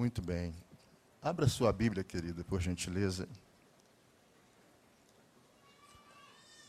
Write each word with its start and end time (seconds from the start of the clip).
Muito 0.00 0.22
bem. 0.22 0.54
Abra 1.20 1.46
sua 1.46 1.70
Bíblia, 1.74 2.02
querida, 2.02 2.42
por 2.42 2.58
gentileza. 2.58 3.28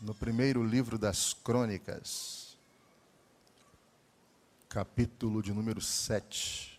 No 0.01 0.13
primeiro 0.13 0.61
livro 0.61 0.97
das 0.99 1.33
Crônicas, 1.33 2.57
capítulo 4.67 5.41
de 5.41 5.53
número 5.53 5.79
7. 5.79 6.77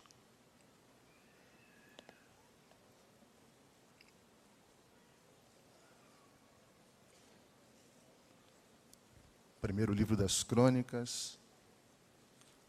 Primeiro 9.62 9.94
livro 9.94 10.18
das 10.18 10.42
Crônicas, 10.42 11.38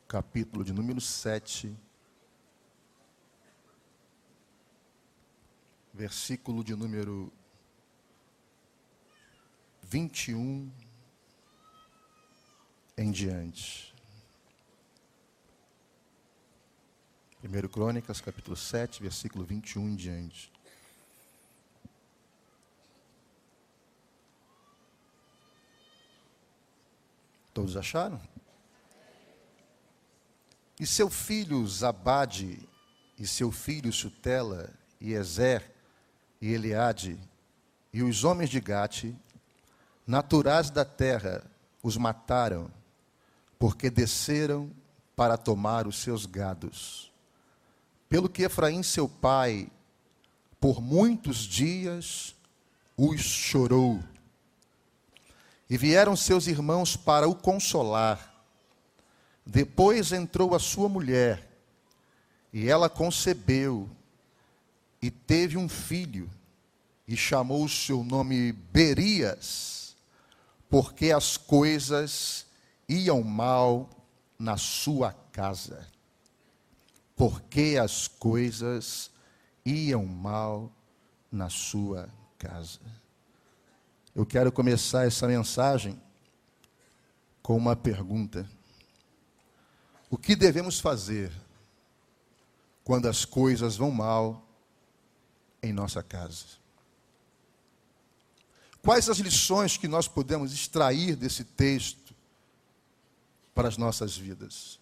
capítulo 0.07 0.63
de 0.63 0.71
número 0.71 1.01
7. 1.01 1.77
Versículo 5.93 6.63
de 6.63 6.75
número 6.75 7.31
21 9.83 10.71
em 12.97 13.11
diante. 13.11 13.93
1 17.43 17.67
Crônicas, 17.67 18.21
capítulo 18.21 18.55
7, 18.55 19.03
versículo 19.03 19.43
21 19.43 19.89
em 19.89 19.95
diante. 19.95 20.51
Todos 27.53 27.77
acharam? 27.77 28.19
E 30.79 30.87
seu 30.87 31.09
filho 31.09 31.65
Zabade, 31.67 32.67
e 33.19 33.27
seu 33.27 33.51
filho 33.51 33.93
Sutela, 33.93 34.73
e 34.99 35.13
Ezer, 35.13 35.72
e 36.43 36.51
Eliade, 36.51 37.17
e 37.93 38.03
os 38.03 38.25
homens 38.25 38.49
de 38.49 38.59
Gate, 38.59 39.15
naturais 40.05 40.69
da 40.69 40.83
terra, 40.83 41.41
os 41.81 41.95
mataram, 41.95 42.69
porque 43.57 43.89
desceram 43.89 44.69
para 45.15 45.37
tomar 45.37 45.87
os 45.87 46.01
seus 46.01 46.25
gados. 46.25 47.09
Pelo 48.09 48.27
que 48.27 48.43
Efraim, 48.43 48.83
seu 48.83 49.07
pai, 49.07 49.71
por 50.59 50.81
muitos 50.81 51.37
dias 51.37 52.35
os 52.97 53.21
chorou. 53.21 54.03
E 55.69 55.77
vieram 55.77 56.13
seus 56.13 56.47
irmãos 56.47 56.97
para 56.97 57.25
o 57.25 57.33
consolar. 57.33 58.33
Depois 59.45 60.11
entrou 60.11 60.53
a 60.53 60.59
sua 60.59 60.89
mulher, 60.89 61.49
e 62.51 62.67
ela 62.67 62.89
concebeu 62.89 63.89
e 65.03 65.11
teve 65.11 65.57
um 65.57 65.67
filho, 65.67 66.31
e 67.05 67.17
chamou 67.17 67.65
o 67.65 67.69
seu 67.69 68.05
nome 68.05 68.53
Berias, 68.53 69.97
porque 70.69 71.11
as 71.11 71.35
coisas 71.35 72.45
iam 72.87 73.21
mal 73.21 73.89
na 74.39 74.55
sua 74.55 75.11
casa. 75.33 75.85
Porque 77.17 77.77
as 77.77 78.07
coisas 78.07 79.11
iam 79.65 80.05
mal 80.05 80.71
na 81.29 81.49
sua 81.49 82.07
casa. 82.39 82.79
Eu 84.15 84.25
quero 84.25 84.53
começar 84.53 85.05
essa 85.05 85.27
mensagem 85.27 86.01
com 87.41 87.57
uma 87.57 87.75
pergunta. 87.75 88.49
O 90.09 90.17
que 90.17 90.33
devemos 90.33 90.79
fazer 90.79 91.29
quando 92.85 93.09
as 93.09 93.25
coisas 93.25 93.75
vão 93.75 93.91
mal 93.91 94.47
em 95.63 95.71
nossa 95.71 96.03
casa. 96.03 96.61
Quais 98.81 99.07
as 99.07 99.17
lições 99.17 99.77
que 99.77 99.87
nós 99.87 100.07
podemos 100.09 100.51
extrair 100.51 101.15
desse 101.15 101.45
texto 101.45 102.13
para 103.55 103.69
as 103.69 103.77
nossas 103.77 104.17
vidas? 104.17 104.77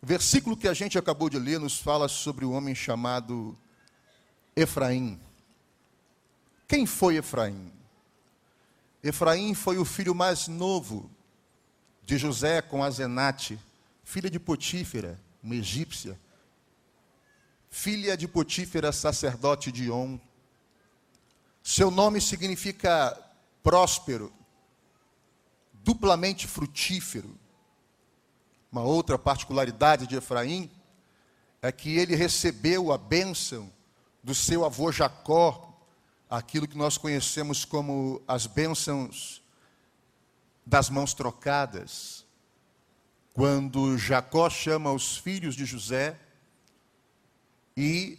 O 0.00 0.06
versículo 0.06 0.56
que 0.56 0.66
a 0.66 0.74
gente 0.74 0.98
acabou 0.98 1.28
de 1.28 1.38
ler 1.38 1.60
nos 1.60 1.78
fala 1.78 2.08
sobre 2.08 2.44
o 2.44 2.52
homem 2.52 2.74
chamado 2.74 3.56
Efraim. 4.56 5.20
Quem 6.66 6.86
foi 6.86 7.16
Efraim? 7.16 7.70
Efraim 9.02 9.52
foi 9.52 9.76
o 9.76 9.84
filho 9.84 10.14
mais 10.14 10.48
novo 10.48 11.10
de 12.02 12.16
José 12.16 12.62
com 12.62 12.82
Azenate, 12.82 13.58
filha 14.02 14.30
de 14.30 14.40
Potífera, 14.40 15.20
uma 15.42 15.54
egípcia, 15.54 16.18
filha 17.74 18.16
de 18.16 18.28
Potífera, 18.28 18.92
sacerdote 18.92 19.72
de 19.72 19.90
On. 19.90 20.16
Seu 21.60 21.90
nome 21.90 22.20
significa 22.20 23.20
próspero, 23.64 24.32
duplamente 25.82 26.46
frutífero. 26.46 27.36
Uma 28.70 28.82
outra 28.82 29.18
particularidade 29.18 30.06
de 30.06 30.14
Efraim 30.14 30.70
é 31.60 31.72
que 31.72 31.98
ele 31.98 32.14
recebeu 32.14 32.92
a 32.92 32.96
bênção 32.96 33.68
do 34.22 34.36
seu 34.36 34.64
avô 34.64 34.92
Jacó, 34.92 35.76
aquilo 36.30 36.68
que 36.68 36.78
nós 36.78 36.96
conhecemos 36.96 37.64
como 37.64 38.22
as 38.26 38.46
bênçãos 38.46 39.42
das 40.64 40.88
mãos 40.88 41.12
trocadas. 41.12 42.24
Quando 43.32 43.98
Jacó 43.98 44.48
chama 44.48 44.92
os 44.92 45.16
filhos 45.16 45.56
de 45.56 45.64
José 45.64 46.20
e, 47.76 48.18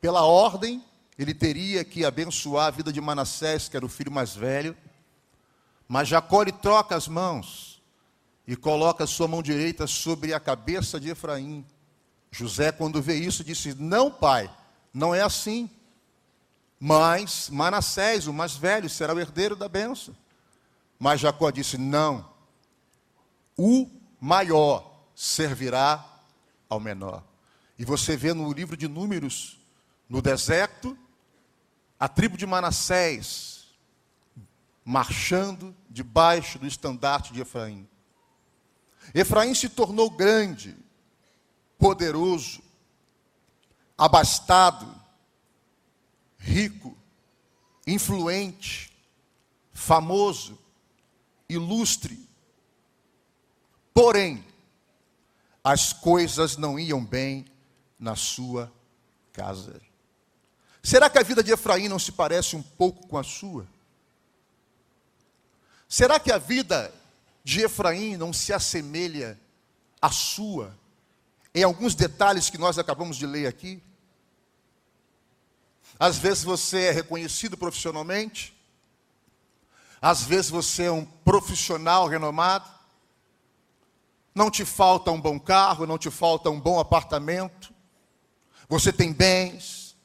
pela 0.00 0.24
ordem, 0.24 0.84
ele 1.18 1.34
teria 1.34 1.84
que 1.84 2.04
abençoar 2.04 2.66
a 2.66 2.70
vida 2.70 2.92
de 2.92 3.00
Manassés, 3.00 3.68
que 3.68 3.76
era 3.76 3.84
o 3.84 3.88
filho 3.88 4.10
mais 4.10 4.34
velho. 4.34 4.76
Mas 5.86 6.08
Jacó 6.08 6.42
lhe 6.42 6.52
troca 6.52 6.96
as 6.96 7.08
mãos 7.08 7.82
e 8.46 8.56
coloca 8.56 9.04
a 9.04 9.06
sua 9.06 9.28
mão 9.28 9.42
direita 9.42 9.86
sobre 9.86 10.32
a 10.32 10.40
cabeça 10.40 10.98
de 10.98 11.10
Efraim. 11.10 11.64
José, 12.30 12.72
quando 12.72 13.02
vê 13.02 13.16
isso, 13.16 13.44
disse: 13.44 13.74
Não, 13.74 14.10
pai, 14.10 14.50
não 14.94 15.14
é 15.14 15.20
assim. 15.20 15.68
Mas 16.78 17.50
Manassés, 17.50 18.26
o 18.26 18.32
mais 18.32 18.56
velho, 18.56 18.88
será 18.88 19.14
o 19.14 19.20
herdeiro 19.20 19.54
da 19.54 19.68
bênção. 19.68 20.16
Mas 20.98 21.20
Jacó 21.20 21.50
disse: 21.50 21.76
Não, 21.76 22.28
o 23.56 23.90
maior 24.20 25.04
servirá 25.14 26.04
ao 26.68 26.80
menor. 26.80 27.29
E 27.80 27.84
você 27.86 28.14
vê 28.14 28.34
no 28.34 28.52
livro 28.52 28.76
de 28.76 28.86
Números, 28.86 29.58
no 30.06 30.20
deserto, 30.20 30.98
a 31.98 32.06
tribo 32.06 32.36
de 32.36 32.44
Manassés 32.44 33.70
marchando 34.84 35.74
debaixo 35.88 36.58
do 36.58 36.66
estandarte 36.66 37.32
de 37.32 37.40
Efraim. 37.40 37.88
Efraim 39.14 39.54
se 39.54 39.70
tornou 39.70 40.10
grande, 40.10 40.76
poderoso, 41.78 42.60
abastado, 43.96 44.94
rico, 46.36 46.94
influente, 47.86 48.92
famoso, 49.72 50.58
ilustre. 51.48 52.28
Porém, 53.94 54.44
as 55.64 55.94
coisas 55.94 56.58
não 56.58 56.78
iam 56.78 57.02
bem 57.02 57.46
na 58.00 58.16
sua 58.16 58.72
casa. 59.32 59.80
Será 60.82 61.10
que 61.10 61.18
a 61.18 61.22
vida 61.22 61.42
de 61.42 61.52
Efraim 61.52 61.88
não 61.88 61.98
se 61.98 62.10
parece 62.10 62.56
um 62.56 62.62
pouco 62.62 63.06
com 63.06 63.18
a 63.18 63.22
sua? 63.22 63.66
Será 65.86 66.18
que 66.18 66.32
a 66.32 66.38
vida 66.38 66.92
de 67.44 67.60
Efraim 67.60 68.16
não 68.16 68.32
se 68.32 68.52
assemelha 68.52 69.38
à 70.00 70.10
sua, 70.10 70.74
em 71.54 71.62
alguns 71.62 71.94
detalhes 71.94 72.48
que 72.48 72.56
nós 72.56 72.78
acabamos 72.78 73.16
de 73.16 73.26
ler 73.26 73.46
aqui? 73.46 73.82
Às 75.98 76.16
vezes 76.16 76.42
você 76.42 76.84
é 76.84 76.90
reconhecido 76.92 77.58
profissionalmente, 77.58 78.56
às 80.00 80.22
vezes 80.22 80.48
você 80.48 80.84
é 80.84 80.92
um 80.92 81.04
profissional 81.04 82.06
renomado, 82.06 82.70
não 84.34 84.50
te 84.50 84.64
falta 84.64 85.10
um 85.10 85.20
bom 85.20 85.38
carro, 85.38 85.86
não 85.86 85.98
te 85.98 86.10
falta 86.10 86.48
um 86.48 86.58
bom 86.58 86.80
apartamento, 86.80 87.74
você 88.70 88.92
tem 88.92 89.12
bens, 89.12 89.96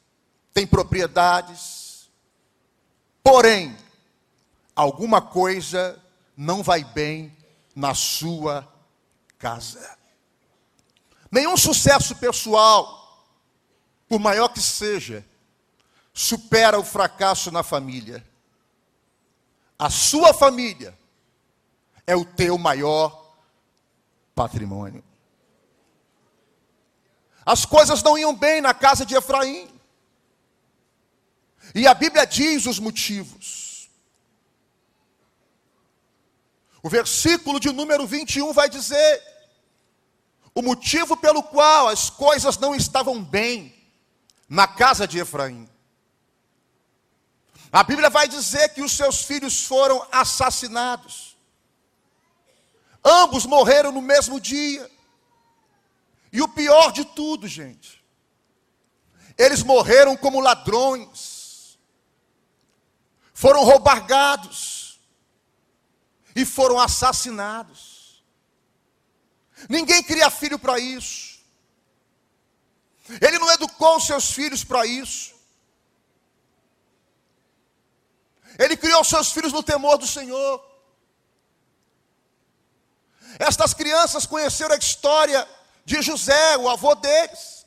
tem 0.51 0.65
propriedades, 0.65 2.09
porém, 3.23 3.77
alguma 4.75 5.21
coisa 5.21 6.01
não 6.35 6.63
vai 6.63 6.83
bem 6.83 7.31
na 7.75 7.93
sua 7.93 8.67
casa. 9.37 9.95
Nenhum 11.29 11.55
sucesso 11.55 12.15
pessoal, 12.15 13.23
por 14.09 14.19
maior 14.19 14.47
que 14.47 14.59
seja, 14.59 15.23
supera 16.11 16.79
o 16.79 16.83
fracasso 16.83 17.51
na 17.51 17.61
família. 17.61 18.25
A 19.77 19.91
sua 19.91 20.33
família 20.33 20.97
é 22.07 22.15
o 22.15 22.25
teu 22.25 22.57
maior 22.57 23.31
patrimônio. 24.33 25.03
As 27.45 27.65
coisas 27.65 28.01
não 28.01 28.17
iam 28.17 28.35
bem 28.35 28.59
na 28.59 28.73
casa 28.73 29.05
de 29.05 29.15
Efraim. 29.15 29.69
E 31.73 31.87
a 31.87 31.93
Bíblia 31.93 32.25
diz 32.25 32.65
os 32.65 32.79
motivos. 32.79 33.89
O 36.81 36.89
versículo 36.89 37.59
de 37.59 37.71
número 37.71 38.07
21 38.07 38.51
vai 38.53 38.69
dizer: 38.69 39.21
o 40.55 40.61
motivo 40.61 41.17
pelo 41.17 41.43
qual 41.43 41.89
as 41.89 42.09
coisas 42.09 42.57
não 42.57 42.73
estavam 42.73 43.23
bem 43.23 43.75
na 44.47 44.67
casa 44.67 45.07
de 45.07 45.19
Efraim. 45.19 45.69
A 47.71 47.83
Bíblia 47.83 48.09
vai 48.09 48.27
dizer 48.27 48.69
que 48.69 48.81
os 48.81 48.93
seus 48.93 49.23
filhos 49.23 49.65
foram 49.65 50.07
assassinados. 50.11 51.35
Ambos 53.03 53.45
morreram 53.45 53.91
no 53.91 54.01
mesmo 54.01 54.39
dia. 54.39 54.89
E 56.35 56.41
o 56.41 56.49
pior 56.49 56.91
de 56.91 57.05
tudo, 57.05 57.47
gente, 57.47 58.03
eles 59.37 59.63
morreram 59.63 60.17
como 60.17 60.41
ladrões, 60.41 61.79
foram 63.33 63.63
roubargados 63.63 64.99
e 66.35 66.43
foram 66.43 66.77
assassinados. 66.77 68.21
Ninguém 69.69 70.03
cria 70.03 70.29
filho 70.29 70.59
para 70.59 70.77
isso. 70.77 71.39
Ele 73.21 73.39
não 73.39 73.49
educou 73.53 73.97
seus 74.01 74.29
filhos 74.29 74.61
para 74.61 74.85
isso. 74.85 75.33
Ele 78.59 78.75
criou 78.75 79.05
seus 79.05 79.31
filhos 79.31 79.53
no 79.53 79.63
temor 79.63 79.97
do 79.97 80.05
Senhor. 80.05 80.61
Estas 83.39 83.73
crianças 83.73 84.25
conheceram 84.25 84.75
a 84.75 84.77
história 84.77 85.47
de 85.85 86.01
José, 86.01 86.57
o 86.57 86.67
avô 86.67 86.95
deles. 86.95 87.65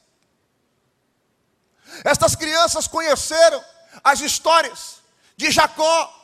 Estas 2.04 2.34
crianças 2.34 2.86
conheceram 2.86 3.64
as 4.02 4.20
histórias 4.20 5.00
de 5.36 5.50
Jacó, 5.50 6.14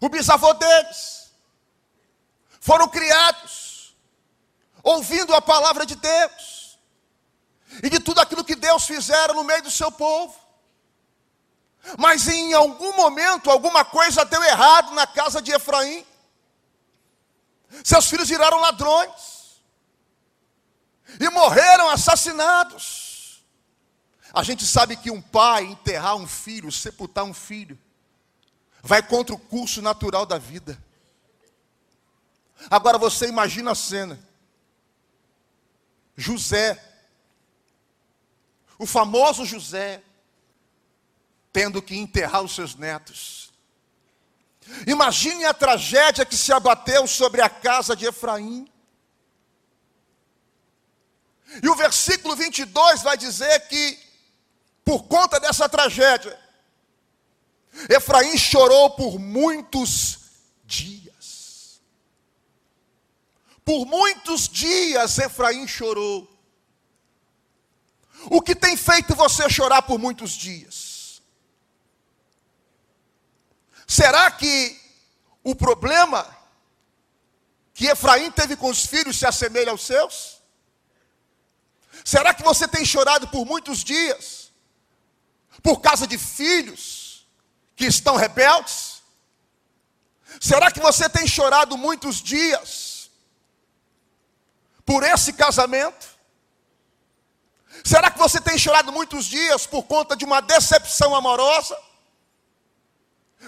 o 0.00 0.08
bisavô 0.08 0.52
deles. 0.54 1.32
Foram 2.60 2.88
criados 2.88 3.94
ouvindo 4.82 5.34
a 5.34 5.40
palavra 5.40 5.86
de 5.86 5.94
Deus 5.94 6.78
e 7.82 7.88
de 7.88 8.00
tudo 8.00 8.20
aquilo 8.20 8.44
que 8.44 8.54
Deus 8.56 8.84
fizera 8.84 9.32
no 9.32 9.44
meio 9.44 9.62
do 9.62 9.70
seu 9.70 9.90
povo. 9.92 10.34
Mas 11.98 12.26
em 12.28 12.54
algum 12.54 12.96
momento, 12.96 13.50
alguma 13.50 13.84
coisa 13.84 14.24
deu 14.24 14.42
errado 14.42 14.92
na 14.92 15.06
casa 15.06 15.40
de 15.40 15.52
Efraim. 15.52 16.04
Seus 17.84 18.06
filhos 18.06 18.28
viraram 18.28 18.58
ladrões 18.58 19.33
e 21.20 21.28
morreram 21.30 21.88
assassinados. 21.90 23.44
A 24.32 24.42
gente 24.42 24.66
sabe 24.66 24.96
que 24.96 25.10
um 25.10 25.22
pai 25.22 25.64
enterrar 25.64 26.16
um 26.16 26.26
filho, 26.26 26.72
sepultar 26.72 27.24
um 27.24 27.34
filho, 27.34 27.78
vai 28.82 29.02
contra 29.02 29.34
o 29.34 29.38
curso 29.38 29.80
natural 29.80 30.26
da 30.26 30.38
vida. 30.38 30.76
Agora 32.70 32.98
você 32.98 33.28
imagina 33.28 33.72
a 33.72 33.74
cena. 33.74 34.18
José, 36.16 36.82
o 38.78 38.86
famoso 38.86 39.44
José, 39.44 40.02
tendo 41.52 41.80
que 41.80 41.96
enterrar 41.96 42.42
os 42.42 42.54
seus 42.54 42.74
netos. 42.74 43.52
Imagine 44.86 45.44
a 45.44 45.54
tragédia 45.54 46.24
que 46.24 46.36
se 46.36 46.52
abateu 46.52 47.06
sobre 47.06 47.40
a 47.40 47.48
casa 47.48 47.94
de 47.94 48.06
Efraim. 48.06 48.66
E 51.62 51.68
o 51.68 51.74
versículo 51.74 52.34
22 52.34 53.02
vai 53.02 53.16
dizer 53.16 53.68
que, 53.68 53.98
por 54.84 55.04
conta 55.04 55.38
dessa 55.38 55.68
tragédia, 55.68 56.38
Efraim 57.88 58.36
chorou 58.36 58.90
por 58.90 59.18
muitos 59.18 60.18
dias. 60.64 61.80
Por 63.64 63.86
muitos 63.86 64.48
dias 64.48 65.18
Efraim 65.18 65.66
chorou. 65.66 66.30
O 68.30 68.40
que 68.40 68.54
tem 68.54 68.76
feito 68.76 69.14
você 69.14 69.48
chorar 69.50 69.82
por 69.82 69.98
muitos 69.98 70.32
dias? 70.32 71.22
Será 73.86 74.30
que 74.30 74.80
o 75.42 75.54
problema 75.54 76.26
que 77.74 77.86
Efraim 77.86 78.30
teve 78.30 78.56
com 78.56 78.70
os 78.70 78.86
filhos 78.86 79.18
se 79.18 79.26
assemelha 79.26 79.70
aos 79.70 79.82
seus? 79.82 80.42
Será 82.02 82.32
que 82.32 82.42
você 82.42 82.66
tem 82.66 82.84
chorado 82.84 83.28
por 83.28 83.44
muitos 83.44 83.84
dias 83.84 84.52
por 85.62 85.80
causa 85.80 86.06
de 86.06 86.16
filhos 86.16 87.26
que 87.76 87.84
estão 87.84 88.16
rebeldes? 88.16 89.02
Será 90.40 90.70
que 90.70 90.80
você 90.80 91.08
tem 91.08 91.26
chorado 91.26 91.76
muitos 91.76 92.22
dias 92.22 93.10
por 94.84 95.02
esse 95.02 95.32
casamento? 95.34 96.06
Será 97.84 98.10
que 98.10 98.18
você 98.18 98.40
tem 98.40 98.58
chorado 98.58 98.90
muitos 98.90 99.26
dias 99.26 99.66
por 99.66 99.84
conta 99.84 100.16
de 100.16 100.24
uma 100.24 100.40
decepção 100.40 101.14
amorosa? 101.14 101.76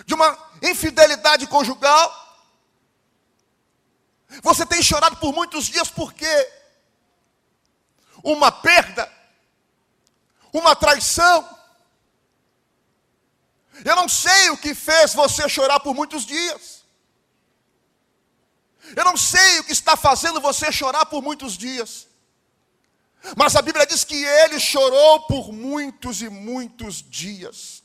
de 0.05 0.15
uma 0.15 0.37
infidelidade 0.63 1.47
conjugal. 1.47 2.25
Você 4.43 4.67
tem 4.67 4.83
chorado 4.83 5.17
por 5.17 5.33
muitos 5.33 5.67
dias 5.67 5.89
porque 5.89 6.27
uma 8.32 8.50
perda, 8.50 9.11
uma 10.52 10.75
traição. 10.75 11.49
Eu 13.84 13.94
não 13.94 14.08
sei 14.08 14.50
o 14.50 14.56
que 14.56 14.75
fez 14.75 15.14
você 15.14 15.49
chorar 15.49 15.78
por 15.78 15.94
muitos 15.94 16.26
dias. 16.26 16.84
Eu 18.96 19.05
não 19.05 19.17
sei 19.17 19.61
o 19.61 19.64
que 19.64 19.73
está 19.73 19.96
fazendo 19.96 20.40
você 20.40 20.73
chorar 20.73 21.06
por 21.06 21.23
muitos 21.23 21.56
dias. 21.56 22.08
Mas 23.37 23.55
a 23.55 23.62
Bíblia 23.62 23.87
diz 23.87 24.02
que 24.02 24.25
ele 24.25 24.58
chorou 24.58 25.20
por 25.26 25.52
muitos 25.52 26.20
e 26.20 26.28
muitos 26.28 27.02
dias. 27.02 27.82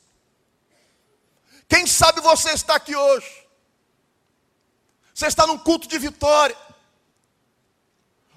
Quem 1.67 1.85
sabe 1.85 2.19
você 2.19 2.51
está 2.51 2.75
aqui 2.75 2.95
hoje? 2.95 3.47
Você 5.13 5.27
está 5.27 5.45
num 5.45 5.57
culto 5.57 5.88
de 5.88 5.97
vitória, 5.99 6.57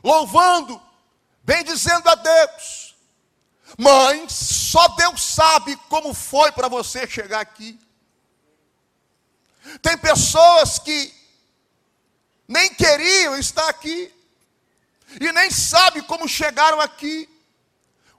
louvando, 0.02 0.80
bendizendo 1.44 2.08
a 2.08 2.14
Deus. 2.14 2.96
Mas 3.78 4.32
só 4.32 4.88
Deus 4.88 5.22
sabe 5.22 5.76
como 5.88 6.14
foi 6.14 6.52
para 6.52 6.68
você 6.68 7.06
chegar 7.06 7.40
aqui. 7.40 7.78
Tem 9.80 9.96
pessoas 9.96 10.78
que 10.78 11.12
nem 12.46 12.72
queriam 12.74 13.38
estar 13.38 13.68
aqui 13.68 14.12
e 15.20 15.32
nem 15.32 15.50
sabem 15.50 16.02
como 16.02 16.28
chegaram 16.28 16.80
aqui. 16.80 17.28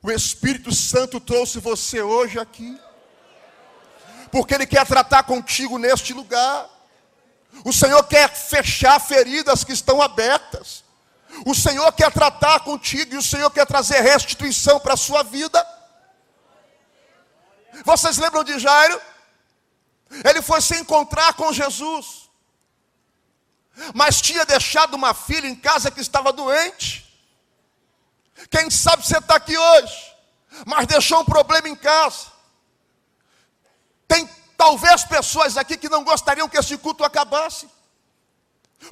O 0.02 0.12
Espírito 0.12 0.74
Santo 0.74 1.20
trouxe 1.20 1.60
você 1.60 2.02
hoje 2.02 2.40
aqui 2.40 2.80
porque 4.32 4.54
Ele 4.54 4.68
quer 4.68 4.86
tratar 4.86 5.24
contigo 5.24 5.78
neste 5.78 6.14
lugar. 6.14 6.70
O 7.64 7.72
Senhor 7.72 8.04
quer 8.04 8.30
fechar 8.30 9.00
feridas 9.00 9.64
que 9.64 9.72
estão 9.72 10.02
abertas. 10.02 10.85
O 11.44 11.56
Senhor 11.56 11.92
quer 11.94 12.12
tratar 12.12 12.60
contigo 12.62 13.16
e 13.16 13.18
o 13.18 13.24
Senhor 13.24 13.50
quer 13.50 13.66
trazer 13.66 14.02
restituição 14.02 14.80
para 14.80 14.94
a 14.94 14.98
sua 14.98 15.24
vida. 15.24 15.66
Vocês 17.84 18.18
lembram 18.18 18.44
de 18.44 18.58
Jairo? 18.60 19.02
Ele 20.24 20.42
foi 20.42 20.62
se 20.62 20.76
encontrar 20.80 21.34
com 21.34 21.52
Jesus, 21.52 22.30
mas 23.94 24.22
tinha 24.22 24.46
deixado 24.46 24.94
uma 24.94 25.14
filha 25.14 25.48
em 25.48 25.56
casa 25.56 25.92
que 25.92 26.00
estava 26.00 26.32
doente. 26.32 27.04
Quem 28.50 28.70
sabe 28.70 29.06
você 29.06 29.18
está 29.18 29.36
aqui 29.36 29.58
hoje, 29.58 30.16
mas 30.66 30.88
deixou 30.88 31.22
um 31.22 31.26
problema 31.26 31.68
em 31.68 31.76
casa. 31.76 32.28
Tem 34.08 34.30
talvez 34.56 35.04
pessoas 35.04 35.58
aqui 35.58 35.76
que 35.76 35.90
não 35.90 36.04
gostariam 36.04 36.48
que 36.48 36.58
esse 36.58 36.78
culto 36.78 37.04
acabasse. 37.04 37.68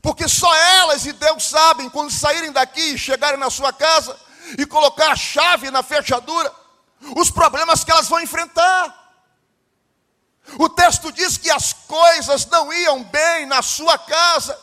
Porque 0.01 0.27
só 0.27 0.53
elas 0.55 1.05
e 1.05 1.13
Deus 1.13 1.47
sabem, 1.50 1.89
quando 1.89 2.12
saírem 2.12 2.51
daqui 2.51 2.93
e 2.93 2.97
chegarem 2.97 3.39
na 3.39 3.50
sua 3.50 3.71
casa 3.71 4.19
e 4.57 4.65
colocar 4.65 5.12
a 5.12 5.15
chave 5.15 5.71
na 5.71 5.83
fechadura, 5.83 6.53
os 7.15 7.29
problemas 7.29 7.83
que 7.83 7.91
elas 7.91 8.07
vão 8.07 8.21
enfrentar. 8.21 9.01
O 10.57 10.67
texto 10.69 11.12
diz 11.12 11.38
que 11.38 11.50
as 11.50 11.73
coisas 11.73 12.45
não 12.47 12.71
iam 12.73 13.03
bem 13.03 13.45
na 13.45 13.62
sua 13.62 13.97
casa, 13.97 14.59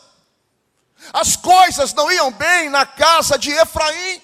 as 1.12 1.37
coisas 1.37 1.94
não 1.94 2.10
iam 2.12 2.30
bem 2.30 2.68
na 2.68 2.84
casa 2.84 3.38
de 3.38 3.50
Efraim. 3.50 4.22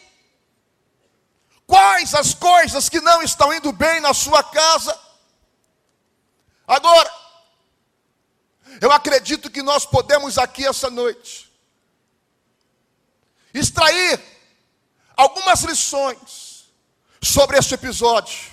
Quais 1.67 2.15
as 2.15 2.35
coisas 2.35 2.89
que 2.89 3.01
não 3.01 3.23
estão 3.23 3.53
indo 3.53 3.73
bem 3.73 4.01
na 4.01 4.15
sua 4.15 4.43
casa? 4.43 4.97
Agora, 6.67 7.11
eu 8.81 8.91
acredito 8.93 9.51
que 9.51 9.63
nós 9.63 9.87
podemos 9.87 10.39
aqui 10.39 10.67
essa 10.67 10.91
noite 10.91 11.53
extrair 13.53 14.21
algumas 15.17 15.63
lições 15.63 16.67
sobre 17.23 17.59
este 17.59 17.75
episódio. 17.75 18.53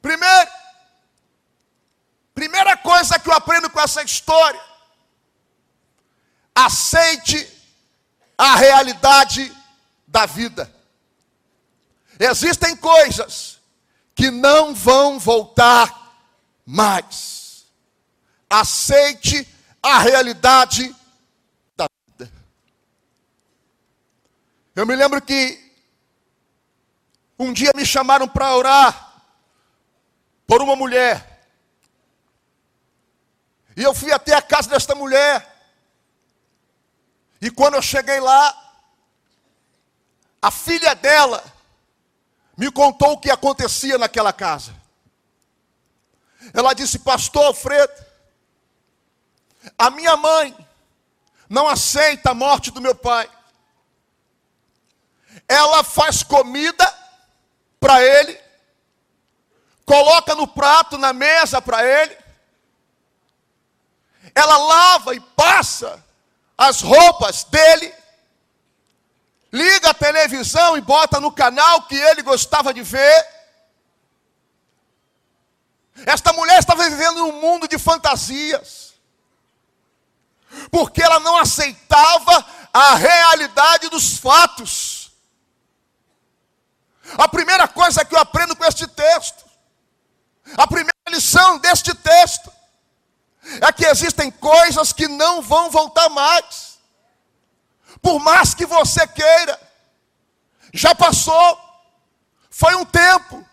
Primeiro, 0.00 0.50
primeira 2.34 2.76
coisa 2.76 3.18
que 3.18 3.28
eu 3.28 3.34
aprendo 3.34 3.70
com 3.70 3.80
essa 3.80 4.02
história: 4.02 4.60
aceite 6.54 7.48
a 8.36 8.56
realidade 8.56 9.54
da 10.06 10.26
vida. 10.26 10.72
Existem 12.18 12.76
coisas 12.76 13.58
que 14.14 14.30
não 14.30 14.74
vão 14.74 15.18
voltar 15.18 16.16
mais. 16.64 17.41
Aceite 18.52 19.48
a 19.82 19.98
realidade 19.98 20.94
da 21.74 21.86
vida. 22.06 22.30
Eu 24.76 24.84
me 24.84 24.94
lembro 24.94 25.22
que 25.22 25.58
um 27.38 27.50
dia 27.50 27.70
me 27.74 27.86
chamaram 27.86 28.28
para 28.28 28.54
orar 28.54 29.24
por 30.46 30.60
uma 30.60 30.76
mulher. 30.76 31.46
E 33.74 33.82
eu 33.82 33.94
fui 33.94 34.12
até 34.12 34.34
a 34.34 34.42
casa 34.42 34.68
desta 34.68 34.94
mulher. 34.94 35.48
E 37.40 37.50
quando 37.50 37.74
eu 37.74 37.82
cheguei 37.82 38.20
lá, 38.20 38.74
a 40.42 40.50
filha 40.50 40.94
dela 40.94 41.42
me 42.56 42.70
contou 42.70 43.12
o 43.12 43.18
que 43.18 43.30
acontecia 43.30 43.96
naquela 43.96 44.32
casa. 44.32 44.74
Ela 46.52 46.74
disse: 46.74 46.98
Pastor 46.98 47.46
Alfredo, 47.46 48.11
a 49.78 49.90
minha 49.90 50.16
mãe 50.16 50.56
não 51.48 51.68
aceita 51.68 52.30
a 52.30 52.34
morte 52.34 52.70
do 52.70 52.80
meu 52.80 52.94
pai. 52.94 53.28
Ela 55.48 55.84
faz 55.84 56.22
comida 56.22 57.02
para 57.78 58.02
ele, 58.02 58.40
coloca 59.84 60.34
no 60.34 60.46
prato, 60.46 60.96
na 60.96 61.12
mesa 61.12 61.60
para 61.60 61.84
ele, 61.84 62.16
ela 64.34 64.56
lava 64.56 65.14
e 65.14 65.20
passa 65.20 66.02
as 66.56 66.80
roupas 66.80 67.44
dele, 67.44 67.92
liga 69.52 69.90
a 69.90 69.94
televisão 69.94 70.76
e 70.76 70.80
bota 70.80 71.20
no 71.20 71.32
canal 71.32 71.82
que 71.82 71.96
ele 71.96 72.22
gostava 72.22 72.72
de 72.72 72.82
ver. 72.82 73.26
Esta 76.06 76.32
mulher 76.32 76.58
estava 76.58 76.88
vivendo 76.88 77.26
um 77.26 77.40
mundo 77.40 77.68
de 77.68 77.78
fantasias, 77.78 78.91
porque 80.70 81.02
ela 81.02 81.20
não 81.20 81.36
aceitava 81.36 82.44
a 82.72 82.94
realidade 82.94 83.88
dos 83.88 84.18
fatos. 84.18 85.12
A 87.18 87.28
primeira 87.28 87.68
coisa 87.68 88.04
que 88.04 88.14
eu 88.14 88.18
aprendo 88.18 88.56
com 88.56 88.64
este 88.64 88.86
texto, 88.86 89.44
a 90.56 90.66
primeira 90.66 90.92
lição 91.08 91.58
deste 91.58 91.94
texto, 91.94 92.52
é 93.60 93.72
que 93.72 93.84
existem 93.84 94.30
coisas 94.30 94.92
que 94.92 95.08
não 95.08 95.42
vão 95.42 95.70
voltar 95.70 96.08
mais. 96.08 96.78
Por 98.00 98.18
mais 98.20 98.54
que 98.54 98.64
você 98.64 99.06
queira, 99.06 99.60
já 100.72 100.94
passou, 100.94 101.58
foi 102.50 102.74
um 102.76 102.84
tempo, 102.84 103.46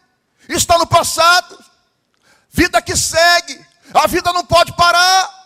está 0.48 0.78
no 0.78 0.88
passado, 0.88 1.64
vida 2.50 2.82
que 2.82 2.96
segue, 2.96 3.66
a 3.94 4.08
vida 4.08 4.32
não 4.32 4.46
pode 4.46 4.74
parar. 4.74 5.39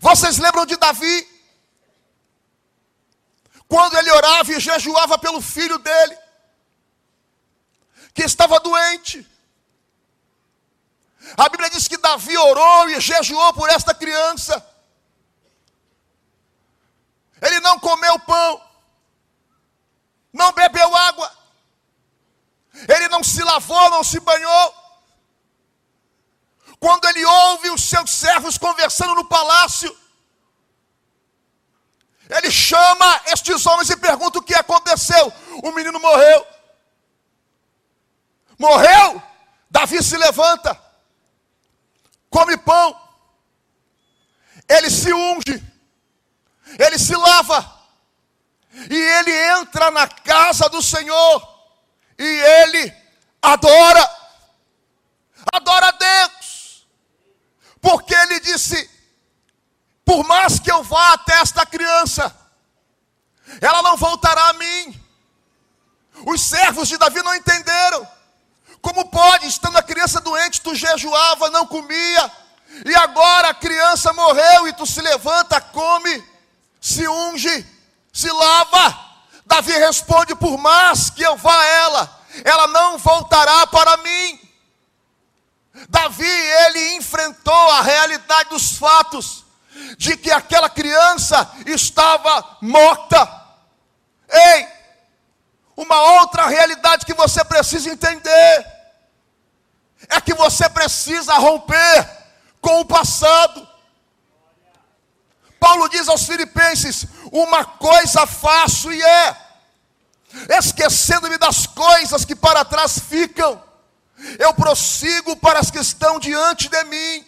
Vocês 0.00 0.38
lembram 0.38 0.66
de 0.66 0.76
Davi? 0.76 1.28
Quando 3.66 3.96
ele 3.96 4.10
orava 4.10 4.52
e 4.52 4.60
jejuava 4.60 5.18
pelo 5.18 5.40
filho 5.40 5.78
dele, 5.78 6.18
que 8.12 8.22
estava 8.22 8.58
doente. 8.60 9.26
A 11.36 11.48
Bíblia 11.48 11.70
diz 11.70 11.86
que 11.86 11.96
Davi 11.96 12.36
orou 12.36 12.90
e 12.90 13.00
jejuou 13.00 13.52
por 13.54 13.68
esta 13.68 13.94
criança. 13.94 14.66
Ele 17.40 17.60
não 17.60 17.78
comeu 17.78 18.18
pão, 18.20 18.62
não 20.32 20.52
bebeu 20.52 20.94
água, 20.94 21.32
ele 22.88 23.08
não 23.08 23.22
se 23.24 23.42
lavou, 23.42 23.90
não 23.90 24.04
se 24.04 24.20
banhou. 24.20 24.79
Quando 26.80 27.06
ele 27.06 27.24
ouve 27.24 27.70
os 27.70 27.84
seus 27.84 28.10
servos 28.10 28.58
conversando 28.58 29.14
no 29.14 29.24
palácio, 29.26 29.94
ele 32.28 32.50
chama 32.50 33.20
estes 33.26 33.64
homens 33.66 33.90
e 33.90 33.96
pergunta 33.96 34.38
o 34.38 34.42
que 34.42 34.54
aconteceu. 34.54 35.32
O 35.62 35.70
menino 35.72 36.00
morreu. 36.00 36.46
Morreu? 38.58 39.22
Davi 39.70 40.02
se 40.02 40.16
levanta 40.16 40.90
come 42.30 42.56
pão, 42.56 42.98
ele 44.68 44.88
se 44.88 45.12
unge, 45.12 45.62
ele 46.78 46.98
se 46.98 47.14
lava, 47.16 47.78
e 48.88 48.96
ele 48.96 49.32
entra 49.58 49.90
na 49.90 50.06
casa 50.06 50.68
do 50.68 50.80
Senhor, 50.80 51.66
e 52.16 52.24
ele 52.24 52.94
adora, 53.42 54.08
adora 55.52 55.90
Deus, 55.90 56.39
porque 57.80 58.14
ele 58.14 58.40
disse: 58.40 58.88
por 60.04 60.26
mais 60.26 60.58
que 60.58 60.70
eu 60.70 60.82
vá 60.82 61.12
até 61.12 61.34
esta 61.34 61.64
criança, 61.64 62.34
ela 63.60 63.82
não 63.82 63.96
voltará 63.96 64.48
a 64.48 64.52
mim. 64.54 65.00
Os 66.26 66.40
servos 66.40 66.88
de 66.88 66.98
Davi 66.98 67.22
não 67.22 67.34
entenderam. 67.34 68.06
Como 68.82 69.08
pode, 69.08 69.46
estando 69.46 69.76
a 69.76 69.82
criança 69.82 70.20
doente, 70.20 70.60
tu 70.60 70.74
jejuava, 70.74 71.50
não 71.50 71.66
comia, 71.66 72.32
e 72.84 72.94
agora 72.94 73.50
a 73.50 73.54
criança 73.54 74.12
morreu 74.12 74.66
e 74.66 74.72
tu 74.72 74.86
se 74.86 75.00
levanta, 75.00 75.60
come, 75.60 76.24
se 76.80 77.06
unge, 77.06 77.66
se 78.12 78.30
lava. 78.30 78.98
Davi 79.44 79.72
responde: 79.72 80.34
Por 80.34 80.56
mais 80.58 81.10
que 81.10 81.22
eu 81.22 81.36
vá 81.36 81.56
a 81.56 81.66
ela, 81.66 82.20
ela 82.44 82.66
não 82.68 82.98
voltará 82.98 83.66
para 83.66 83.96
mim. 83.98 84.39
Davi, 85.88 86.24
ele 86.24 86.96
enfrentou 86.96 87.70
a 87.70 87.82
realidade 87.82 88.50
dos 88.50 88.76
fatos, 88.76 89.44
de 89.96 90.16
que 90.16 90.30
aquela 90.30 90.68
criança 90.68 91.50
estava 91.66 92.58
morta. 92.60 93.40
Ei, 94.28 94.68
uma 95.76 96.00
outra 96.20 96.46
realidade 96.46 97.06
que 97.06 97.14
você 97.14 97.42
precisa 97.44 97.88
entender 97.88 98.66
é 100.08 100.20
que 100.20 100.34
você 100.34 100.68
precisa 100.68 101.34
romper 101.34 102.08
com 102.60 102.80
o 102.80 102.84
passado. 102.84 103.66
Paulo 105.58 105.88
diz 105.88 106.08
aos 106.08 106.24
Filipenses: 106.24 107.06
Uma 107.30 107.64
coisa 107.64 108.26
faço 108.26 108.92
e 108.92 109.02
é, 109.02 109.36
esquecendo-me 110.58 111.38
das 111.38 111.66
coisas 111.66 112.24
que 112.24 112.34
para 112.34 112.64
trás 112.64 112.98
ficam, 112.98 113.62
eu 114.38 114.52
prossigo 114.54 115.36
para 115.36 115.58
as 115.58 115.70
que 115.70 115.78
estão 115.78 116.18
diante 116.18 116.68
de 116.68 116.84
mim. 116.84 117.24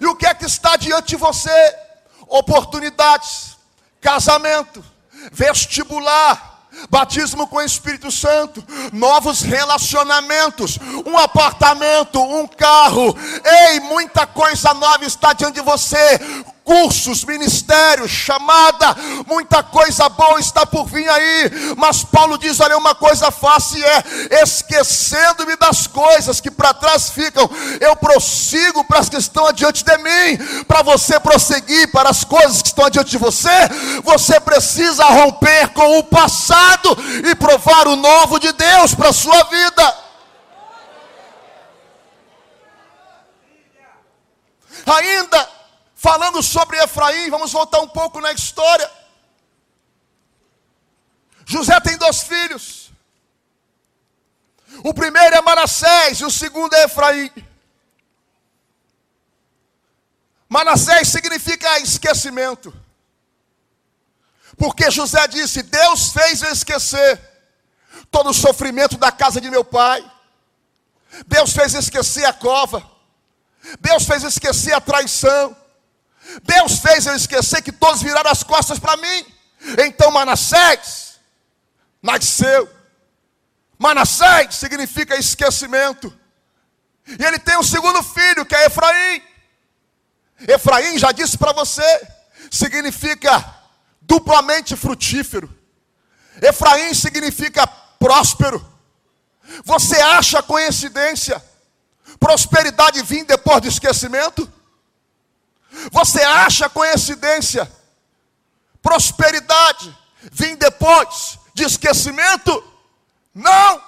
E 0.00 0.06
o 0.06 0.16
que 0.16 0.26
é 0.26 0.34
que 0.34 0.44
está 0.44 0.76
diante 0.76 1.08
de 1.08 1.16
você? 1.16 1.76
Oportunidades, 2.26 3.56
casamento, 4.00 4.84
vestibular, 5.30 6.68
batismo 6.90 7.46
com 7.46 7.56
o 7.56 7.62
Espírito 7.62 8.10
Santo, 8.10 8.64
novos 8.92 9.42
relacionamentos, 9.42 10.78
um 11.06 11.16
apartamento, 11.18 12.20
um 12.20 12.46
carro, 12.46 13.16
ei, 13.44 13.80
muita 13.80 14.26
coisa 14.26 14.74
nova 14.74 15.04
está 15.04 15.32
diante 15.32 15.54
de 15.54 15.60
você 15.60 16.18
cursos, 16.64 17.24
ministérios, 17.24 18.10
chamada, 18.10 18.96
muita 19.26 19.62
coisa 19.62 20.08
boa 20.08 20.40
está 20.40 20.64
por 20.64 20.86
vir 20.86 21.08
aí, 21.08 21.50
mas 21.76 22.02
Paulo 22.02 22.38
diz: 22.38 22.58
olha, 22.58 22.76
uma 22.76 22.94
coisa 22.94 23.30
fácil 23.30 23.84
é 23.84 24.42
esquecendo-me 24.42 25.56
das 25.56 25.86
coisas 25.86 26.40
que 26.40 26.50
para 26.50 26.72
trás 26.72 27.10
ficam, 27.10 27.48
eu 27.80 27.94
prossigo 27.94 28.82
para 28.84 29.00
as 29.00 29.08
que 29.08 29.16
estão 29.16 29.46
adiante 29.46 29.84
de 29.84 29.98
mim, 29.98 30.64
para 30.66 30.82
você 30.82 31.20
prosseguir 31.20 31.90
para 31.92 32.08
as 32.08 32.24
coisas 32.24 32.62
que 32.62 32.68
estão 32.68 32.86
adiante 32.86 33.10
de 33.10 33.18
você, 33.18 33.50
você 34.02 34.40
precisa 34.40 35.04
romper 35.04 35.68
com 35.68 35.98
o 35.98 36.04
passado 36.04 36.96
e 37.30 37.34
provar 37.34 37.86
o 37.86 37.96
novo 37.96 38.38
de 38.38 38.50
Deus 38.52 38.94
para 38.94 39.10
a 39.10 39.12
sua 39.12 39.42
vida. 39.44 40.04
Ainda 44.86 45.53
Falando 46.04 46.42
sobre 46.42 46.76
Efraim, 46.76 47.30
vamos 47.30 47.50
voltar 47.50 47.80
um 47.80 47.88
pouco 47.88 48.20
na 48.20 48.30
história. 48.30 48.90
José 51.46 51.80
tem 51.80 51.96
dois 51.96 52.24
filhos. 52.24 52.92
O 54.84 54.92
primeiro 54.92 55.34
é 55.34 55.40
Manassés 55.40 56.20
e 56.20 56.24
o 56.26 56.30
segundo 56.30 56.74
é 56.74 56.84
Efraim. 56.84 57.32
Manassés 60.46 61.08
significa 61.08 61.78
esquecimento. 61.78 62.70
Porque 64.58 64.90
José 64.90 65.26
disse: 65.26 65.62
Deus 65.62 66.12
fez 66.12 66.42
eu 66.42 66.52
esquecer 66.52 67.18
todo 68.10 68.28
o 68.28 68.34
sofrimento 68.34 68.98
da 68.98 69.10
casa 69.10 69.40
de 69.40 69.50
meu 69.50 69.64
pai. 69.64 70.04
Deus 71.26 71.54
fez 71.54 71.72
esquecer 71.72 72.26
a 72.26 72.32
cova. 72.34 72.86
Deus 73.80 74.04
fez 74.04 74.22
esquecer 74.22 74.74
a 74.74 74.82
traição. 74.82 75.63
Deus 76.42 76.78
fez 76.78 77.06
eu 77.06 77.14
esquecer 77.14 77.62
que 77.62 77.72
todos 77.72 78.02
viraram 78.02 78.30
as 78.30 78.42
costas 78.42 78.78
para 78.78 78.96
mim. 78.96 79.26
Então 79.78 80.10
Manassés 80.10 81.20
nasceu. 82.02 82.68
Manassés 83.78 84.54
significa 84.54 85.16
esquecimento. 85.16 86.12
E 87.06 87.22
ele 87.22 87.38
tem 87.38 87.58
um 87.58 87.62
segundo 87.62 88.02
filho, 88.02 88.46
que 88.46 88.54
é 88.54 88.66
Efraim. 88.66 89.22
Efraim, 90.48 90.98
já 90.98 91.12
disse 91.12 91.36
para 91.36 91.52
você, 91.52 92.08
significa 92.50 93.54
duplamente 94.00 94.74
frutífero. 94.76 95.52
Efraim 96.40 96.94
significa 96.94 97.66
próspero. 97.66 98.64
Você 99.64 100.00
acha 100.00 100.42
coincidência 100.42 101.42
prosperidade 102.18 103.02
vir 103.02 103.24
depois 103.24 103.60
do 103.60 103.68
esquecimento? 103.68 104.50
Você 105.90 106.22
acha 106.22 106.68
coincidência 106.68 107.70
prosperidade 108.82 109.96
vir 110.30 110.56
depois 110.56 111.38
de 111.54 111.64
esquecimento? 111.64 112.62
Não! 113.34 113.82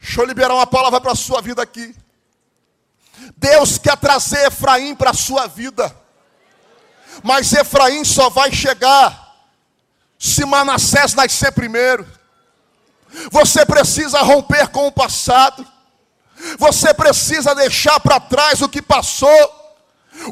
Deixa 0.00 0.20
eu 0.20 0.24
liberar 0.24 0.54
uma 0.54 0.66
palavra 0.66 1.00
para 1.00 1.12
a 1.12 1.16
sua 1.16 1.40
vida 1.40 1.62
aqui. 1.62 1.94
Deus 3.36 3.78
quer 3.78 3.96
trazer 3.96 4.46
Efraim 4.46 4.94
para 4.94 5.10
a 5.10 5.14
sua 5.14 5.46
vida. 5.46 5.94
Mas 7.22 7.52
Efraim 7.52 8.04
só 8.04 8.28
vai 8.28 8.52
chegar 8.52 9.22
se 10.18 10.44
Manassés 10.44 11.14
nascer 11.14 11.52
primeiro. 11.52 12.06
Você 13.30 13.66
precisa 13.66 14.22
romper 14.22 14.68
com 14.68 14.86
o 14.86 14.92
passado. 14.92 15.66
Você 16.58 16.92
precisa 16.94 17.54
deixar 17.54 17.98
para 18.00 18.20
trás 18.20 18.62
o 18.62 18.68
que 18.68 18.82
passou. 18.82 19.62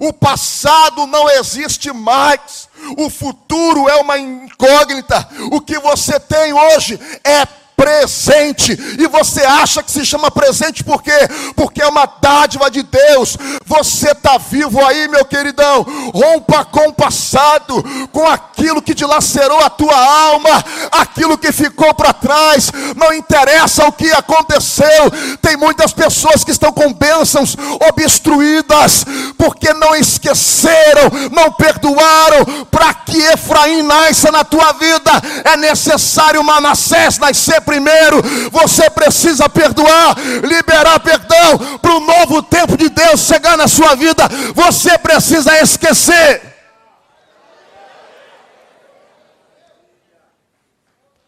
O 0.01 0.13
passado 0.13 1.07
não 1.07 1.29
existe 1.31 1.93
mais. 1.93 2.69
O 2.99 3.09
futuro 3.09 3.89
é 3.89 3.97
uma 3.97 4.19
incógnita. 4.19 5.29
O 5.51 5.61
que 5.61 5.79
você 5.79 6.21
tem 6.21 6.53
hoje 6.53 6.99
é 7.25 7.47
presente. 7.81 8.79
E 8.99 9.07
você 9.07 9.43
acha 9.43 9.83
que 9.83 9.91
se 9.91 10.05
chama 10.05 10.31
presente 10.31 10.85
por 10.85 11.03
quê? 11.03 11.17
Porque 11.57 11.81
é 11.81 11.87
uma 11.87 12.07
dádiva 12.21 12.71
de 12.71 12.83
Deus. 12.83 13.39
Você 13.65 14.11
está 14.11 14.37
vivo 14.37 14.85
aí, 14.85 15.09
meu 15.09 15.25
queridão. 15.25 15.87
Rompa 16.13 16.63
com 16.67 16.89
o 16.89 16.93
passado, 16.93 17.83
com 18.13 18.29
aquilo 18.29 18.83
que 18.83 18.93
dilacerou 18.93 19.61
a 19.61 19.71
tua 19.71 19.97
alma, 19.97 20.63
aquilo 20.93 21.39
que 21.39 21.53
ficou 21.53 21.95
para 21.95 22.13
trás. 22.13 22.71
Não 22.97 23.15
interessa 23.15 23.87
o 23.87 23.93
que 23.93 24.13
aconteceu. 24.13 25.11
Tem 25.41 25.57
muitas 25.57 25.95
pessoas 25.95 26.45
que 26.45 26.51
estão 26.51 26.73
com 26.73 26.93
bênçãos 26.93 27.57
obstruídas, 27.89 29.07
porque 29.39 29.73
não 29.73 29.97
esqueceram, 29.97 31.11
não 31.33 31.51
perdoaram. 31.53 32.67
Para 32.71 32.93
que 32.93 33.19
Efraim 33.23 33.83
nasça 33.83 34.31
na 34.31 34.45
tua 34.45 34.73
vida, 34.73 35.11
é 35.45 35.57
necessário 35.57 36.45
Manassés 36.45 37.17
nascer 37.19 37.63
primeiro, 37.71 38.21
você 38.51 38.91
precisa 38.91 39.49
perdoar, 39.49 40.17
liberar 40.45 40.99
perdão 40.99 41.79
para 41.79 41.95
o 41.95 42.01
novo 42.01 42.43
tempo 42.43 42.77
de 42.77 42.89
Deus 42.89 43.21
chegar 43.21 43.57
na 43.57 43.69
sua 43.69 43.95
vida. 43.95 44.25
Você 44.57 44.99
precisa 44.99 45.57
esquecer. 45.61 46.51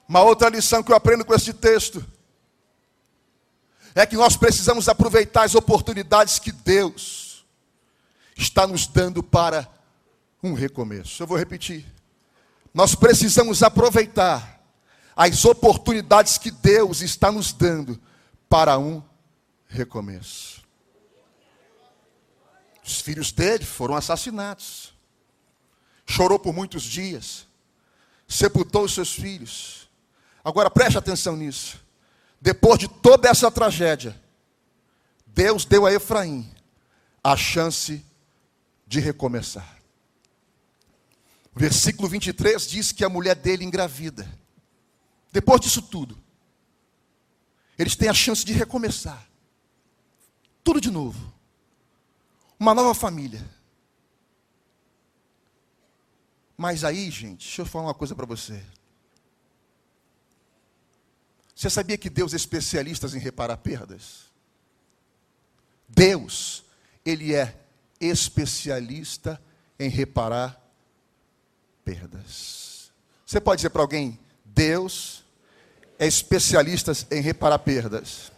Uma 0.08 0.22
outra 0.22 0.49
lição 0.49 0.82
que 0.82 0.90
eu 0.90 0.96
aprendo 0.96 1.25
com 1.25 1.32
este 1.32 1.52
texto 1.52 2.04
é 3.94 4.04
que 4.04 4.16
nós 4.16 4.37
precisamos 4.37 4.88
aproveitar 4.88 5.45
as 5.45 5.54
oportunidades 5.54 6.40
que 6.40 6.50
Deus 6.50 7.47
está 8.36 8.67
nos 8.67 8.88
dando 8.88 9.23
para 9.23 9.69
um 10.43 10.54
recomeço. 10.54 11.23
Eu 11.23 11.26
vou 11.28 11.38
repetir. 11.38 11.86
Nós 12.75 12.97
precisamos 12.97 13.62
aproveitar 13.62 14.51
as 15.16 15.44
oportunidades 15.44 16.38
que 16.38 16.50
Deus 16.50 17.00
está 17.00 17.30
nos 17.30 17.52
dando 17.52 18.00
para 18.48 18.78
um 18.78 19.02
recomeço. 19.66 20.62
Os 22.84 23.00
filhos 23.00 23.30
dele 23.30 23.64
foram 23.64 23.94
assassinados. 23.94 24.92
Chorou 26.06 26.38
por 26.38 26.52
muitos 26.52 26.82
dias. 26.82 27.46
Sepultou 28.26 28.84
os 28.84 28.94
seus 28.94 29.12
filhos. 29.12 29.88
Agora 30.44 30.70
preste 30.70 30.98
atenção 30.98 31.36
nisso. 31.36 31.80
Depois 32.40 32.78
de 32.78 32.88
toda 32.88 33.28
essa 33.28 33.50
tragédia, 33.50 34.20
Deus 35.26 35.64
deu 35.64 35.86
a 35.86 35.92
Efraim 35.92 36.50
a 37.22 37.36
chance 37.36 38.04
de 38.86 38.98
recomeçar. 39.00 39.78
Versículo 41.54 42.08
23 42.08 42.66
diz 42.66 42.92
que 42.92 43.04
a 43.04 43.08
mulher 43.08 43.36
dele 43.36 43.64
engravida. 43.64 44.28
Depois 45.32 45.60
disso 45.60 45.80
tudo, 45.80 46.16
eles 47.78 47.97
têm 47.97 48.08
a 48.08 48.14
chance 48.14 48.45
de 48.45 48.52
recomeçar. 48.52 49.26
Tudo 50.62 50.80
de 50.80 50.90
novo. 50.90 51.32
Uma 52.60 52.75
nova 52.75 52.95
família. 52.95 53.45
Mas 56.56 56.84
aí, 56.84 57.10
gente, 57.10 57.47
deixa 57.47 57.62
eu 57.62 57.66
falar 57.66 57.86
uma 57.86 57.95
coisa 57.95 58.14
para 58.14 58.26
você. 58.26 58.62
Você 61.56 61.71
sabia 61.71 61.97
que 61.97 62.10
Deus 62.10 62.32
é 62.32 62.36
especialista 62.36 63.06
em 63.06 63.18
reparar 63.18 63.56
perdas? 63.56 64.30
Deus, 65.88 66.64
Ele 67.04 67.34
é 67.34 67.58
especialista 68.00 69.42
em 69.78 69.88
reparar 69.88 70.60
perdas. 71.84 72.92
Você 73.26 73.40
pode 73.40 73.58
dizer 73.58 73.71
para 73.71 73.82
alguém: 73.82 74.18
Deus 74.54 75.25
é 75.99 76.06
especialista 76.06 76.93
em 77.10 77.21
reparar 77.21 77.58
perdas. 77.58 78.30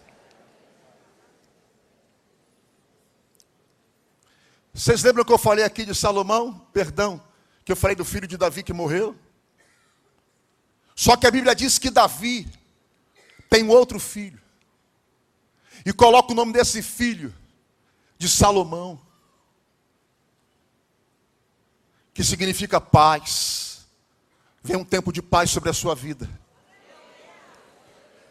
Vocês 4.73 5.03
lembram 5.03 5.25
que 5.25 5.33
eu 5.33 5.39
falei 5.39 5.65
aqui 5.65 5.85
de 5.85 5.95
Salomão? 5.95 6.59
Perdão, 6.73 7.23
que 7.65 7.73
eu 7.73 7.77
falei 7.77 7.97
do 7.97 8.05
filho 8.05 8.27
de 8.27 8.37
Davi 8.37 8.63
que 8.63 8.73
morreu? 8.73 9.17
Só 10.95 11.17
que 11.17 11.27
a 11.27 11.31
Bíblia 11.31 11.55
diz 11.55 11.79
que 11.79 11.91
Davi 11.91 12.49
tem 13.49 13.69
outro 13.69 13.99
filho. 13.99 14.41
E 15.85 15.93
coloca 15.93 16.33
o 16.33 16.35
nome 16.35 16.53
desse 16.53 16.83
filho 16.83 17.35
de 18.17 18.29
Salomão. 18.29 19.01
Que 22.13 22.23
significa 22.23 22.81
paz. 22.81 23.74
Vem 24.67 24.77
um 24.77 24.85
tempo 24.85 25.13
de 25.13 25.21
paz 25.21 25.51
sobre 25.51 25.69
a 25.69 25.75
sua 25.75 25.95
vida. 25.95 26.27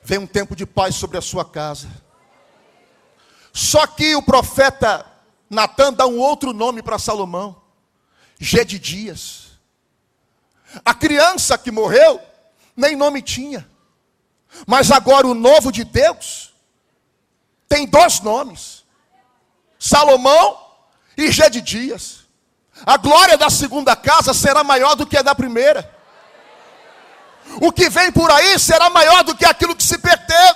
Vem 0.02 0.18
um 0.18 0.26
tempo 0.26 0.56
de 0.56 0.66
paz 0.66 0.96
sobre 0.96 1.16
a 1.16 1.22
sua 1.22 1.46
casa. 1.46 1.88
Só 3.54 3.86
que 3.86 4.16
o 4.16 4.22
profeta 4.24 5.06
Natan 5.48 5.94
dá 5.94 6.08
um 6.08 6.18
outro 6.18 6.52
nome 6.52 6.82
para 6.82 6.98
Salomão: 6.98 7.62
Gedidias. 8.40 9.60
A 10.84 10.96
criança 10.96 11.56
que 11.56 11.70
morreu, 11.70 12.20
nem 12.76 12.96
nome 12.96 13.22
tinha. 13.22 13.70
Mas 14.66 14.90
agora 14.90 15.28
o 15.28 15.36
novo 15.36 15.72
de 15.72 15.84
Deus 15.84 16.52
tem 17.70 17.86
dois 17.86 18.22
nomes: 18.22 18.84
Salomão 19.78 20.60
e 21.16 21.32
Gedidias. 21.32 22.24
A 22.88 22.98
glória 22.98 23.38
da 23.38 23.52
segunda 23.52 23.96
casa 23.96 24.34
será 24.34 24.64
maior 24.64 24.96
do 24.96 25.06
que 25.06 25.16
a 25.16 25.22
da 25.22 25.36
primeira 25.36 26.02
o 27.62 27.72
que 27.72 27.90
vem 27.90 28.12
por 28.12 28.30
aí 28.32 28.58
será 28.60 28.90
maior 28.90 29.24
do 29.24 29.36
que 29.36 29.46
aquilo 29.46 29.76
que 29.76 29.84
se 29.84 29.98
perdeu. 29.98 30.56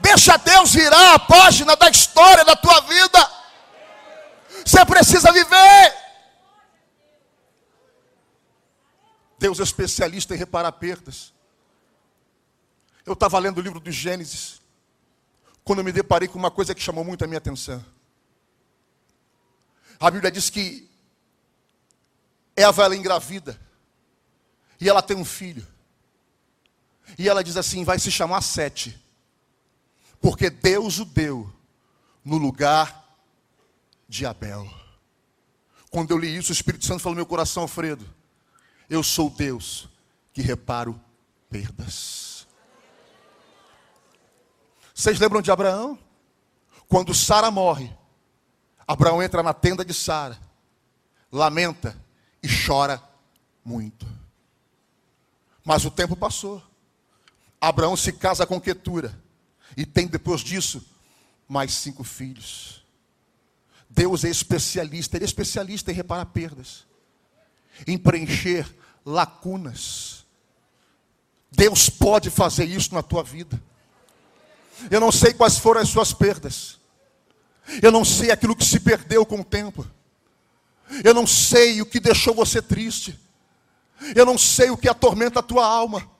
Deixa 0.00 0.36
Deus 0.38 0.74
virar 0.74 1.14
a 1.14 1.18
página 1.18 1.76
da 1.76 1.88
história 1.88 2.44
da 2.44 2.56
tua 2.56 2.80
vida. 2.82 3.30
Você 4.64 4.84
precisa 4.84 5.32
viver. 5.32 5.94
Deus 9.38 9.58
é 9.58 9.62
especialista 9.62 10.34
em 10.34 10.38
reparar 10.38 10.72
perdas. 10.72 11.32
Eu 13.04 13.14
estava 13.14 13.38
lendo 13.38 13.58
o 13.58 13.60
livro 13.60 13.80
do 13.80 13.90
Gênesis, 13.90 14.60
quando 15.64 15.80
eu 15.80 15.84
me 15.84 15.90
deparei 15.90 16.28
com 16.28 16.38
uma 16.38 16.50
coisa 16.50 16.74
que 16.74 16.80
chamou 16.80 17.04
muito 17.04 17.24
a 17.24 17.26
minha 17.26 17.38
atenção. 17.38 17.84
A 19.98 20.10
Bíblia 20.10 20.30
diz 20.30 20.48
que 20.48 20.88
Eva 22.54 22.84
ela 22.84 22.96
engravida. 22.96 23.58
E 24.82 24.88
ela 24.88 25.00
tem 25.00 25.16
um 25.16 25.24
filho. 25.24 25.64
E 27.16 27.28
ela 27.28 27.44
diz 27.44 27.56
assim: 27.56 27.84
vai 27.84 28.00
se 28.00 28.10
chamar 28.10 28.40
Sete. 28.40 29.00
Porque 30.20 30.50
Deus 30.50 30.98
o 30.98 31.04
deu 31.04 31.52
no 32.24 32.36
lugar 32.36 33.16
de 34.08 34.26
Abel. 34.26 34.68
Quando 35.88 36.10
eu 36.10 36.18
li 36.18 36.36
isso, 36.36 36.50
o 36.50 36.52
Espírito 36.52 36.84
Santo 36.84 37.00
falou 37.00 37.14
no 37.14 37.20
meu 37.20 37.26
coração, 37.26 37.62
Alfredo. 37.62 38.04
Eu 38.90 39.04
sou 39.04 39.30
Deus 39.30 39.88
que 40.32 40.42
reparo 40.42 41.00
perdas. 41.48 42.44
Vocês 44.92 45.20
lembram 45.20 45.40
de 45.40 45.52
Abraão? 45.52 45.96
Quando 46.88 47.14
Sara 47.14 47.52
morre, 47.52 47.88
Abraão 48.84 49.22
entra 49.22 49.44
na 49.44 49.54
tenda 49.54 49.84
de 49.84 49.94
Sara, 49.94 50.36
lamenta 51.30 51.96
e 52.42 52.48
chora 52.66 53.00
muito. 53.64 54.21
Mas 55.64 55.84
o 55.84 55.90
tempo 55.90 56.16
passou. 56.16 56.62
Abraão 57.60 57.96
se 57.96 58.12
casa 58.12 58.46
com 58.46 58.60
Quetura 58.60 59.16
e 59.76 59.86
tem 59.86 60.06
depois 60.06 60.40
disso 60.40 60.84
mais 61.48 61.72
cinco 61.74 62.02
filhos. 62.02 62.82
Deus 63.88 64.24
é 64.24 64.28
especialista, 64.28 65.16
Ele 65.16 65.24
é 65.24 65.26
especialista 65.26 65.92
em 65.92 65.94
reparar 65.94 66.26
perdas, 66.26 66.84
em 67.86 67.98
preencher 67.98 68.66
lacunas. 69.04 70.24
Deus 71.50 71.90
pode 71.90 72.30
fazer 72.30 72.64
isso 72.64 72.94
na 72.94 73.02
tua 73.02 73.22
vida. 73.22 73.62
Eu 74.90 74.98
não 74.98 75.12
sei 75.12 75.34
quais 75.34 75.58
foram 75.58 75.80
as 75.80 75.88
suas 75.88 76.12
perdas. 76.12 76.80
Eu 77.82 77.92
não 77.92 78.04
sei 78.04 78.30
aquilo 78.30 78.56
que 78.56 78.64
se 78.64 78.80
perdeu 78.80 79.24
com 79.24 79.40
o 79.40 79.44
tempo. 79.44 79.86
Eu 81.04 81.14
não 81.14 81.26
sei 81.26 81.80
o 81.80 81.86
que 81.86 82.00
deixou 82.00 82.34
você 82.34 82.60
triste. 82.60 83.18
Eu 84.14 84.26
não 84.26 84.38
sei 84.38 84.70
o 84.70 84.76
que 84.76 84.88
atormenta 84.88 85.40
a 85.40 85.42
tua 85.42 85.66
alma. 85.66 86.12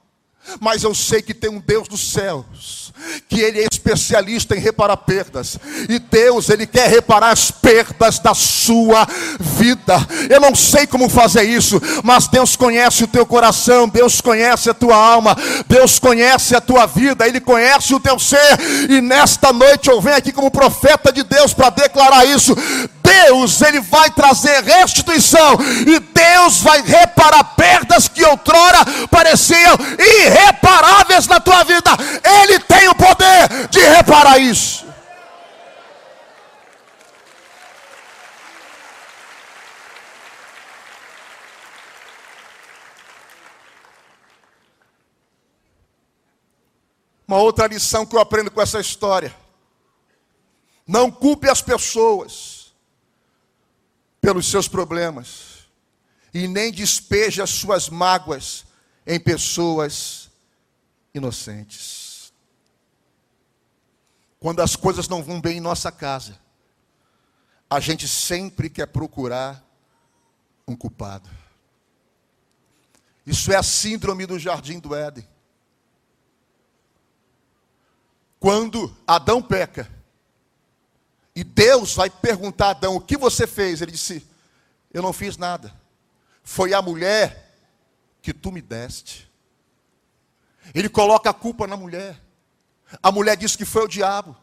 Mas 0.60 0.82
eu 0.82 0.94
sei 0.94 1.22
que 1.22 1.32
tem 1.32 1.48
um 1.48 1.60
Deus 1.60 1.86
dos 1.86 2.12
céus, 2.12 2.92
que 3.28 3.40
Ele 3.40 3.60
é 3.60 3.66
especialista 3.70 4.56
em 4.56 4.58
reparar 4.58 4.96
perdas, 4.96 5.56
e 5.88 6.00
Deus, 6.00 6.50
Ele 6.50 6.66
quer 6.66 6.90
reparar 6.90 7.30
as 7.30 7.50
perdas 7.50 8.18
da 8.18 8.34
sua 8.34 9.06
vida. 9.38 9.94
Eu 10.28 10.40
não 10.40 10.54
sei 10.54 10.86
como 10.86 11.08
fazer 11.08 11.44
isso, 11.44 11.80
mas 12.02 12.26
Deus 12.26 12.56
conhece 12.56 13.04
o 13.04 13.08
teu 13.08 13.24
coração, 13.24 13.88
Deus 13.88 14.20
conhece 14.20 14.68
a 14.68 14.74
tua 14.74 14.96
alma, 14.96 15.36
Deus 15.68 16.00
conhece 16.00 16.56
a 16.56 16.60
tua 16.60 16.86
vida, 16.86 17.26
Ele 17.26 17.40
conhece 17.40 17.94
o 17.94 18.00
teu 18.00 18.18
ser, 18.18 18.58
e 18.90 19.00
nesta 19.00 19.52
noite 19.52 19.88
eu 19.88 20.00
venho 20.00 20.16
aqui 20.16 20.32
como 20.32 20.50
profeta 20.50 21.12
de 21.12 21.22
Deus 21.22 21.54
para 21.54 21.70
declarar 21.70 22.26
isso. 22.26 22.54
Deus, 23.02 23.60
Ele 23.60 23.80
vai 23.80 24.10
trazer 24.10 24.62
restituição, 24.62 25.58
e 25.86 25.98
Deus 25.98 26.60
vai 26.60 26.80
reparar 26.82 27.44
perdas 27.56 28.08
que 28.08 28.24
outrora 28.24 28.78
pareciam 29.10 29.76
irreparáveis 29.98 31.26
na 31.26 31.40
tua 31.40 31.64
vida. 31.64 31.90
Ele 32.42 32.58
tem 32.60 32.88
o 32.88 32.94
poder 32.94 33.68
de 33.68 33.80
reparar 33.80 34.38
isso. 34.38 34.82
Uma 47.26 47.38
outra 47.38 47.66
lição 47.66 48.04
que 48.04 48.14
eu 48.14 48.20
aprendo 48.20 48.50
com 48.50 48.60
essa 48.60 48.78
história. 48.78 49.34
Não 50.86 51.10
culpe 51.10 51.48
as 51.48 51.62
pessoas 51.62 52.61
pelos 54.22 54.46
seus 54.46 54.68
problemas 54.68 55.66
e 56.32 56.46
nem 56.46 56.72
despeje 56.72 57.42
as 57.42 57.50
suas 57.50 57.90
mágoas 57.90 58.64
em 59.04 59.18
pessoas 59.18 60.30
inocentes. 61.12 62.32
Quando 64.38 64.60
as 64.60 64.76
coisas 64.76 65.08
não 65.08 65.22
vão 65.22 65.40
bem 65.40 65.58
em 65.58 65.60
nossa 65.60 65.90
casa, 65.90 66.38
a 67.68 67.80
gente 67.80 68.06
sempre 68.06 68.70
quer 68.70 68.86
procurar 68.86 69.62
um 70.66 70.76
culpado. 70.76 71.28
Isso 73.26 73.52
é 73.52 73.56
a 73.56 73.62
síndrome 73.62 74.24
do 74.24 74.38
jardim 74.38 74.78
do 74.78 74.94
Éden. 74.94 75.26
Quando 78.38 78.96
Adão 79.06 79.42
peca, 79.42 79.90
e 81.34 81.42
Deus 81.42 81.94
vai 81.94 82.10
perguntar 82.10 82.66
a 82.66 82.70
Adão: 82.70 82.96
O 82.96 83.00
que 83.00 83.16
você 83.16 83.46
fez? 83.46 83.80
Ele 83.80 83.92
disse: 83.92 84.26
Eu 84.92 85.02
não 85.02 85.12
fiz 85.12 85.36
nada. 85.36 85.74
Foi 86.42 86.74
a 86.74 86.82
mulher 86.82 87.56
que 88.20 88.32
tu 88.32 88.50
me 88.50 88.60
deste. 88.60 89.30
Ele 90.74 90.88
coloca 90.88 91.30
a 91.30 91.34
culpa 91.34 91.66
na 91.66 91.76
mulher. 91.76 92.20
A 93.02 93.10
mulher 93.10 93.36
diz 93.36 93.56
que 93.56 93.64
foi 93.64 93.84
o 93.84 93.88
diabo. 93.88 94.36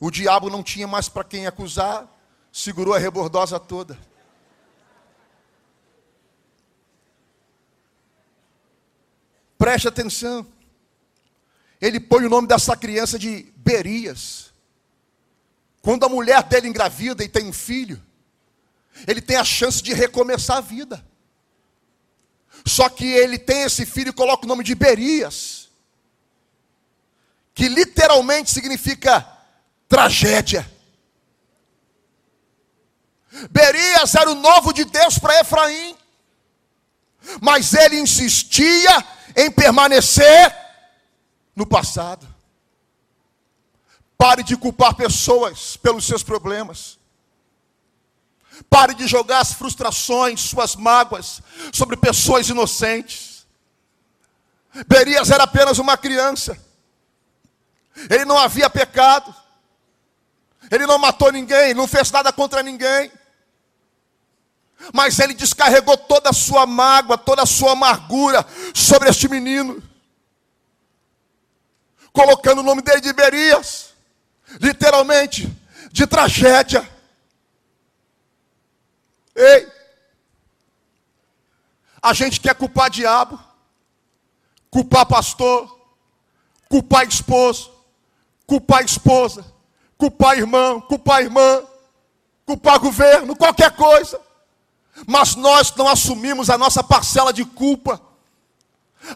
O 0.00 0.10
diabo 0.10 0.50
não 0.50 0.62
tinha 0.62 0.86
mais 0.86 1.08
para 1.08 1.22
quem 1.22 1.46
acusar, 1.46 2.08
segurou 2.50 2.94
a 2.94 2.98
rebordosa 2.98 3.60
toda. 3.60 3.96
Preste 9.56 9.86
atenção 9.86 10.44
ele 11.82 11.98
põe 11.98 12.24
o 12.24 12.30
nome 12.30 12.46
dessa 12.46 12.76
criança 12.76 13.18
de 13.18 13.52
Berias. 13.56 14.51
Quando 15.82 16.06
a 16.06 16.08
mulher 16.08 16.44
dele 16.44 16.68
engravida 16.68 17.24
e 17.24 17.28
tem 17.28 17.44
um 17.44 17.52
filho, 17.52 18.00
ele 19.06 19.20
tem 19.20 19.36
a 19.36 19.44
chance 19.44 19.82
de 19.82 19.92
recomeçar 19.92 20.58
a 20.58 20.60
vida. 20.60 21.04
Só 22.64 22.88
que 22.88 23.04
ele 23.04 23.36
tem 23.36 23.62
esse 23.62 23.84
filho 23.84 24.10
e 24.10 24.12
coloca 24.12 24.44
o 24.44 24.48
nome 24.48 24.62
de 24.62 24.76
Berias, 24.76 25.68
que 27.52 27.68
literalmente 27.68 28.50
significa 28.50 29.26
tragédia. 29.88 30.70
Berias 33.50 34.14
era 34.14 34.30
o 34.30 34.36
novo 34.36 34.72
de 34.72 34.84
Deus 34.84 35.18
para 35.18 35.40
Efraim, 35.40 35.96
mas 37.40 37.72
ele 37.72 37.98
insistia 37.98 39.04
em 39.34 39.50
permanecer 39.50 40.56
no 41.56 41.66
passado. 41.66 42.31
Pare 44.22 44.44
de 44.44 44.56
culpar 44.56 44.94
pessoas 44.94 45.76
pelos 45.76 46.06
seus 46.06 46.22
problemas. 46.22 46.96
Pare 48.70 48.94
de 48.94 49.04
jogar 49.08 49.40
as 49.40 49.52
frustrações, 49.52 50.40
suas 50.42 50.76
mágoas 50.76 51.42
sobre 51.72 51.96
pessoas 51.96 52.48
inocentes. 52.48 53.44
Berias 54.86 55.28
era 55.32 55.42
apenas 55.42 55.80
uma 55.80 55.96
criança. 55.96 56.56
Ele 58.08 58.24
não 58.24 58.38
havia 58.38 58.70
pecado. 58.70 59.34
Ele 60.70 60.86
não 60.86 60.98
matou 60.98 61.32
ninguém, 61.32 61.74
não 61.74 61.88
fez 61.88 62.08
nada 62.12 62.32
contra 62.32 62.62
ninguém. 62.62 63.10
Mas 64.94 65.18
ele 65.18 65.34
descarregou 65.34 65.96
toda 65.96 66.30
a 66.30 66.32
sua 66.32 66.64
mágoa, 66.64 67.18
toda 67.18 67.42
a 67.42 67.46
sua 67.46 67.72
amargura 67.72 68.46
sobre 68.72 69.08
este 69.08 69.28
menino 69.28 69.82
colocando 72.12 72.58
o 72.58 72.62
nome 72.62 72.82
dele 72.82 73.00
de 73.00 73.12
Berias, 73.12 73.91
literalmente, 74.60 75.50
de 75.92 76.06
tragédia. 76.06 76.88
Ei, 79.34 79.70
a 82.02 82.12
gente 82.12 82.40
quer 82.40 82.54
culpar 82.54 82.90
diabo, 82.90 83.38
culpar 84.70 85.06
pastor, 85.06 85.78
culpar 86.68 87.06
esposo, 87.06 87.72
culpar 88.46 88.84
esposa, 88.84 89.44
culpar 89.96 90.36
irmão, 90.36 90.80
culpar 90.80 91.22
irmã, 91.22 91.62
culpar 92.44 92.78
governo, 92.78 93.36
qualquer 93.36 93.70
coisa. 93.76 94.20
Mas 95.06 95.34
nós 95.36 95.74
não 95.74 95.88
assumimos 95.88 96.50
a 96.50 96.58
nossa 96.58 96.82
parcela 96.82 97.32
de 97.32 97.44
culpa. 97.44 98.00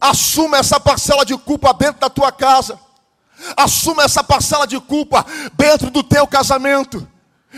Assuma 0.01 0.59
essa 0.59 0.81
parcela 0.81 1.25
de 1.25 1.37
culpa 1.37 1.73
dentro 1.75 2.01
da 2.01 2.09
tua 2.09 2.33
casa. 2.33 2.79
Assuma 3.57 4.05
essa 4.05 4.23
parcela 4.23 4.67
de 4.67 4.79
culpa 4.81 5.25
dentro 5.55 5.91
do 5.91 6.03
teu 6.03 6.27
casamento. 6.27 7.07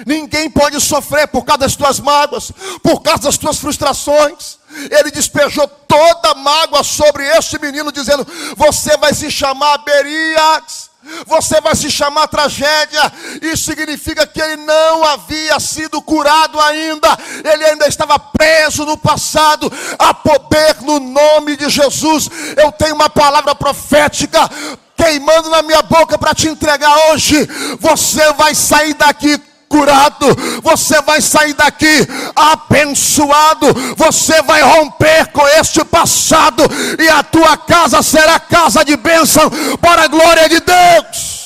Ninguém 0.07 0.51
pode 0.51 0.81
sofrer 0.81 1.27
por 1.29 1.45
causa 1.45 1.61
das 1.61 1.77
tuas 1.77 1.99
mágoas, 1.99 2.53
por 2.83 3.01
causa 3.01 3.25
das 3.25 3.39
tuas 3.39 3.59
frustrações. 3.59 4.59
Ele 4.91 5.11
despejou 5.11 5.67
toda 5.67 6.31
a 6.31 6.35
mágoa 6.35 6.85
sobre 6.85 7.25
este 7.25 7.59
menino, 7.59 7.91
dizendo: 7.91 8.27
Você 8.57 8.97
vai 8.97 9.13
se 9.15 9.31
chamar 9.31 9.79
Berias, 9.79 10.88
você 11.27 11.61
vai 11.61 11.75
se 11.75 11.91
chamar 11.91 12.29
tragédia. 12.29 13.13
Isso 13.43 13.65
significa 13.65 14.27
que 14.27 14.41
ele 14.41 14.57
não 14.57 15.05
havia 15.05 15.59
sido 15.61 16.03
curado 16.03 16.61
ainda, 16.61 17.09
ele 17.45 17.65
ainda 17.65 17.87
estava 17.87 18.19
preso 18.19 18.85
no 18.85 18.97
passado. 18.97 19.71
A 19.99 20.13
poder 20.13 20.81
no 20.83 20.99
nome 20.99 21.57
de 21.57 21.69
Jesus. 21.69 22.29
Eu 22.57 22.73
tenho 22.73 22.95
uma 22.95 23.11
palavra 23.11 23.55
profética 23.55 24.49
queimando 24.97 25.49
na 25.49 25.63
minha 25.63 25.83
boca 25.83 26.19
para 26.19 26.35
te 26.35 26.49
entregar 26.49 27.11
hoje. 27.11 27.49
Você 27.79 28.33
vai 28.33 28.55
sair 28.55 28.95
daqui 28.95 29.41
curado, 29.69 30.27
você 30.63 31.01
vai 31.03 31.21
sair 31.21 31.55
daqui 31.55 32.07
abençoado, 32.35 33.67
você 33.97 34.43
vai 34.43 34.63
romper 34.63 35.31
com 35.33 35.47
este 35.49 35.85
passado 35.85 36.63
e 36.99 37.09
a 37.09 37.23
tua 37.23 37.57
casa 37.57 38.03
será 38.03 38.41
casa 38.41 38.85
de 38.85 38.97
bênção 38.97 39.51
para 39.81 40.05
a 40.05 40.09
glória 40.09 40.49
de 40.49 40.61
Deus. 40.61 41.39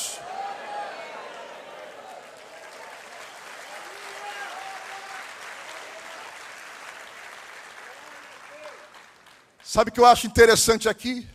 Sabe 9.73 9.89
o 9.89 9.93
que 9.93 9.99
eu 9.99 10.05
acho 10.05 10.27
interessante 10.27 10.87
aqui? 10.87 11.27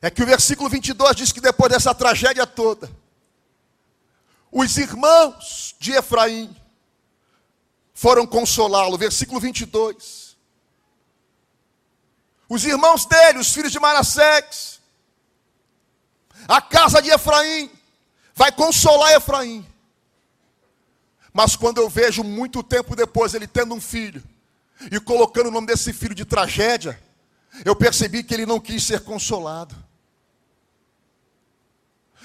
É 0.00 0.10
que 0.10 0.24
o 0.24 0.26
versículo 0.26 0.68
22 0.68 1.14
diz 1.14 1.30
que 1.30 1.40
depois 1.40 1.70
dessa 1.70 1.94
tragédia 1.94 2.44
toda, 2.44 2.90
os 4.52 4.76
irmãos 4.76 5.74
de 5.80 5.92
Efraim 5.92 6.54
foram 7.94 8.26
consolá-lo. 8.26 8.98
Versículo 8.98 9.40
22. 9.40 10.36
Os 12.48 12.64
irmãos 12.66 13.06
dele, 13.06 13.38
os 13.38 13.50
filhos 13.50 13.72
de 13.72 13.80
Manassés, 13.80 14.78
a 16.46 16.60
casa 16.60 17.00
de 17.00 17.08
Efraim, 17.08 17.70
vai 18.34 18.52
consolar 18.52 19.14
Efraim. 19.14 19.66
Mas 21.32 21.56
quando 21.56 21.78
eu 21.78 21.88
vejo 21.88 22.22
muito 22.22 22.62
tempo 22.62 22.94
depois 22.94 23.32
ele 23.32 23.46
tendo 23.46 23.74
um 23.74 23.80
filho 23.80 24.22
e 24.90 25.00
colocando 25.00 25.46
o 25.46 25.50
nome 25.50 25.66
desse 25.66 25.94
filho 25.94 26.14
de 26.14 26.26
tragédia, 26.26 27.02
eu 27.64 27.74
percebi 27.74 28.22
que 28.22 28.34
ele 28.34 28.44
não 28.44 28.60
quis 28.60 28.84
ser 28.84 29.00
consolado. 29.00 29.74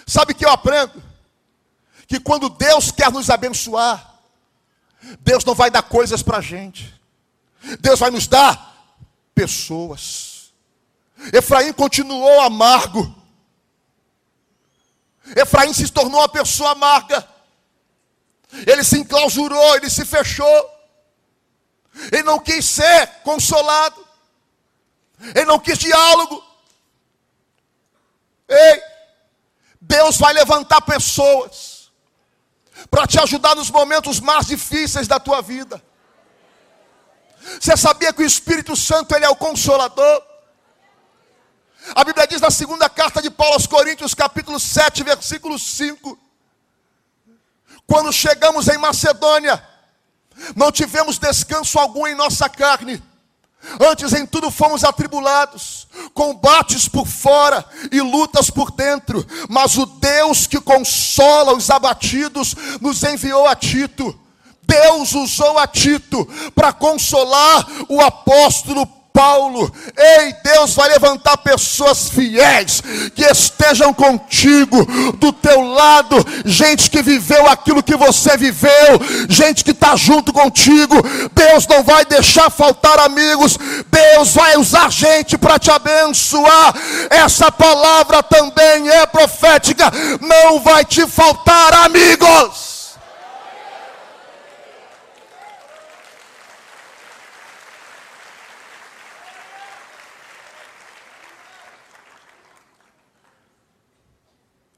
Sabe 0.05 0.33
o 0.33 0.35
que 0.35 0.45
eu 0.45 0.49
aprendo? 0.49 1.01
Que 2.07 2.19
quando 2.19 2.49
Deus 2.49 2.89
quer 2.89 3.11
nos 3.11 3.29
abençoar, 3.29 4.15
Deus 5.19 5.43
não 5.43 5.53
vai 5.53 5.69
dar 5.69 5.83
coisas 5.83 6.23
para 6.23 6.37
a 6.37 6.41
gente, 6.41 6.93
Deus 7.79 7.99
vai 7.99 8.09
nos 8.09 8.27
dar 8.27 8.95
pessoas. 9.35 10.53
Efraim 11.33 11.73
continuou 11.73 12.41
amargo, 12.41 13.13
Efraim 15.35 15.73
se 15.73 15.89
tornou 15.91 16.21
uma 16.21 16.29
pessoa 16.29 16.71
amarga. 16.71 17.27
Ele 18.65 18.83
se 18.83 18.97
enclausurou, 18.97 19.75
ele 19.75 19.89
se 19.89 20.05
fechou. 20.05 20.71
Ele 22.11 22.23
não 22.23 22.39
quis 22.39 22.63
ser 22.65 23.07
consolado. 23.23 24.07
Ele 25.35 25.45
não 25.45 25.59
quis 25.59 25.77
diálogo. 25.77 26.41
Ei, 28.47 28.81
Deus 29.81 30.17
vai 30.17 30.33
levantar 30.33 30.79
pessoas 30.81 31.76
para 32.89 33.07
te 33.07 33.19
ajudar 33.19 33.55
nos 33.55 33.69
momentos 33.69 34.19
mais 34.19 34.45
difíceis 34.45 35.07
da 35.07 35.19
tua 35.19 35.41
vida. 35.41 35.81
Você 37.59 37.75
sabia 37.77 38.13
que 38.13 38.21
o 38.21 38.25
Espírito 38.25 38.75
Santo 38.75 39.15
ele 39.15 39.25
é 39.25 39.29
o 39.29 39.35
consolador? 39.35 40.23
A 41.95 42.03
Bíblia 42.03 42.27
diz 42.27 42.41
na 42.41 42.51
segunda 42.51 42.89
carta 42.89 43.21
de 43.21 43.29
Paulo 43.29 43.53
aos 43.53 43.65
Coríntios, 43.65 44.13
capítulo 44.13 44.59
7, 44.59 45.03
versículo 45.03 45.57
5. 45.57 46.19
Quando 47.87 48.11
chegamos 48.11 48.67
em 48.67 48.77
Macedônia, 48.77 49.65
não 50.55 50.71
tivemos 50.71 51.17
descanso 51.17 51.79
algum 51.79 52.05
em 52.05 52.15
nossa 52.15 52.49
carne. 52.49 53.01
Antes 53.79 54.13
em 54.13 54.25
tudo 54.25 54.49
fomos 54.49 54.83
atribulados, 54.83 55.87
combates 56.13 56.87
por 56.87 57.05
fora 57.05 57.65
e 57.91 58.01
lutas 58.01 58.49
por 58.49 58.71
dentro, 58.71 59.25
mas 59.49 59.77
o 59.77 59.85
Deus 59.85 60.47
que 60.47 60.59
consola 60.59 61.53
os 61.53 61.69
abatidos 61.69 62.55
nos 62.79 63.03
enviou 63.03 63.47
a 63.47 63.55
Tito. 63.55 64.17
Deus 64.63 65.13
usou 65.13 65.57
a 65.57 65.67
Tito 65.67 66.25
para 66.53 66.73
consolar 66.73 67.67
o 67.87 68.01
apóstolo 68.01 68.85
Paulo. 69.17 69.73
Ei, 69.97 70.35
Deus 70.43 70.75
vai 70.75 70.89
levantar 70.89 71.37
pessoas 71.37 72.07
fiéis 72.07 72.83
que 73.15 73.25
estejam 73.25 73.91
contigo, 73.91 74.85
do 75.13 75.33
teu 75.33 75.59
lado, 75.61 76.23
gente 76.45 76.87
que 76.87 77.01
viveu 77.01 77.49
aquilo 77.49 77.81
que 77.81 77.95
você 77.95 78.37
viveu, 78.37 79.01
gente 79.27 79.63
que 79.63 79.71
está 79.71 79.95
junto 79.95 80.31
contigo. 80.31 80.95
Deus 81.33 81.65
não 81.65 81.81
vai 81.81 82.05
deixar 82.05 82.51
faltar 82.51 82.99
amigos, 82.99 83.57
Deus 83.89 84.35
vai 84.35 84.55
usar 84.55 84.91
gente 84.91 85.35
para 85.35 85.57
te 85.57 85.71
abençoar. 85.71 86.75
Essa 87.09 87.51
palavra 87.51 88.21
também 88.21 88.87
é 88.87 89.03
profética, 89.07 89.91
não 90.21 90.59
vai 90.59 90.85
te 90.85 91.07
faltar 91.07 91.73
amigos. 91.85 92.66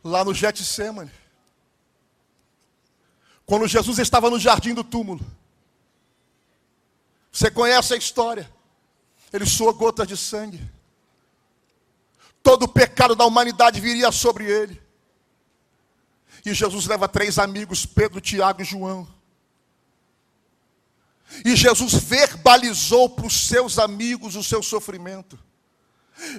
Lá 0.03 0.23
no 0.23 0.33
Getsemane. 0.33 1.11
Quando 3.45 3.67
Jesus 3.67 3.97
estava 3.99 4.29
no 4.29 4.39
jardim 4.39 4.73
do 4.73 4.83
túmulo. 4.83 5.25
Você 7.31 7.49
conhece 7.49 7.93
a 7.93 7.97
história? 7.97 8.51
Ele 9.31 9.45
suou 9.45 9.73
gotas 9.73 10.07
de 10.07 10.15
sangue. 10.15 10.59
Todo 12.41 12.63
o 12.63 12.67
pecado 12.67 13.15
da 13.15 13.25
humanidade 13.25 13.79
viria 13.79 14.11
sobre 14.11 14.45
ele. 14.45 14.81
E 16.45 16.53
Jesus 16.53 16.85
leva 16.85 17.07
três 17.07 17.37
amigos, 17.37 17.85
Pedro, 17.85 18.21
Tiago 18.21 18.61
e 18.61 18.65
João. 18.65 19.07
E 21.45 21.55
Jesus 21.55 21.93
verbalizou 21.93 23.09
para 23.09 23.25
os 23.25 23.47
seus 23.47 23.77
amigos 23.77 24.35
o 24.35 24.43
seu 24.43 24.63
sofrimento. 24.63 25.37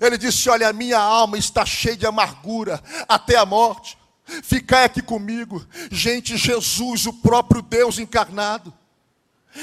Ele 0.01 0.19
disse: 0.19 0.49
Olha, 0.49 0.69
a 0.69 0.73
minha 0.73 0.99
alma 0.99 1.39
está 1.39 1.65
cheia 1.65 1.97
de 1.97 2.07
amargura 2.07 2.83
até 3.09 3.37
a 3.37 3.47
morte. 3.47 3.99
Ficai 4.43 4.85
aqui 4.85 5.03
comigo. 5.03 5.65
Gente, 5.91 6.37
Jesus, 6.37 7.07
o 7.07 7.13
próprio 7.13 7.63
Deus 7.63 7.99
encarnado, 7.99 8.73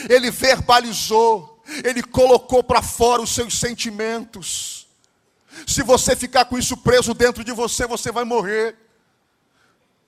ele 0.10 0.30
verbalizou, 0.30 1.64
ele 1.84 2.04
colocou 2.04 2.64
para 2.64 2.82
fora 2.82 3.22
os 3.22 3.34
seus 3.34 3.58
sentimentos. 3.58 4.88
Se 5.66 5.82
você 5.82 6.16
ficar 6.16 6.46
com 6.46 6.58
isso 6.58 6.78
preso 6.78 7.14
dentro 7.14 7.44
de 7.44 7.52
você, 7.52 7.88
você 7.88 8.12
vai 8.12 8.24
morrer. 8.24 8.76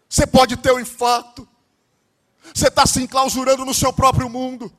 Você 0.07 0.27
pode 0.27 0.57
ter 0.57 0.73
um 0.73 0.79
infarto. 0.79 1.47
Você 2.53 2.67
está 2.67 2.85
se 2.85 3.01
enclausurando 3.01 3.63
no 3.63 3.73
seu 3.73 3.93
próprio 3.93 4.29
mundo, 4.29 4.71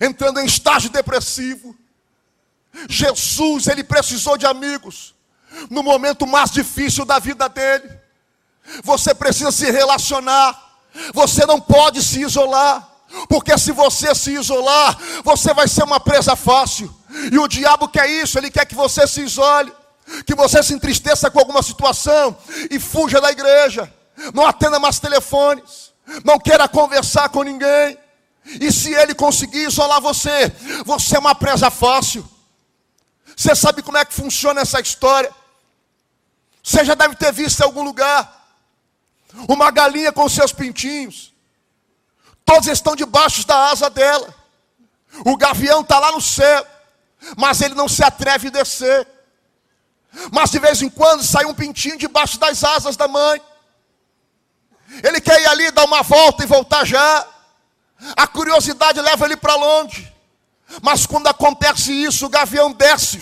entrando 0.00 0.40
em 0.40 0.46
estágio 0.46 0.90
depressivo. 0.90 1.76
Jesus, 2.88 3.66
ele 3.66 3.84
precisou 3.84 4.36
de 4.36 4.46
amigos 4.46 5.14
no 5.70 5.82
momento 5.82 6.26
mais 6.26 6.50
difícil 6.50 7.04
da 7.04 7.18
vida 7.18 7.48
dele. 7.48 7.90
Você 8.82 9.14
precisa 9.14 9.52
se 9.52 9.70
relacionar. 9.70 10.70
Você 11.12 11.44
não 11.46 11.60
pode 11.60 12.02
se 12.02 12.20
isolar. 12.20 12.88
Porque 13.28 13.56
se 13.58 13.72
você 13.72 14.14
se 14.14 14.32
isolar, 14.32 14.98
você 15.22 15.52
vai 15.52 15.68
ser 15.68 15.84
uma 15.84 16.00
presa 16.00 16.34
fácil. 16.34 16.94
E 17.30 17.38
o 17.38 17.46
diabo 17.46 17.88
quer 17.88 18.08
isso, 18.08 18.38
ele 18.38 18.50
quer 18.50 18.64
que 18.64 18.74
você 18.74 19.06
se 19.06 19.20
isole, 19.20 19.70
que 20.26 20.34
você 20.34 20.62
se 20.62 20.72
entristeça 20.72 21.30
com 21.30 21.38
alguma 21.38 21.62
situação 21.62 22.36
e 22.70 22.78
fuja 22.78 23.20
da 23.20 23.30
igreja. 23.30 23.92
Não 24.32 24.46
atenda 24.46 24.78
mais 24.78 24.98
telefones, 24.98 25.92
não 26.24 26.38
queira 26.38 26.66
conversar 26.68 27.28
com 27.28 27.42
ninguém. 27.42 27.98
E 28.60 28.72
se 28.72 28.92
ele 28.94 29.14
conseguir 29.14 29.66
isolar 29.66 30.00
você, 30.00 30.50
você 30.84 31.16
é 31.16 31.18
uma 31.18 31.34
presa 31.34 31.70
fácil. 31.70 32.26
Você 33.42 33.56
sabe 33.56 33.82
como 33.82 33.98
é 33.98 34.04
que 34.04 34.14
funciona 34.14 34.60
essa 34.60 34.78
história? 34.80 35.34
Você 36.62 36.84
já 36.84 36.94
deve 36.94 37.16
ter 37.16 37.32
visto 37.32 37.58
em 37.58 37.64
algum 37.64 37.82
lugar 37.82 38.40
uma 39.48 39.68
galinha 39.72 40.12
com 40.12 40.28
seus 40.28 40.52
pintinhos. 40.52 41.34
Todos 42.44 42.68
estão 42.68 42.94
debaixo 42.94 43.44
da 43.44 43.70
asa 43.70 43.90
dela. 43.90 44.32
O 45.24 45.36
gavião 45.36 45.80
está 45.80 45.98
lá 45.98 46.12
no 46.12 46.20
céu, 46.20 46.64
mas 47.36 47.60
ele 47.60 47.74
não 47.74 47.88
se 47.88 48.04
atreve 48.04 48.46
a 48.46 48.50
descer. 48.52 49.08
Mas 50.30 50.52
de 50.52 50.60
vez 50.60 50.80
em 50.80 50.88
quando 50.88 51.24
sai 51.24 51.44
um 51.44 51.54
pintinho 51.54 51.98
debaixo 51.98 52.38
das 52.38 52.62
asas 52.62 52.96
da 52.96 53.08
mãe. 53.08 53.42
Ele 55.02 55.20
quer 55.20 55.40
ir 55.40 55.46
ali, 55.46 55.72
dar 55.72 55.84
uma 55.84 56.02
volta 56.02 56.44
e 56.44 56.46
voltar 56.46 56.84
já. 56.84 57.26
A 58.16 58.24
curiosidade 58.28 59.00
leva 59.00 59.24
ele 59.24 59.36
para 59.36 59.56
longe. 59.56 60.11
Mas 60.80 61.06
quando 61.06 61.26
acontece 61.26 61.92
isso, 61.92 62.26
o 62.26 62.28
gavião 62.28 62.72
desce 62.72 63.18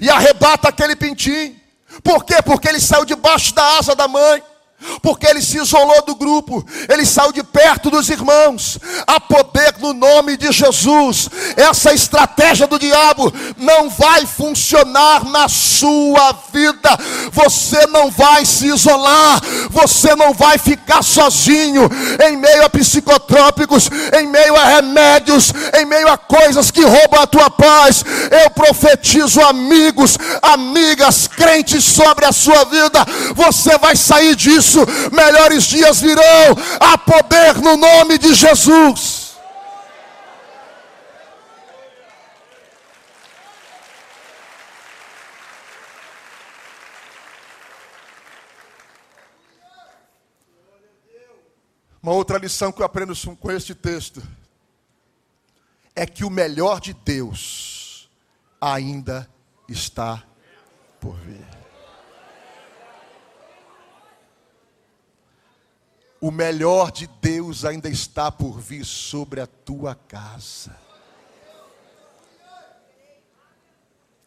e 0.00 0.08
arrebata 0.08 0.68
aquele 0.68 0.96
pintinho. 0.96 1.56
Por 2.02 2.24
quê? 2.24 2.36
Porque 2.42 2.68
ele 2.68 2.80
saiu 2.80 3.04
debaixo 3.04 3.54
da 3.54 3.78
asa 3.78 3.94
da 3.94 4.06
mãe 4.08 4.42
porque 5.02 5.26
ele 5.26 5.42
se 5.42 5.58
isolou 5.58 6.02
do 6.02 6.14
grupo, 6.14 6.64
ele 6.88 7.04
saiu 7.04 7.32
de 7.32 7.42
perto 7.42 7.90
dos 7.90 8.08
irmãos. 8.10 8.78
Há 9.06 9.18
poder 9.18 9.74
no 9.80 9.92
nome 9.92 10.36
de 10.36 10.52
Jesus. 10.52 11.28
Essa 11.56 11.92
estratégia 11.92 12.66
do 12.66 12.78
diabo 12.78 13.32
não 13.56 13.90
vai 13.90 14.24
funcionar 14.24 15.24
na 15.24 15.48
sua 15.48 16.32
vida. 16.52 16.96
Você 17.32 17.86
não 17.88 18.10
vai 18.10 18.44
se 18.44 18.68
isolar, 18.68 19.40
você 19.70 20.14
não 20.14 20.32
vai 20.32 20.58
ficar 20.58 21.02
sozinho 21.02 21.90
em 22.28 22.36
meio 22.36 22.64
a 22.64 22.70
psicotrópicos, 22.70 23.90
em 24.16 24.28
meio 24.28 24.54
a 24.54 24.64
remédios, 24.64 25.52
em 25.74 25.86
meio 25.86 26.08
a 26.08 26.16
coisas 26.16 26.70
que 26.70 26.84
roubam 26.84 27.20
a 27.20 27.26
tua 27.26 27.50
paz. 27.50 28.04
Eu 28.30 28.50
profetizo 28.50 29.40
amigos, 29.40 30.16
amigas, 30.40 31.26
crentes 31.26 31.84
sobre 31.84 32.24
a 32.24 32.32
sua 32.32 32.64
vida. 32.64 33.04
Você 33.34 33.76
vai 33.78 33.96
sair 33.96 34.36
disso 34.36 34.67
isso, 34.68 34.84
melhores 35.10 35.64
dias 35.64 36.00
virão. 36.00 36.54
Há 36.78 36.98
poder 36.98 37.56
no 37.56 37.76
nome 37.76 38.18
de 38.18 38.34
Jesus. 38.34 39.28
Uma 52.02 52.12
outra 52.12 52.38
lição 52.38 52.70
que 52.70 52.80
eu 52.80 52.86
aprendo 52.86 53.14
com 53.36 53.50
este 53.50 53.74
texto 53.74 54.22
é 55.94 56.06
que 56.06 56.24
o 56.24 56.30
melhor 56.30 56.80
de 56.80 56.94
Deus 56.94 58.08
ainda 58.60 59.28
está 59.68 60.22
por 61.00 61.16
vir. 61.16 61.47
O 66.20 66.32
melhor 66.32 66.90
de 66.90 67.06
Deus 67.06 67.64
ainda 67.64 67.88
está 67.88 68.30
por 68.30 68.58
vir 68.58 68.84
sobre 68.84 69.40
a 69.40 69.46
tua 69.46 69.94
casa. 69.94 70.76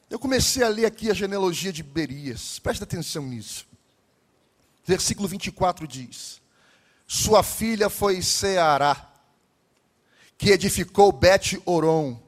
Eu 0.09 0.17
comecei 0.17 0.63
a 0.63 0.69
ler 0.69 0.85
aqui 0.85 1.11
a 1.11 1.13
genealogia 1.13 1.71
de 1.71 1.83
Berias, 1.83 2.59
presta 2.59 2.85
atenção 2.85 3.23
nisso. 3.23 3.67
Versículo 4.85 5.27
24 5.27 5.85
diz: 5.85 6.41
Sua 7.05 7.43
filha 7.43 7.89
foi 7.89 8.21
Seará, 8.21 9.09
que 10.37 10.49
edificou 10.49 11.11
Bet 11.11 11.61
Oron, 11.65 12.21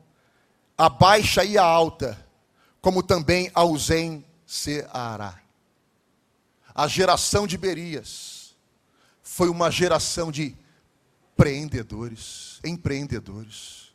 a 0.77 0.89
baixa 0.89 1.43
e 1.45 1.57
a 1.57 1.63
alta, 1.63 2.25
como 2.81 3.01
também 3.01 3.49
Auzém 3.53 4.25
Seará. 4.45 5.41
A 6.75 6.87
geração 6.87 7.47
de 7.47 7.57
Berias 7.57 8.42
foi 9.23 9.49
uma 9.49 9.71
geração 9.71 10.31
de 10.31 10.55
empreendedores, 11.33 12.59
empreendedores. 12.63 13.93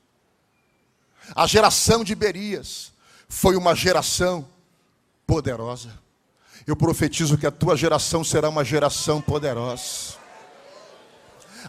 A 1.36 1.46
geração 1.46 2.02
de 2.02 2.14
Berias 2.14 2.92
foi 3.28 3.54
uma 3.54 3.74
geração 3.74 4.48
poderosa. 5.26 5.92
Eu 6.66 6.74
profetizo 6.74 7.38
que 7.38 7.46
a 7.46 7.50
tua 7.50 7.76
geração 7.76 8.24
será 8.24 8.48
uma 8.48 8.64
geração 8.64 9.20
poderosa. 9.20 10.16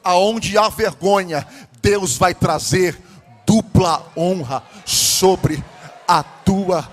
Aonde 0.04 0.58
há 0.58 0.69
vergonha, 0.69 1.45
Deus 1.82 2.17
vai 2.17 2.34
trazer 2.34 3.00
dupla 3.45 4.12
honra 4.15 4.63
sobre 4.86 5.63
a 6.08 6.24
tua 6.24 6.91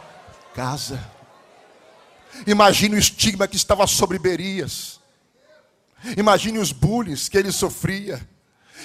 casa. 0.55 1.01
Imagine 2.47 2.97
o 2.97 2.99
estigma 2.99 3.47
que 3.49 3.57
estava 3.57 3.87
sobre 3.87 4.19
Berias. 4.19 5.01
Imagine 6.17 6.59
os 6.59 6.73
bullies 6.73 7.29
que 7.29 7.39
ele 7.39 7.53
sofria. 7.53 8.21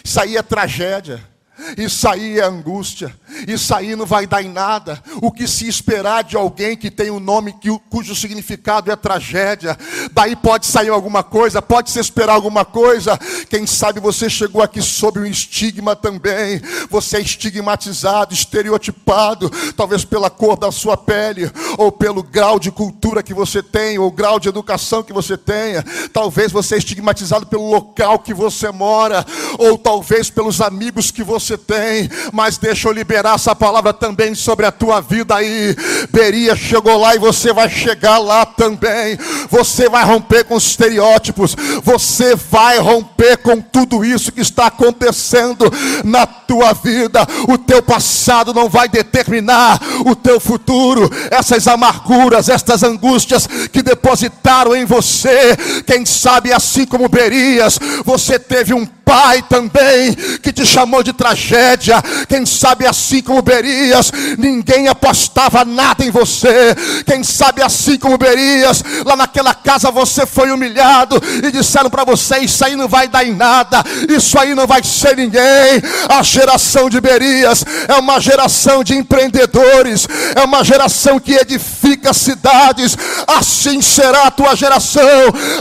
Isso 0.03 0.19
aí 0.19 0.37
é 0.37 0.41
tragédia. 0.41 1.30
Isso 1.77 2.07
aí 2.07 2.39
é 2.39 2.43
angústia. 2.43 3.13
Isso 3.47 3.73
aí 3.73 3.95
não 3.95 4.05
vai 4.05 4.27
dar 4.27 4.43
em 4.43 4.49
nada. 4.49 5.01
O 5.21 5.31
que 5.31 5.47
se 5.47 5.67
esperar 5.67 6.23
de 6.23 6.35
alguém 6.35 6.75
que 6.75 6.91
tem 6.91 7.09
um 7.09 7.19
nome 7.19 7.53
que, 7.53 7.69
cujo 7.89 8.15
significado 8.15 8.91
é 8.91 8.95
tragédia, 8.95 9.77
daí 10.11 10.35
pode 10.35 10.65
sair 10.65 10.89
alguma 10.89 11.23
coisa, 11.23 11.61
pode 11.61 11.89
se 11.89 11.99
esperar 11.99 12.33
alguma 12.33 12.65
coisa. 12.65 13.17
Quem 13.49 13.65
sabe 13.65 13.99
você 13.99 14.29
chegou 14.29 14.61
aqui 14.61 14.81
sob 14.81 15.19
um 15.19 15.25
estigma 15.25 15.95
também. 15.95 16.61
Você 16.89 17.17
é 17.17 17.21
estigmatizado, 17.21 18.33
estereotipado, 18.33 19.49
talvez 19.75 20.03
pela 20.03 20.29
cor 20.29 20.57
da 20.57 20.71
sua 20.71 20.97
pele, 20.97 21.51
ou 21.77 21.91
pelo 21.91 22.23
grau 22.23 22.59
de 22.59 22.71
cultura 22.71 23.23
que 23.23 23.33
você 23.33 23.63
tem, 23.63 23.97
ou 23.97 24.11
grau 24.11 24.39
de 24.39 24.49
educação 24.49 25.03
que 25.03 25.13
você 25.13 25.37
tenha. 25.37 25.83
Talvez 26.11 26.51
você 26.51 26.75
é 26.75 26.77
estigmatizado 26.77 27.45
pelo 27.47 27.69
local 27.69 28.19
que 28.19 28.33
você 28.33 28.71
mora, 28.71 29.25
ou 29.57 29.77
talvez 29.77 30.29
pelos 30.29 30.61
amigos 30.61 31.11
que 31.11 31.23
você 31.23 31.50
tem. 31.57 32.09
Mas 32.31 32.57
deixa 32.57 32.87
eu 32.87 32.93
liberar 32.93 33.35
essa 33.35 33.55
palavra 33.55 33.93
também 33.93 34.33
sobre 34.35 34.65
a 34.65 34.71
tua 34.71 35.01
vida 35.01 35.35
aí. 35.35 35.75
Beria 36.11 36.55
chegou 36.55 36.97
lá 36.97 37.15
e 37.15 37.19
você 37.19 37.53
vai 37.53 37.69
chegar 37.69 38.17
lá 38.17 38.45
também. 38.45 39.17
Você 39.49 39.89
vai 39.89 40.03
romper 40.03 40.45
com 40.45 40.55
os 40.55 40.65
estereótipos. 40.65 41.55
Você 41.83 42.35
vai 42.35 42.77
romper 42.79 43.37
com 43.37 43.61
tudo 43.61 44.03
isso 44.05 44.31
que 44.31 44.41
está 44.41 44.67
acontecendo 44.67 45.71
na 46.03 46.25
tua 46.25 46.73
vida. 46.73 47.27
O 47.47 47.57
teu 47.57 47.81
passado 47.81 48.53
não 48.53 48.69
vai 48.69 48.87
determinar 48.87 49.79
o 50.05 50.15
teu 50.15 50.39
futuro. 50.39 51.09
Essas 51.29 51.67
amarguras, 51.67 52.49
estas 52.49 52.83
angústias 52.83 53.47
que 53.71 53.81
depositaram 53.81 54.75
em 54.75 54.85
você. 54.85 55.55
Quem 55.85 56.05
sabe 56.05 56.51
assim 56.53 56.85
como 56.85 57.09
Berias, 57.09 57.79
você 58.05 58.39
teve 58.39 58.73
um 58.73 58.85
pai 59.05 59.41
também 59.43 60.13
que 60.41 60.51
te 60.51 60.65
chamou 60.65 61.03
de 61.03 61.13
tragédia. 61.13 62.01
Quem 62.27 62.45
sabe 62.45 62.87
assim 62.87 63.21
como 63.21 63.41
Berias, 63.41 64.11
ninguém 64.37 64.87
apostava 64.87 65.65
nada 65.65 66.03
em 66.03 66.11
você. 66.11 66.75
Quem 67.05 67.23
sabe 67.23 67.61
assim 67.61 67.97
como 67.97 68.17
Berias, 68.17 68.83
lá 69.05 69.15
naquela 69.15 69.53
casa 69.53 69.91
você 69.91 70.25
foi 70.25 70.51
humilhado 70.51 71.21
e 71.43 71.51
disseram 71.51 71.89
para 71.89 72.03
você: 72.03 72.39
Isso 72.39 72.63
aí 72.63 72.75
não 72.75 72.87
vai 72.87 73.07
dar 73.07 73.25
em 73.25 73.35
nada, 73.35 73.83
isso 74.09 74.37
aí 74.39 74.55
não 74.55 74.65
vai 74.65 74.83
ser 74.83 75.15
ninguém. 75.17 75.81
A 76.09 76.23
geração 76.23 76.89
de 76.89 76.99
Berias 77.01 77.65
é 77.87 77.95
uma 77.95 78.19
geração 78.19 78.83
de 78.83 78.95
empreendedores, 78.95 80.07
é 80.35 80.41
uma 80.43 80.63
geração 80.63 81.19
que 81.19 81.33
edifica 81.33 82.13
cidades. 82.13 82.97
Assim 83.27 83.81
será 83.81 84.23
a 84.23 84.31
tua 84.31 84.55
geração, 84.55 85.01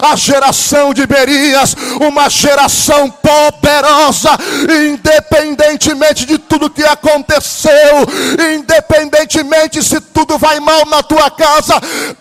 a 0.03 0.17
geração 0.17 0.95
de 0.95 1.07
Berias, 1.07 1.77
uma 2.01 2.29
geração 2.29 3.11
poderosa, 3.31 4.31
independentemente 4.89 6.27
de 6.27 6.39
tudo 6.39 6.71
que 6.71 6.83
aconteceu, 6.83 8.07
independentemente 8.57 9.83
se 9.83 10.01
tudo 10.01 10.37
vai 10.37 10.59
mal 10.59 10.85
na 10.87 11.03
tua 11.03 11.31
casa, 11.31 11.75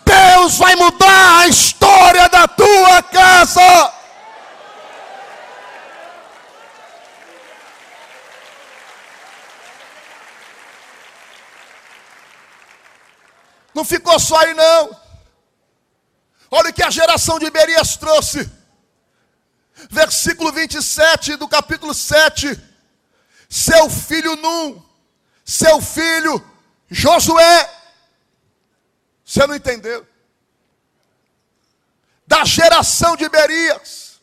Deus 0.06 0.58
vai 0.58 0.76
mudar 0.76 1.40
a 1.40 1.48
história 1.48 2.30
da 2.30 2.48
tua 2.48 3.02
casa. 3.02 3.94
Não 13.74 13.86
ficou 13.86 14.20
só 14.20 14.38
aí 14.40 14.54
não. 14.54 14.90
Olha 16.52 16.70
o 16.70 16.74
que 16.74 16.84
a 16.84 16.90
geração 16.90 17.40
de 17.40 17.50
Berias 17.50 17.96
trouxe 17.96 18.59
versículo 19.90 20.52
27 20.52 21.36
do 21.36 21.48
capítulo 21.48 21.94
7. 21.94 22.60
Seu 23.48 23.90
filho 23.90 24.36
Num, 24.36 24.84
seu 25.46 25.82
filho 25.82 26.44
Josué. 26.90 27.70
Você 29.24 29.46
não 29.46 29.56
entendeu? 29.56 30.08
Da 32.26 32.46
geração 32.46 33.16
de 33.16 33.28
Berias, 33.28 34.20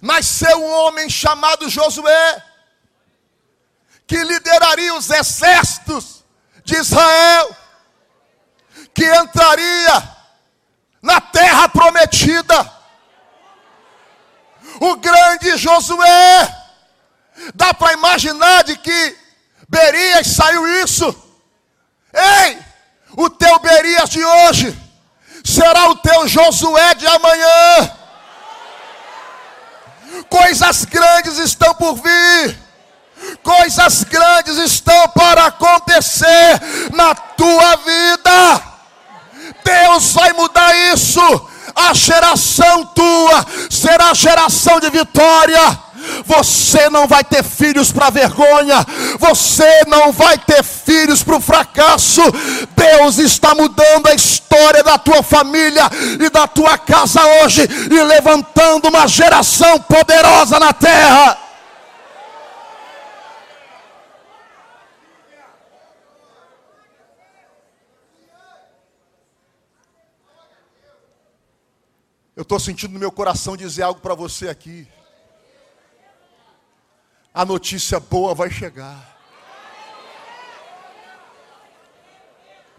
nasceu 0.00 0.58
um 0.58 0.70
homem 0.70 1.08
chamado 1.10 1.68
Josué, 1.68 2.42
que 4.06 4.22
lideraria 4.24 4.94
os 4.94 5.10
exércitos 5.10 6.24
de 6.64 6.76
Israel, 6.76 7.56
que 8.94 9.04
entraria 9.04 10.16
na 11.02 11.20
terra 11.20 11.68
prometida 11.68 12.73
o 14.80 14.96
grande 14.96 15.56
Josué. 15.56 16.56
Dá 17.54 17.74
para 17.74 17.92
imaginar 17.92 18.64
de 18.64 18.76
que 18.76 19.16
Berias 19.68 20.28
saiu 20.28 20.66
isso? 20.82 21.14
Ei, 22.12 22.58
o 23.16 23.28
teu 23.28 23.58
Berias 23.58 24.08
de 24.10 24.24
hoje 24.24 24.76
será 25.44 25.88
o 25.90 25.96
teu 25.96 26.28
Josué 26.28 26.94
de 26.94 27.06
amanhã. 27.06 27.90
Coisas 30.28 30.84
grandes 30.84 31.38
estão 31.38 31.74
por 31.74 31.94
vir. 31.96 32.64
Coisas 33.42 34.04
grandes 34.04 34.56
estão 34.58 35.08
para 35.08 35.46
acontecer 35.46 36.60
na 36.92 37.14
tua 37.14 37.76
vida. 37.76 38.62
Deus 39.64 40.12
vai 40.12 40.32
mudar 40.32 40.74
isso 40.92 41.53
a 41.74 41.94
geração 41.94 42.84
tua 42.86 43.46
será 43.70 44.12
geração 44.14 44.80
de 44.80 44.90
vitória. 44.90 45.84
Você 46.26 46.90
não 46.90 47.06
vai 47.06 47.24
ter 47.24 47.42
filhos 47.42 47.90
para 47.90 48.10
vergonha, 48.10 48.84
você 49.18 49.84
não 49.86 50.12
vai 50.12 50.36
ter 50.36 50.62
filhos 50.62 51.22
para 51.22 51.36
o 51.36 51.40
fracasso. 51.40 52.20
Deus 52.76 53.18
está 53.18 53.54
mudando 53.54 54.08
a 54.08 54.14
história 54.14 54.82
da 54.82 54.98
tua 54.98 55.22
família 55.22 55.90
e 56.20 56.28
da 56.28 56.46
tua 56.46 56.76
casa 56.76 57.20
hoje 57.42 57.62
e 57.90 58.02
levantando 58.02 58.88
uma 58.88 59.06
geração 59.06 59.80
poderosa 59.80 60.58
na 60.58 60.72
terra. 60.72 61.43
Eu 72.36 72.42
estou 72.42 72.58
sentindo 72.58 72.92
no 72.92 72.98
meu 72.98 73.12
coração 73.12 73.56
dizer 73.56 73.82
algo 73.82 74.00
para 74.00 74.14
você 74.14 74.48
aqui. 74.48 74.88
A 77.32 77.44
notícia 77.44 78.00
boa 78.00 78.34
vai 78.34 78.50
chegar. 78.50 79.12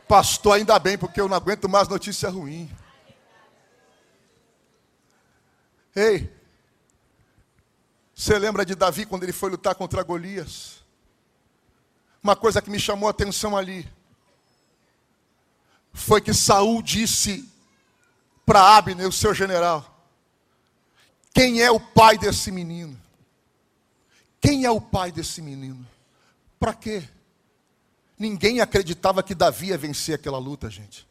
Pastor, 0.08 0.58
ainda 0.58 0.78
bem, 0.78 0.98
porque 0.98 1.20
eu 1.20 1.28
não 1.28 1.38
aguento 1.38 1.70
mais 1.70 1.88
notícia 1.88 2.30
ruim. 2.30 2.70
Ei, 5.96 6.30
Você 8.14 8.38
lembra 8.40 8.66
de 8.66 8.76
Davi 8.76 9.06
quando 9.06 9.24
ele 9.24 9.34
foi 9.34 9.50
lutar 9.50 9.76
contra 9.76 10.04
Golias? 10.04 10.84
Uma 12.24 12.36
coisa 12.36 12.62
que 12.62 12.70
me 12.70 12.80
chamou 12.80 13.08
a 13.08 13.12
atenção 13.12 13.56
ali 13.56 13.88
foi 15.94 16.20
que 16.22 16.34
Saul 16.34 16.82
disse 16.82 17.50
para 18.46 18.78
Abner, 18.78 19.08
o 19.08 19.12
seu 19.12 19.34
general: 19.34 20.06
Quem 21.34 21.62
é 21.62 21.72
o 21.72 21.80
pai 21.80 22.18
desse 22.18 22.52
menino? 22.52 23.00
Quem 24.40 24.64
é 24.64 24.70
o 24.70 24.80
pai 24.80 25.12
desse 25.12 25.42
menino? 25.42 25.86
Para 26.60 26.74
quê? 26.74 27.04
Ninguém 28.18 28.62
acreditava 28.62 29.24
que 29.24 29.36
Davi 29.36 29.68
ia 29.68 29.78
vencer 29.78 30.16
aquela 30.16 30.38
luta, 30.38 30.70
gente. 30.70 31.08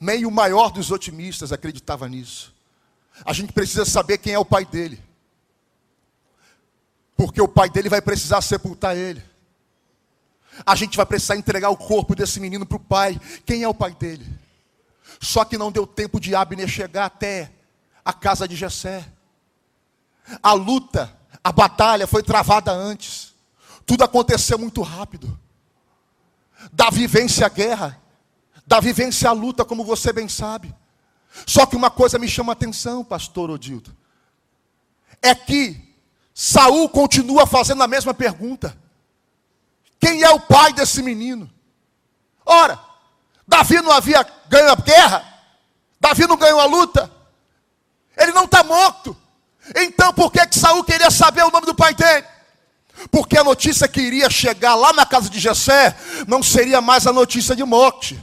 Nem 0.00 0.26
o 0.26 0.30
maior 0.30 0.70
dos 0.70 0.90
otimistas 0.90 1.52
acreditava 1.52 2.08
nisso. 2.08 2.52
A 3.24 3.32
gente 3.32 3.52
precisa 3.52 3.84
saber 3.84 4.18
quem 4.18 4.32
é 4.32 4.38
o 4.38 4.44
pai 4.44 4.64
dele. 4.64 5.00
Porque 7.14 7.40
o 7.40 7.46
pai 7.46 7.70
dele 7.70 7.88
vai 7.88 8.02
precisar 8.02 8.40
sepultar 8.40 8.96
ele. 8.96 9.22
A 10.66 10.74
gente 10.74 10.96
vai 10.96 11.06
precisar 11.06 11.36
entregar 11.36 11.70
o 11.70 11.76
corpo 11.76 12.14
desse 12.14 12.40
menino 12.40 12.66
para 12.66 12.76
o 12.76 12.80
pai. 12.80 13.20
Quem 13.46 13.62
é 13.62 13.68
o 13.68 13.74
pai 13.74 13.94
dele? 13.94 14.26
Só 15.22 15.44
que 15.44 15.56
não 15.56 15.70
deu 15.70 15.86
tempo 15.86 16.18
de 16.18 16.34
Abner 16.34 16.66
chegar 16.66 17.04
até 17.04 17.52
a 18.04 18.12
casa 18.12 18.48
de 18.48 18.56
Jessé. 18.56 19.06
A 20.42 20.52
luta, 20.52 21.16
a 21.44 21.52
batalha 21.52 22.08
foi 22.08 22.24
travada 22.24 22.72
antes. 22.72 23.32
Tudo 23.86 24.02
aconteceu 24.02 24.58
muito 24.58 24.82
rápido. 24.82 25.38
Davi 26.72 27.06
vence 27.06 27.44
a 27.44 27.48
guerra. 27.48 28.02
Davi 28.66 28.92
vence 28.92 29.24
a 29.24 29.30
luta, 29.30 29.64
como 29.64 29.84
você 29.84 30.12
bem 30.12 30.28
sabe. 30.28 30.74
Só 31.46 31.66
que 31.66 31.76
uma 31.76 31.88
coisa 31.88 32.18
me 32.18 32.26
chama 32.26 32.50
a 32.50 32.54
atenção, 32.54 33.04
pastor 33.04 33.48
Odildo. 33.48 33.96
É 35.22 35.36
que 35.36 35.94
Saul 36.34 36.88
continua 36.88 37.46
fazendo 37.46 37.84
a 37.84 37.86
mesma 37.86 38.12
pergunta. 38.12 38.76
Quem 40.00 40.24
é 40.24 40.30
o 40.30 40.40
pai 40.40 40.72
desse 40.72 41.00
menino? 41.00 41.48
Ora, 42.44 42.91
Davi 43.46 43.80
não 43.80 43.92
havia 43.92 44.26
ganho 44.48 44.70
a 44.70 44.74
guerra? 44.76 45.24
Davi 46.00 46.26
não 46.26 46.36
ganhou 46.36 46.60
a 46.60 46.64
luta? 46.64 47.10
Ele 48.16 48.32
não 48.32 48.44
está 48.44 48.62
morto. 48.62 49.16
Então 49.76 50.12
por 50.12 50.30
que, 50.30 50.44
que 50.46 50.58
Saul 50.58 50.84
queria 50.84 51.10
saber 51.10 51.42
o 51.44 51.50
nome 51.50 51.66
do 51.66 51.74
pai 51.74 51.94
dele? 51.94 52.26
Porque 53.10 53.38
a 53.38 53.44
notícia 53.44 53.88
que 53.88 54.00
iria 54.00 54.28
chegar 54.28 54.74
lá 54.74 54.92
na 54.92 55.06
casa 55.06 55.28
de 55.28 55.38
Jessé 55.38 55.96
não 56.26 56.42
seria 56.42 56.80
mais 56.80 57.06
a 57.06 57.12
notícia 57.12 57.56
de 57.56 57.64
morte. 57.64 58.22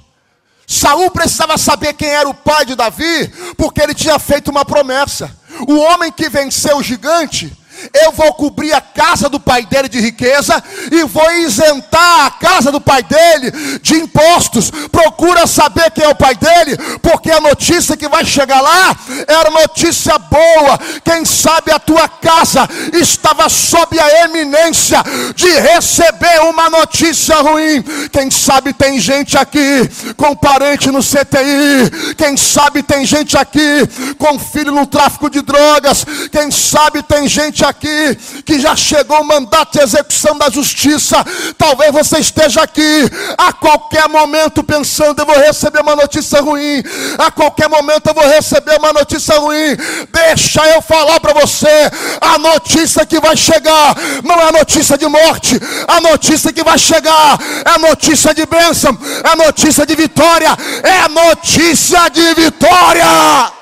Saul 0.68 1.10
precisava 1.10 1.58
saber 1.58 1.94
quem 1.94 2.10
era 2.10 2.30
o 2.30 2.34
pai 2.34 2.64
de 2.64 2.76
Davi, 2.76 3.28
porque 3.58 3.82
ele 3.82 3.96
tinha 3.96 4.20
feito 4.20 4.52
uma 4.52 4.64
promessa. 4.64 5.36
O 5.68 5.80
homem 5.80 6.12
que 6.12 6.30
venceu 6.30 6.78
o 6.78 6.84
gigante 6.84 7.52
eu 7.94 8.12
vou 8.12 8.34
cobrir 8.34 8.74
a 8.74 8.82
casa 8.82 9.30
do 9.30 9.40
pai 9.40 9.66
dele 9.66 9.90
de 9.90 10.00
riqueza 10.00 10.62
e 10.92 11.04
vou 11.04 11.32
isentar 11.32 12.26
a 12.26 12.32
casa 12.32 12.72
do 12.72 12.80
pai 12.80 13.04
dele 13.04 13.52
de 13.82 13.96
impostos. 13.96 14.72
Procura 14.92 15.48
saber 15.48 15.92
quem 15.92 16.04
é 16.04 16.10
o 16.10 16.16
pai 16.16 16.36
dele, 16.36 16.78
porque 17.02 17.32
a 17.32 17.42
notícia 17.42 17.98
que 17.98 18.08
vai 18.08 18.26
chegar 18.26 18.62
lá 18.62 18.96
era 19.28 19.50
notícia 19.50 20.18
boa. 20.18 20.80
Quem 21.04 21.26
sabe 21.26 21.72
a 21.72 21.80
tua 21.80 22.08
casa 22.08 22.68
estava 22.94 23.50
sob 23.50 24.00
a 24.00 24.26
eminência 24.26 25.04
de 25.36 25.50
receber 25.60 26.42
uma 26.42 26.70
notícia 26.70 27.36
ruim. 27.38 27.84
Quem 28.12 28.30
sabe 28.30 28.74
tem 28.74 29.00
gente 29.00 29.38
aqui 29.38 29.90
com 30.16 30.36
parente 30.36 30.92
no 30.92 31.00
CTI. 31.00 32.16
Quem 32.18 32.38
sabe 32.38 32.84
tem 32.84 33.06
gente 33.06 33.38
aqui 33.38 33.88
com 34.18 34.38
filho 34.38 34.72
no 34.72 34.86
tráfico 34.86 35.30
de 35.30 35.42
drogas. 35.42 36.06
Quem 36.32 36.52
sabe 36.52 37.02
tem 37.04 37.28
gente 37.28 37.66
aqui 37.66 37.69
que 37.74 38.60
já 38.60 38.76
chegou 38.76 39.22
o 39.22 39.26
mandato 39.26 39.78
de 39.78 39.84
execução 39.84 40.38
da 40.38 40.50
justiça. 40.50 41.24
Talvez 41.58 41.92
você 41.92 42.20
esteja 42.20 42.62
aqui 42.62 43.10
a 43.38 43.54
qualquer 43.54 44.08
momento 44.08 44.64
pensando: 44.64 45.20
eu 45.20 45.26
vou 45.26 45.38
receber 45.38 45.82
uma 45.82 45.96
notícia 45.96 46.42
ruim. 46.42 46.84
A 47.18 47.32
qualquer 47.32 47.70
momento 47.70 48.08
eu 48.08 48.14
vou 48.14 48.28
receber 48.28 48.78
uma 48.78 48.94
notícia 48.94 49.38
ruim. 49.40 49.76
Deixa 50.12 50.66
eu 50.68 50.82
falar 50.82 51.20
para 51.20 51.34
você: 51.34 51.92
a 52.22 52.38
notícia 52.38 53.06
que 53.06 53.20
vai 53.20 53.36
chegar 53.36 53.96
não 54.24 54.40
é 54.40 54.52
notícia 54.52 54.98
de 54.98 55.08
morte, 55.08 55.60
a 55.88 56.02
notícia 56.02 56.52
que 56.52 56.64
vai 56.64 56.78
chegar 56.78 57.38
é 57.66 57.78
notícia 57.80 58.34
de 58.34 58.46
bênção, 58.46 58.98
é 59.24 59.36
notícia 59.36 59.86
de 59.86 59.96
vitória, 59.96 60.58
é 60.84 61.08
notícia 61.10 62.10
de 62.10 62.34
vitória. 62.34 63.59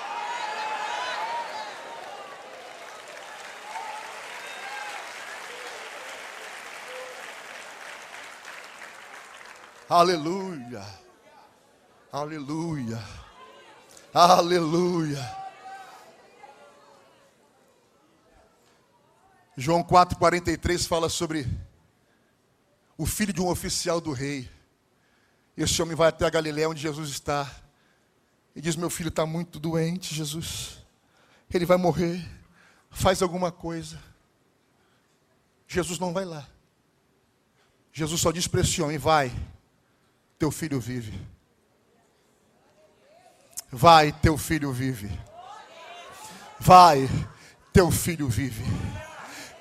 Aleluia. 9.90 10.86
Aleluia. 12.12 13.02
Aleluia. 14.14 15.38
João 19.56 19.82
4,43 19.82 20.86
fala 20.86 21.08
sobre 21.08 21.48
o 22.98 23.06
filho 23.06 23.32
de 23.32 23.40
um 23.40 23.48
oficial 23.48 24.02
do 24.02 24.12
rei. 24.12 24.50
Esse 25.56 25.82
homem 25.82 25.96
vai 25.96 26.10
até 26.10 26.26
a 26.26 26.30
Galiléia 26.30 26.68
onde 26.68 26.82
Jesus 26.82 27.10
está. 27.10 27.50
E 28.54 28.60
diz: 28.60 28.76
Meu 28.76 28.90
filho 28.90 29.08
está 29.08 29.26
muito 29.26 29.58
doente, 29.58 30.14
Jesus. 30.14 30.80
Ele 31.50 31.66
vai 31.66 31.78
morrer. 31.78 32.30
Faz 32.90 33.22
alguma 33.22 33.54
coisa. 33.54 33.98
Jesus 35.66 35.98
não 35.98 36.12
vai 36.12 36.26
lá. 36.26 36.46
Jesus 37.94 38.20
só 38.20 38.34
diz 38.34 38.50
para 38.50 38.60
esse 38.60 38.82
homem: 38.82 38.98
Vai 38.98 39.32
teu 40.38 40.52
filho 40.52 40.80
vive. 40.80 41.14
Vai, 43.72 44.12
teu 44.12 44.38
filho 44.38 44.72
vive. 44.72 45.10
Vai, 46.60 47.10
teu 47.74 47.92
filho 47.92 48.30
vive. 48.30 48.64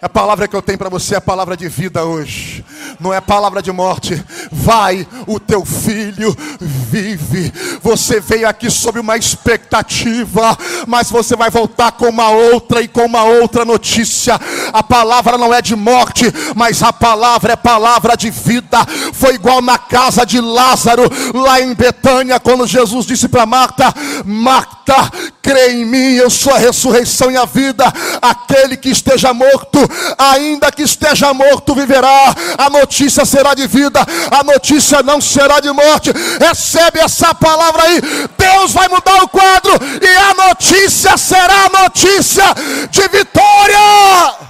A 0.01 0.09
palavra 0.09 0.47
que 0.47 0.55
eu 0.55 0.63
tenho 0.63 0.79
para 0.79 0.89
você 0.89 1.15
é 1.15 1.19
a 1.19 1.21
palavra 1.21 1.57
de 1.57 1.69
vida 1.69 2.05
hoje, 2.05 2.65
não 3.01 3.13
é 3.13 3.21
palavra 3.21 3.63
de 3.63 3.73
morte. 3.73 4.23
Vai, 4.51 5.07
o 5.27 5.39
teu 5.39 5.65
filho 5.65 6.37
vive. 6.61 7.53
Você 7.83 8.21
veio 8.21 8.49
aqui 8.49 8.71
sob 8.71 9.01
uma 9.01 9.17
expectativa, 9.17 10.57
mas 10.87 11.11
você 11.11 11.37
vai 11.37 11.51
voltar 11.51 11.93
com 11.93 12.09
uma 12.09 12.31
outra 12.31 12.81
e 12.81 12.89
com 12.89 13.05
uma 13.05 13.25
outra 13.25 13.65
notícia. 13.65 14.39
A 14.73 14.83
palavra 14.83 15.39
não 15.39 15.53
é 15.53 15.63
de 15.63 15.75
morte, 15.75 16.25
mas 16.55 16.83
a 16.83 16.93
palavra 16.93 17.53
é 17.53 17.57
palavra 17.57 18.17
de 18.17 18.31
vida. 18.31 18.79
Foi 19.13 19.35
igual 19.35 19.63
na 19.63 19.79
casa 19.79 20.25
de 20.25 20.41
Lázaro, 20.41 21.05
lá 21.35 21.61
em 21.61 21.75
Betânia, 21.75 22.41
quando 22.41 22.67
Jesus 22.67 23.07
disse 23.07 23.29
para 23.29 23.47
Marta: 23.47 23.93
Marta, 24.25 25.11
crê 25.43 25.73
em 25.73 25.85
mim, 25.85 26.15
eu 26.15 26.31
sou 26.31 26.53
a 26.53 26.59
ressurreição 26.59 27.31
e 27.31 27.37
a 27.37 27.45
vida. 27.45 27.85
Aquele 28.21 28.77
que 28.77 28.91
esteja 28.91 29.33
morto 29.33 29.79
ainda 30.19 30.73
que 30.73 30.83
esteja 30.83 31.33
morto, 31.33 31.75
viverá. 31.75 32.35
A 32.59 32.71
notícia 32.87 33.25
será 33.25 33.53
de 33.53 33.67
vida, 33.67 34.01
a 34.31 34.45
notícia 34.45 35.03
não 35.03 35.21
será 35.21 35.59
de 35.59 35.71
morte. 35.73 36.13
Recebe 36.41 37.01
essa 37.01 37.35
palavra 37.35 37.83
aí. 37.83 38.01
Deus 38.39 38.73
vai 38.73 38.89
mudar 38.89 39.25
o 39.25 39.29
quadro 39.29 39.73
e 40.01 40.17
a 40.17 40.49
notícia 40.49 41.17
será 41.17 41.69
notícia 41.69 42.45
de 42.91 43.09
vitória. 43.09 44.47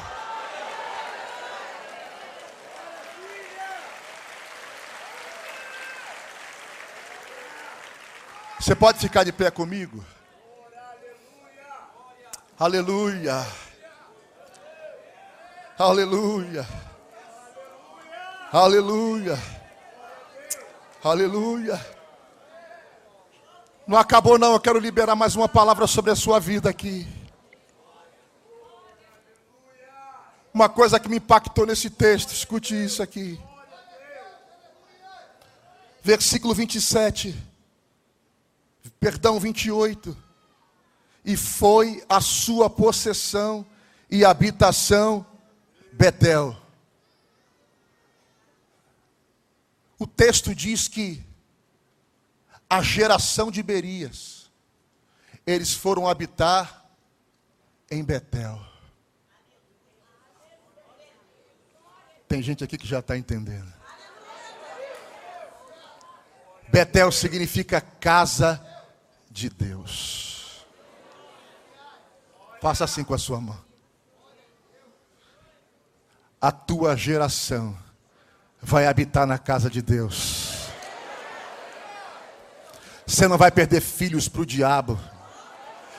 Você 8.61 8.75
pode 8.75 8.99
ficar 8.99 9.25
de 9.25 9.33
pé 9.33 9.51
comigo? 9.51 10.05
Aleluia. 12.59 13.47
Aleluia. 15.79 16.67
Aleluia. 18.57 19.39
Aleluia. 21.05 21.87
Não 23.87 23.99
acabou 23.99 24.39
não, 24.39 24.55
eu 24.55 24.61
quero 24.61 24.79
liberar 24.79 25.15
mais 25.15 25.37
uma 25.37 25.47
palavra 25.47 25.87
sobre 25.87 26.11
a 26.11 26.17
sua 26.17 26.41
vida 26.41 26.71
aqui. 26.71 27.07
Uma 30.55 30.71
coisa 30.71 30.99
que 30.99 31.07
me 31.07 31.19
impactou 31.19 31.67
nesse 31.67 31.91
texto, 31.91 32.31
escute 32.31 32.75
isso 32.83 33.03
aqui. 33.03 33.39
Versículo 36.03 36.55
27. 36.55 37.37
Perdão, 38.99 39.39
28. 39.39 40.17
E 41.27 41.37
foi 41.37 42.03
a 42.09 42.23
sua 42.23 42.71
possessão 42.71 43.67
e 44.11 44.25
habitação 44.25 45.27
Betel. 45.93 46.57
O 49.99 50.07
texto 50.07 50.55
diz 50.55 50.89
que 50.89 51.25
a 52.69 52.83
geração 52.83 53.51
de 53.51 53.63
Berias, 53.63 54.51
eles 55.47 55.73
foram 55.73 56.09
habitar 56.09 56.85
em 57.91 58.05
Betel. 58.05 58.61
Tem 62.29 62.43
gente 62.43 62.65
aqui 62.65 62.77
que 62.77 62.87
já 62.87 62.99
está 62.99 63.17
entendendo. 63.17 63.73
Betel 66.69 67.11
significa 67.13 67.81
casa 67.81 68.61
de 69.31 69.49
Deus. 69.49 70.67
Faça 72.61 72.85
assim 72.85 73.05
com 73.05 73.15
a 73.15 73.19
sua 73.19 73.41
mão. 73.41 73.65
A 76.41 76.51
tua 76.51 76.97
geração 76.97 77.86
vai 78.63 78.87
habitar 78.87 79.27
na 79.27 79.39
casa 79.39 79.71
de 79.71 79.81
Deus. 79.83 80.71
Você 83.07 83.29
não 83.29 83.39
vai 83.39 83.51
perder 83.51 83.81
filhos 83.81 84.29
para 84.29 84.43
o 84.43 84.47
diabo. 84.47 84.99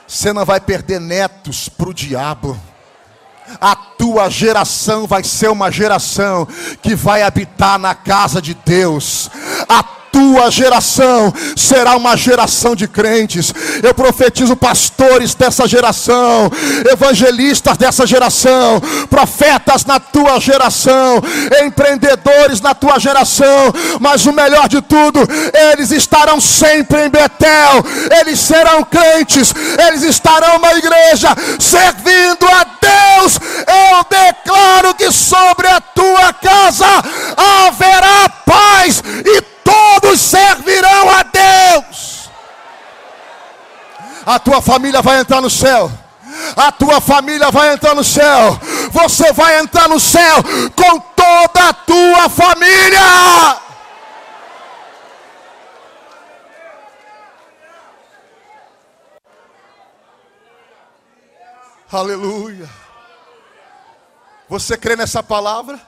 Você 0.06 0.32
não 0.32 0.44
vai 0.44 0.60
perder 0.60 1.00
netos 1.00 1.68
para 1.68 1.88
o 1.88 1.94
diabo. 1.94 2.58
A 3.60 3.74
tua 3.74 4.28
geração 4.28 5.06
vai 5.06 5.24
ser 5.24 5.48
uma 5.48 5.70
geração 5.70 6.46
que 6.82 6.94
vai 6.94 7.22
habitar 7.22 7.78
na 7.78 7.94
casa 7.94 8.42
de 8.42 8.52
Deus. 8.54 9.30
A 9.68 9.82
tua 10.18 10.50
geração 10.50 11.32
será 11.54 11.96
uma 11.96 12.16
geração 12.16 12.74
de 12.74 12.88
crentes. 12.88 13.54
Eu 13.80 13.94
profetizo 13.94 14.56
pastores 14.56 15.32
dessa 15.32 15.68
geração, 15.68 16.50
evangelistas 16.90 17.76
dessa 17.76 18.04
geração, 18.04 18.80
profetas 19.08 19.84
na 19.84 20.00
tua 20.00 20.40
geração, 20.40 21.22
empreendedores 21.62 22.60
na 22.60 22.74
tua 22.74 22.98
geração. 22.98 23.72
Mas 24.00 24.26
o 24.26 24.32
melhor 24.32 24.68
de 24.68 24.82
tudo, 24.82 25.20
eles 25.72 25.92
estarão 25.92 26.40
sempre 26.40 27.06
em 27.06 27.08
Betel, 27.08 27.84
eles 28.20 28.40
serão 28.40 28.82
crentes, 28.82 29.54
eles 29.86 30.02
estarão 30.02 30.58
na 30.58 30.74
igreja, 30.74 31.28
servindo 31.60 32.44
a 32.44 32.66
Deus. 32.80 33.38
Eu 33.68 34.04
declaro 34.10 34.94
que 34.94 35.12
sobre 35.12 35.68
a 35.68 35.80
tua 35.80 36.32
casa 36.32 36.86
haverá 37.36 38.28
paz 38.44 39.00
e 39.24 39.57
todos 39.68 40.20
servirão 40.20 41.10
a 41.10 41.22
Deus. 41.22 42.30
A 44.24 44.38
tua 44.38 44.62
família 44.62 45.02
vai 45.02 45.20
entrar 45.20 45.40
no 45.40 45.50
céu. 45.50 45.90
A 46.56 46.72
tua 46.72 47.00
família 47.00 47.50
vai 47.50 47.72
entrar 47.72 47.94
no 47.94 48.04
céu. 48.04 48.58
Você 48.90 49.32
vai 49.32 49.58
entrar 49.58 49.88
no 49.88 50.00
céu 50.00 50.36
com 50.74 51.00
toda 51.00 51.68
a 51.68 51.72
tua 51.72 52.28
família. 52.28 53.60
Aleluia. 61.90 62.68
Você 64.48 64.76
crê 64.76 64.94
nessa 64.96 65.22
palavra? 65.22 65.80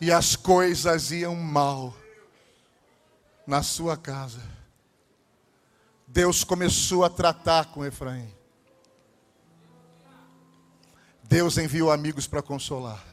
E 0.00 0.10
as 0.10 0.34
coisas 0.34 1.10
iam 1.10 1.34
mal 1.34 1.94
na 3.46 3.62
sua 3.62 3.96
casa. 3.96 4.40
Deus 6.06 6.42
começou 6.42 7.04
a 7.04 7.10
tratar 7.10 7.66
com 7.66 7.84
Efraim. 7.84 8.32
Deus 11.22 11.58
enviou 11.58 11.92
amigos 11.92 12.26
para 12.26 12.42
consolar. 12.42 13.04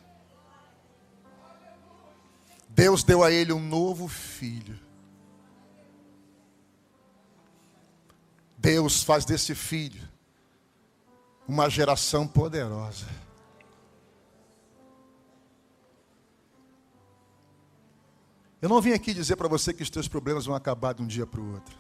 Deus 2.70 3.04
deu 3.04 3.24
a 3.24 3.32
ele 3.32 3.52
um 3.54 3.60
novo 3.60 4.08
filho. 4.08 4.80
Deus 8.58 9.04
faz 9.04 9.26
desse 9.26 9.54
filho 9.54 10.08
uma 11.48 11.70
geração 11.70 12.28
poderosa. 12.28 13.06
Eu 18.62 18.70
não 18.70 18.82
vim 18.82 18.91
aqui 18.91 19.14
dizer 19.14 19.36
para 19.36 19.47
você 19.47 19.74
que 19.74 19.84
os 19.84 19.89
teus 19.89 20.08
problemas 20.08 20.45
vão 20.45 20.55
acabar 20.55 20.93
de 20.93 21.01
um 21.01 21.08
dia 21.08 21.28
para 21.28 21.39
o 21.39 21.53
outro. 21.53 21.78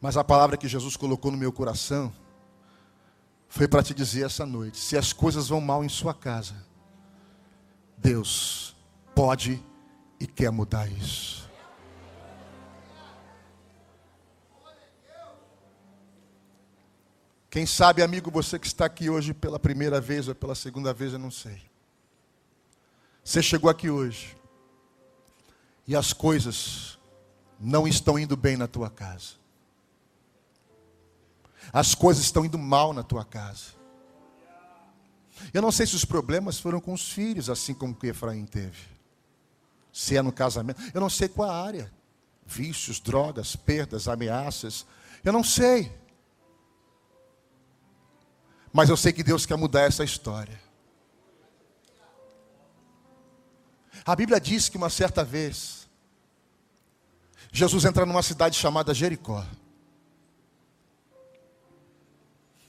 Mas 0.00 0.16
a 0.16 0.22
palavra 0.22 0.56
que 0.56 0.68
Jesus 0.68 0.96
colocou 0.96 1.32
no 1.32 1.38
meu 1.38 1.52
coração 1.52 2.12
foi 3.48 3.66
para 3.66 3.82
te 3.82 3.92
dizer 3.92 4.26
essa 4.26 4.46
noite: 4.46 4.78
se 4.78 4.96
as 4.96 5.12
coisas 5.12 5.48
vão 5.48 5.60
mal 5.60 5.84
em 5.84 5.88
sua 5.88 6.14
casa, 6.14 6.54
Deus 7.96 8.76
pode 9.14 9.62
e 10.20 10.26
quer 10.26 10.50
mudar 10.50 10.86
isso. 10.90 11.46
Quem 17.50 17.64
sabe, 17.64 18.02
amigo, 18.02 18.30
você 18.30 18.58
que 18.58 18.66
está 18.66 18.84
aqui 18.84 19.08
hoje 19.08 19.32
pela 19.32 19.58
primeira 19.58 19.98
vez 19.98 20.28
ou 20.28 20.34
pela 20.34 20.54
segunda 20.54 20.92
vez, 20.92 21.14
eu 21.14 21.18
não 21.18 21.30
sei. 21.30 21.62
Você 23.26 23.42
chegou 23.42 23.68
aqui 23.68 23.90
hoje 23.90 24.36
e 25.84 25.96
as 25.96 26.12
coisas 26.12 26.96
não 27.58 27.88
estão 27.88 28.16
indo 28.16 28.36
bem 28.36 28.56
na 28.56 28.68
tua 28.68 28.88
casa. 28.88 29.32
As 31.72 31.92
coisas 31.92 32.22
estão 32.22 32.44
indo 32.44 32.56
mal 32.56 32.92
na 32.92 33.02
tua 33.02 33.24
casa. 33.24 33.74
Eu 35.52 35.60
não 35.60 35.72
sei 35.72 35.88
se 35.88 35.96
os 35.96 36.04
problemas 36.04 36.60
foram 36.60 36.80
com 36.80 36.92
os 36.92 37.10
filhos, 37.10 37.50
assim 37.50 37.74
como 37.74 37.96
que 37.96 38.06
Efraim 38.06 38.46
teve. 38.46 38.78
Se 39.92 40.16
é 40.16 40.22
no 40.22 40.30
casamento. 40.30 40.80
Eu 40.94 41.00
não 41.00 41.10
sei 41.10 41.28
qual 41.28 41.50
a 41.50 41.66
área. 41.66 41.92
Vícios, 42.46 43.00
drogas, 43.00 43.56
perdas, 43.56 44.06
ameaças. 44.06 44.86
Eu 45.24 45.32
não 45.32 45.42
sei. 45.42 45.92
Mas 48.72 48.88
eu 48.88 48.96
sei 48.96 49.12
que 49.12 49.24
Deus 49.24 49.44
quer 49.44 49.56
mudar 49.56 49.80
essa 49.80 50.04
história. 50.04 50.65
A 54.04 54.14
Bíblia 54.14 54.40
diz 54.40 54.68
que 54.68 54.76
uma 54.76 54.90
certa 54.90 55.24
vez, 55.24 55.88
Jesus 57.52 57.84
entra 57.84 58.04
numa 58.04 58.22
cidade 58.22 58.56
chamada 58.58 58.94
Jericó. 58.94 59.44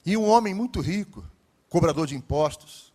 E 0.05 0.15
um 0.15 0.28
homem 0.28 0.53
muito 0.53 0.80
rico, 0.80 1.25
cobrador 1.69 2.07
de 2.07 2.15
impostos, 2.15 2.93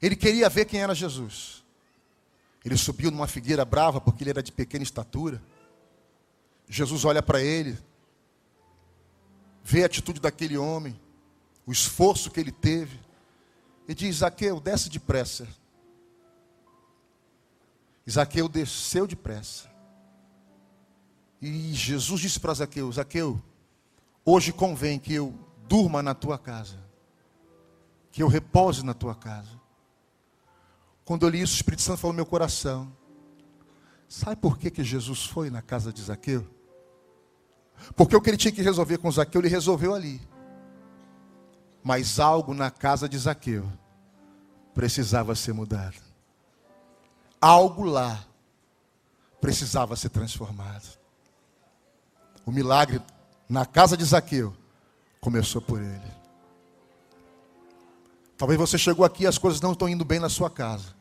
ele 0.00 0.14
queria 0.14 0.48
ver 0.48 0.66
quem 0.66 0.80
era 0.80 0.94
Jesus. 0.94 1.64
Ele 2.64 2.76
subiu 2.76 3.10
numa 3.10 3.26
figueira 3.26 3.64
brava, 3.64 4.00
porque 4.00 4.22
ele 4.22 4.30
era 4.30 4.42
de 4.42 4.52
pequena 4.52 4.82
estatura. 4.82 5.42
Jesus 6.68 7.04
olha 7.04 7.22
para 7.22 7.40
ele, 7.40 7.78
vê 9.62 9.82
a 9.82 9.86
atitude 9.86 10.20
daquele 10.20 10.56
homem, 10.56 10.98
o 11.64 11.72
esforço 11.72 12.30
que 12.30 12.40
ele 12.40 12.52
teve, 12.52 12.98
e 13.88 13.94
diz: 13.94 14.16
Zaqueu, 14.16 14.60
desce 14.60 14.88
depressa. 14.88 15.46
Zaqueu 18.10 18.48
desceu 18.48 19.06
depressa. 19.06 19.68
E 21.42 21.72
Jesus 21.74 22.20
disse 22.20 22.40
para 22.40 22.54
Zaqueu: 22.54 22.90
Zaqueu, 22.92 23.42
hoje 24.24 24.52
convém 24.52 24.98
que 24.98 25.12
eu 25.12 25.34
durma 25.68 26.02
na 26.02 26.14
tua 26.14 26.38
casa, 26.38 26.78
que 28.12 28.22
eu 28.22 28.28
repose 28.28 28.84
na 28.84 28.94
tua 28.94 29.14
casa. 29.14 29.60
Quando 31.04 31.26
eu 31.26 31.28
li 31.28 31.42
isso, 31.42 31.54
o 31.54 31.56
Espírito 31.56 31.82
Santo 31.82 31.98
falou 31.98 32.12
no 32.12 32.18
meu 32.18 32.26
coração: 32.26 32.92
Sabe 34.08 34.36
por 34.36 34.56
que, 34.56 34.70
que 34.70 34.84
Jesus 34.84 35.24
foi 35.24 35.50
na 35.50 35.60
casa 35.60 35.92
de 35.92 36.00
Zaqueu? 36.00 36.46
Porque 37.94 38.16
o 38.16 38.20
que 38.20 38.30
ele 38.30 38.36
tinha 38.36 38.52
que 38.52 38.62
resolver 38.62 38.98
com 38.98 39.10
Zaqueu, 39.10 39.40
ele 39.40 39.48
resolveu 39.48 39.94
ali. 39.94 40.20
Mas 41.82 42.18
algo 42.18 42.54
na 42.54 42.70
casa 42.70 43.08
de 43.08 43.18
Zaqueu 43.18 43.70
precisava 44.74 45.34
ser 45.34 45.52
mudado 45.52 46.05
algo 47.40 47.84
lá 47.84 48.24
precisava 49.40 49.96
ser 49.96 50.08
transformado. 50.08 50.98
O 52.44 52.50
milagre 52.50 53.00
na 53.48 53.64
casa 53.64 53.96
de 53.96 54.04
Zaqueu 54.04 54.56
começou 55.20 55.60
por 55.60 55.80
ele. 55.80 56.16
Talvez 58.36 58.58
você 58.58 58.76
chegou 58.76 59.04
aqui 59.04 59.24
e 59.24 59.26
as 59.26 59.38
coisas 59.38 59.60
não 59.60 59.72
estão 59.72 59.88
indo 59.88 60.04
bem 60.04 60.20
na 60.20 60.28
sua 60.28 60.50
casa. 60.50 60.94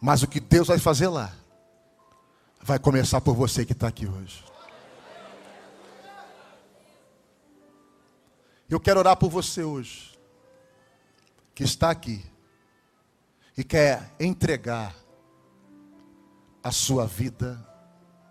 Mas 0.00 0.22
o 0.22 0.26
que 0.26 0.40
Deus 0.40 0.68
vai 0.68 0.78
fazer 0.78 1.08
lá 1.08 1.32
vai 2.60 2.78
começar 2.78 3.20
por 3.20 3.34
você 3.34 3.64
que 3.64 3.72
está 3.72 3.88
aqui 3.88 4.06
hoje. 4.06 4.44
Eu 8.68 8.80
quero 8.80 9.00
orar 9.00 9.16
por 9.16 9.28
você 9.28 9.62
hoje, 9.62 10.18
que 11.54 11.62
está 11.62 11.90
aqui 11.90 12.31
e 13.56 13.62
quer 13.62 14.14
entregar 14.18 14.94
a 16.62 16.70
sua 16.70 17.06
vida 17.06 17.60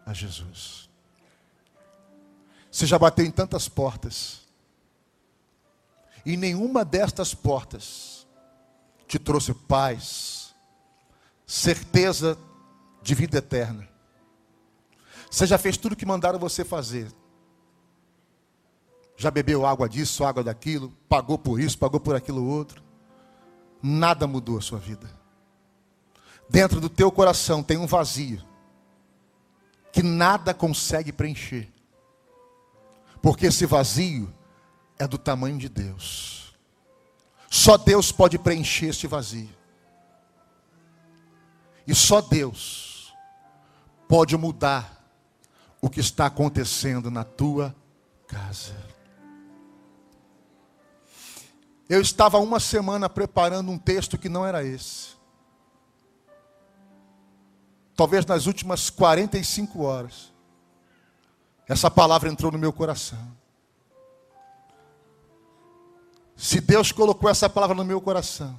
a 0.05 0.13
Jesus. 0.13 0.89
Você 2.71 2.85
já 2.85 2.97
bateu 2.97 3.25
em 3.25 3.31
tantas 3.31 3.67
portas, 3.67 4.41
e 6.25 6.37
nenhuma 6.37 6.85
destas 6.85 7.33
portas 7.33 8.27
te 9.07 9.19
trouxe 9.19 9.53
paz, 9.53 10.55
certeza 11.45 12.37
de 13.01 13.13
vida 13.13 13.39
eterna. 13.39 13.89
Você 15.29 15.45
já 15.45 15.57
fez 15.57 15.75
tudo 15.77 15.93
o 15.93 15.95
que 15.95 16.05
mandaram 16.05 16.39
você 16.39 16.63
fazer, 16.63 17.11
já 19.17 19.29
bebeu 19.29 19.65
água 19.65 19.87
disso, 19.87 20.23
água 20.23 20.43
daquilo, 20.43 20.91
pagou 21.09 21.37
por 21.37 21.59
isso, 21.59 21.77
pagou 21.77 21.99
por 21.99 22.15
aquilo 22.15 22.45
outro. 22.45 22.90
Nada 23.81 24.27
mudou 24.27 24.57
a 24.57 24.61
sua 24.61 24.79
vida. 24.79 25.09
Dentro 26.49 26.79
do 26.81 26.89
teu 26.89 27.11
coração 27.11 27.63
tem 27.63 27.77
um 27.77 27.87
vazio 27.87 28.43
que 29.91 30.03
nada 30.03 30.53
consegue 30.53 31.11
preencher. 31.11 31.69
Porque 33.21 33.47
esse 33.47 33.65
vazio 33.65 34.33
é 34.97 35.07
do 35.07 35.17
tamanho 35.17 35.57
de 35.57 35.69
Deus. 35.69 36.55
Só 37.49 37.77
Deus 37.77 38.11
pode 38.11 38.39
preencher 38.39 38.87
este 38.87 39.07
vazio. 39.07 39.49
E 41.85 41.93
só 41.93 42.21
Deus 42.21 43.13
pode 44.07 44.37
mudar 44.37 45.01
o 45.81 45.89
que 45.89 45.99
está 45.99 46.27
acontecendo 46.27 47.11
na 47.11 47.23
tua 47.23 47.75
casa. 48.27 48.90
Eu 51.91 51.99
estava 51.99 52.37
uma 52.39 52.57
semana 52.57 53.09
preparando 53.09 53.69
um 53.69 53.77
texto 53.77 54.17
que 54.17 54.29
não 54.29 54.45
era 54.45 54.63
esse. 54.63 55.09
Talvez 57.97 58.25
nas 58.25 58.45
últimas 58.45 58.89
45 58.89 59.81
horas, 59.81 60.31
essa 61.67 61.91
palavra 61.91 62.29
entrou 62.29 62.49
no 62.49 62.57
meu 62.57 62.71
coração. 62.71 63.35
Se 66.33 66.61
Deus 66.61 66.93
colocou 66.93 67.29
essa 67.29 67.49
palavra 67.49 67.75
no 67.75 67.83
meu 67.83 67.99
coração 67.99 68.57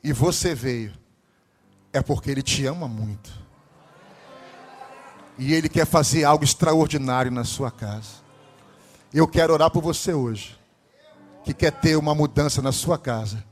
e 0.00 0.12
você 0.12 0.54
veio, 0.54 0.94
é 1.92 2.00
porque 2.00 2.30
Ele 2.30 2.42
te 2.42 2.64
ama 2.64 2.86
muito. 2.86 3.32
E 5.36 5.52
Ele 5.52 5.68
quer 5.68 5.84
fazer 5.84 6.22
algo 6.22 6.44
extraordinário 6.44 7.32
na 7.32 7.42
sua 7.42 7.72
casa. 7.72 8.22
Eu 9.12 9.26
quero 9.26 9.52
orar 9.52 9.68
por 9.68 9.82
você 9.82 10.14
hoje 10.14 10.56
que 11.46 11.54
quer 11.54 11.70
ter 11.70 11.94
uma 11.94 12.12
mudança 12.12 12.60
na 12.60 12.72
sua 12.72 12.98
casa, 12.98 13.44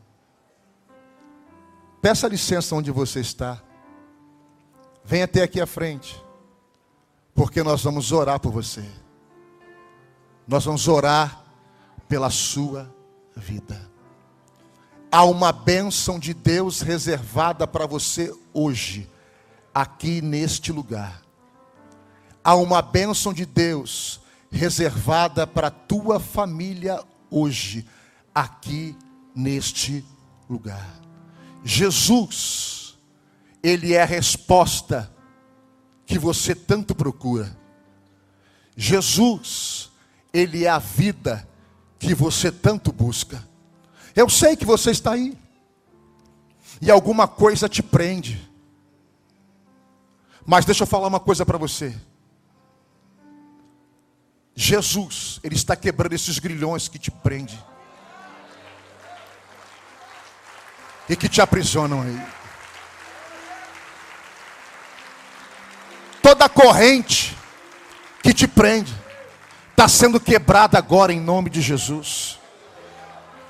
peça 2.02 2.26
licença 2.26 2.74
onde 2.74 2.90
você 2.90 3.20
está. 3.20 3.62
Venha 5.04 5.26
até 5.26 5.44
aqui 5.44 5.60
à 5.60 5.66
frente, 5.66 6.20
porque 7.32 7.62
nós 7.62 7.84
vamos 7.84 8.10
orar 8.10 8.40
por 8.40 8.50
você. 8.50 8.84
Nós 10.44 10.64
vamos 10.64 10.88
orar 10.88 11.44
pela 12.08 12.30
sua 12.30 12.92
vida. 13.36 13.88
Há 15.08 15.24
uma 15.24 15.52
bênção 15.52 16.18
de 16.18 16.34
Deus 16.34 16.80
reservada 16.80 17.64
para 17.64 17.86
você 17.86 18.34
hoje, 18.52 19.08
aqui 19.72 20.20
neste 20.20 20.72
lugar. 20.72 21.22
Há 22.42 22.56
uma 22.56 22.82
bênção 22.82 23.32
de 23.32 23.46
Deus 23.46 24.20
reservada 24.50 25.46
para 25.46 25.68
a 25.68 25.70
tua 25.70 26.18
família 26.18 27.00
hoje, 27.34 27.84
aqui 28.34 28.96
neste 29.34 30.04
lugar. 30.48 31.00
Jesus, 31.64 32.96
Ele 33.62 33.94
é 33.94 34.02
a 34.02 34.06
resposta 34.06 35.10
que 36.06 36.18
você 36.18 36.54
tanto 36.54 36.94
procura. 36.94 37.56
Jesus, 38.76 39.90
Ele 40.32 40.64
é 40.64 40.68
a 40.68 40.78
vida 40.78 41.48
que 41.98 42.14
você 42.14 42.52
tanto 42.52 42.92
busca. 42.92 43.42
Eu 44.14 44.28
sei 44.28 44.56
que 44.56 44.64
você 44.64 44.90
está 44.90 45.12
aí, 45.12 45.36
e 46.80 46.90
alguma 46.90 47.26
coisa 47.26 47.68
te 47.68 47.82
prende. 47.82 48.50
Mas 50.46 50.64
deixa 50.64 50.82
eu 50.82 50.86
falar 50.86 51.08
uma 51.08 51.20
coisa 51.20 51.44
para 51.46 51.58
você. 51.58 51.94
Jesus, 54.56 55.40
Ele 55.42 55.54
está 55.54 55.74
quebrando 55.74 56.12
esses 56.12 56.38
grilhões 56.38 56.86
que 56.88 56.98
te 56.98 57.10
prendem 57.10 57.58
e 61.08 61.16
que 61.16 61.28
te 61.28 61.40
aprisionam 61.40 62.02
aí. 62.02 62.20
Toda 66.22 66.48
corrente 66.48 67.36
que 68.22 68.32
te 68.32 68.46
prende 68.46 68.94
está 69.70 69.88
sendo 69.88 70.18
quebrada 70.20 70.78
agora 70.78 71.12
em 71.12 71.20
nome 71.20 71.50
de 71.50 71.60
Jesus. 71.60 72.38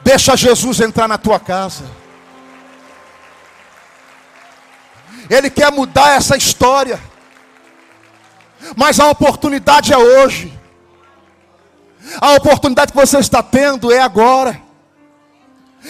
Deixa 0.02 0.36
Jesus 0.36 0.80
entrar 0.80 1.06
na 1.06 1.16
tua 1.16 1.38
casa. 1.38 1.84
Ele 5.30 5.48
quer 5.50 5.70
mudar 5.70 6.16
essa 6.16 6.36
história. 6.36 7.00
Mas 8.76 8.98
a 8.98 9.08
oportunidade 9.08 9.92
é 9.92 9.98
hoje. 9.98 10.52
A 12.20 12.34
oportunidade 12.34 12.92
que 12.92 12.98
você 12.98 13.18
está 13.18 13.42
tendo 13.42 13.92
é 13.92 14.00
agora. 14.00 14.60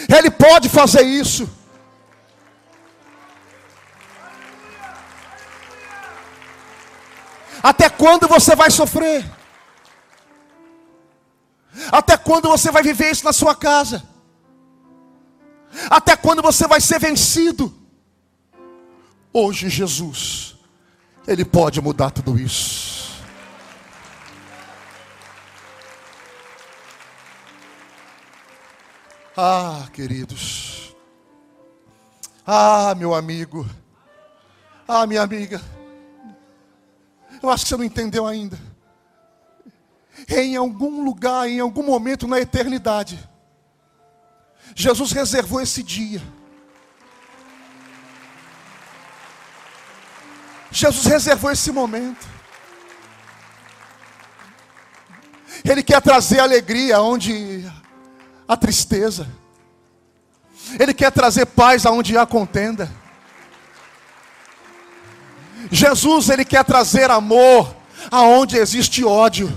Ele 0.09 0.29
pode 0.29 0.69
fazer 0.69 1.01
isso. 1.01 1.49
Até 7.61 7.89
quando 7.89 8.27
você 8.27 8.55
vai 8.55 8.69
sofrer? 8.69 9.25
Até 11.91 12.15
quando 12.15 12.47
você 12.47 12.71
vai 12.71 12.83
viver 12.83 13.11
isso 13.11 13.25
na 13.25 13.33
sua 13.33 13.55
casa? 13.55 14.03
Até 15.89 16.15
quando 16.15 16.41
você 16.41 16.67
vai 16.67 16.79
ser 16.79 16.99
vencido? 16.99 17.73
Hoje, 19.33 19.69
Jesus, 19.69 20.55
Ele 21.27 21.43
pode 21.43 21.81
mudar 21.81 22.11
tudo 22.11 22.39
isso. 22.39 22.84
Ah, 29.37 29.89
queridos. 29.91 30.95
Ah, 32.47 32.95
meu 32.95 33.13
amigo. 33.13 33.67
Ah, 34.87 35.05
minha 35.05 35.21
amiga. 35.21 35.61
Eu 37.43 37.49
acho 37.49 37.65
que 37.65 37.69
você 37.69 37.75
não 37.75 37.83
entendeu 37.83 38.25
ainda. 38.25 38.57
Em 40.29 40.55
algum 40.55 41.03
lugar, 41.03 41.49
em 41.49 41.59
algum 41.59 41.83
momento 41.83 42.27
na 42.27 42.39
eternidade, 42.39 43.19
Jesus 44.73 45.11
reservou 45.11 45.59
esse 45.59 45.83
dia. 45.83 46.21
Jesus 50.71 51.05
reservou 51.05 51.51
esse 51.51 51.71
momento. 51.71 52.25
Ele 55.63 55.83
quer 55.83 56.01
trazer 56.01 56.39
alegria 56.39 57.01
onde 57.01 57.65
a 58.47 58.55
tristeza. 58.57 59.27
Ele 60.79 60.93
quer 60.93 61.11
trazer 61.11 61.45
paz 61.45 61.85
aonde 61.85 62.17
há 62.17 62.25
contenda. 62.25 62.91
Jesus, 65.71 66.29
ele 66.29 66.45
quer 66.45 66.63
trazer 66.63 67.09
amor 67.09 67.75
aonde 68.11 68.57
existe 68.57 69.03
ódio. 69.03 69.51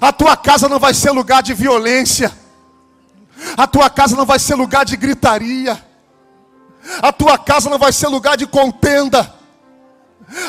A 0.00 0.12
tua 0.12 0.36
casa 0.36 0.68
não 0.68 0.78
vai 0.78 0.94
ser 0.94 1.10
lugar 1.10 1.42
de 1.42 1.54
violência. 1.54 2.32
A 3.56 3.66
tua 3.66 3.88
casa 3.88 4.16
não 4.16 4.26
vai 4.26 4.38
ser 4.38 4.54
lugar 4.54 4.84
de 4.84 4.96
gritaria. 4.96 5.82
A 7.02 7.12
tua 7.12 7.38
casa 7.38 7.68
não 7.68 7.78
vai 7.78 7.92
ser 7.92 8.08
lugar 8.08 8.36
de 8.36 8.46
contenda. 8.46 9.34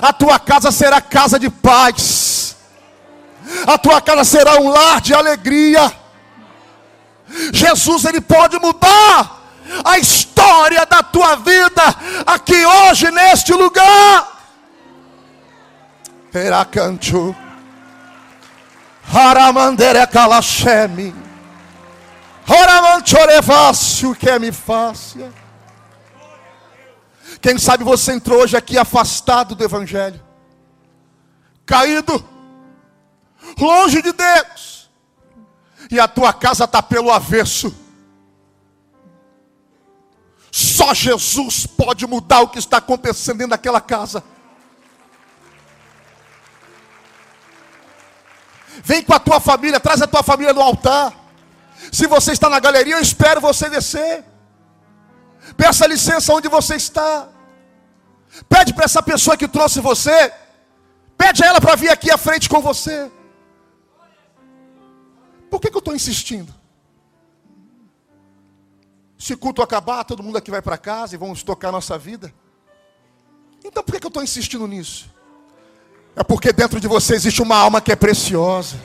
A 0.01 0.13
tua 0.13 0.39
casa 0.39 0.71
será 0.71 1.01
casa 1.01 1.39
de 1.39 1.49
paz. 1.49 2.55
A 3.65 3.77
tua 3.77 3.99
casa 4.01 4.23
será 4.23 4.59
um 4.59 4.69
lar 4.69 5.01
de 5.01 5.13
alegria. 5.13 6.00
Jesus 7.53 8.05
ele 8.05 8.21
pode 8.21 8.59
mudar 8.59 9.41
a 9.83 9.97
história 9.97 10.85
da 10.85 11.01
tua 11.01 11.35
vida 11.37 11.83
aqui 12.25 12.65
hoje 12.65 13.09
neste 13.11 13.53
lugar. 13.53 14.27
Peracantu. 16.31 17.35
Haramandere 19.13 20.05
kalashemi. 20.07 21.13
Horamanchorevácio 22.47 24.15
que 24.15 24.39
me 24.39 24.51
fácia. 24.51 25.31
Quem 27.41 27.57
sabe 27.57 27.83
você 27.83 28.13
entrou 28.13 28.41
hoje 28.41 28.55
aqui 28.55 28.77
afastado 28.77 29.55
do 29.55 29.63
Evangelho, 29.63 30.21
caído, 31.65 32.23
longe 33.57 34.01
de 34.01 34.11
Deus 34.11 34.70
e 35.91 35.99
a 35.99 36.07
tua 36.07 36.31
casa 36.31 36.63
está 36.63 36.81
pelo 36.81 37.11
avesso. 37.11 37.75
Só 40.49 40.93
Jesus 40.93 41.67
pode 41.67 42.07
mudar 42.07 42.41
o 42.41 42.47
que 42.47 42.59
está 42.59 42.77
acontecendo 42.77 43.39
dentro 43.39 43.51
daquela 43.51 43.81
casa. 43.81 44.23
Vem 48.83 49.03
com 49.03 49.13
a 49.13 49.19
tua 49.19 49.41
família, 49.41 49.81
traz 49.81 50.01
a 50.01 50.07
tua 50.07 50.23
família 50.23 50.53
no 50.53 50.61
altar. 50.61 51.13
Se 51.91 52.07
você 52.07 52.31
está 52.31 52.49
na 52.49 52.59
galeria, 52.59 52.95
eu 52.95 53.01
espero 53.01 53.41
você 53.41 53.69
descer. 53.69 54.23
Peça 55.57 55.85
licença 55.85 56.33
onde 56.33 56.47
você 56.47 56.75
está. 56.75 57.27
Pede 58.47 58.73
para 58.73 58.85
essa 58.85 59.03
pessoa 59.03 59.35
que 59.35 59.47
trouxe 59.47 59.81
você. 59.81 60.33
Pede 61.17 61.43
a 61.43 61.47
ela 61.47 61.61
para 61.61 61.75
vir 61.75 61.89
aqui 61.89 62.09
à 62.09 62.17
frente 62.17 62.47
com 62.47 62.61
você. 62.61 63.11
Por 65.51 65.59
que, 65.59 65.69
que 65.69 65.75
eu 65.75 65.79
estou 65.79 65.93
insistindo? 65.93 66.55
Se 69.19 69.35
culto 69.35 69.61
acabar, 69.61 70.05
todo 70.05 70.23
mundo 70.23 70.37
aqui 70.37 70.49
vai 70.49 70.61
para 70.61 70.77
casa 70.77 71.13
e 71.13 71.17
vamos 71.17 71.43
tocar 71.43 71.67
a 71.67 71.73
nossa 71.73 71.97
vida. 71.97 72.33
Então 73.63 73.83
por 73.83 73.91
que, 73.91 73.99
que 73.99 74.05
eu 74.05 74.07
estou 74.07 74.23
insistindo 74.23 74.65
nisso? 74.65 75.13
É 76.15 76.23
porque 76.23 76.53
dentro 76.53 76.79
de 76.79 76.87
você 76.87 77.15
existe 77.15 77.41
uma 77.41 77.57
alma 77.57 77.81
que 77.81 77.91
é 77.91 77.97
preciosa. 77.97 78.79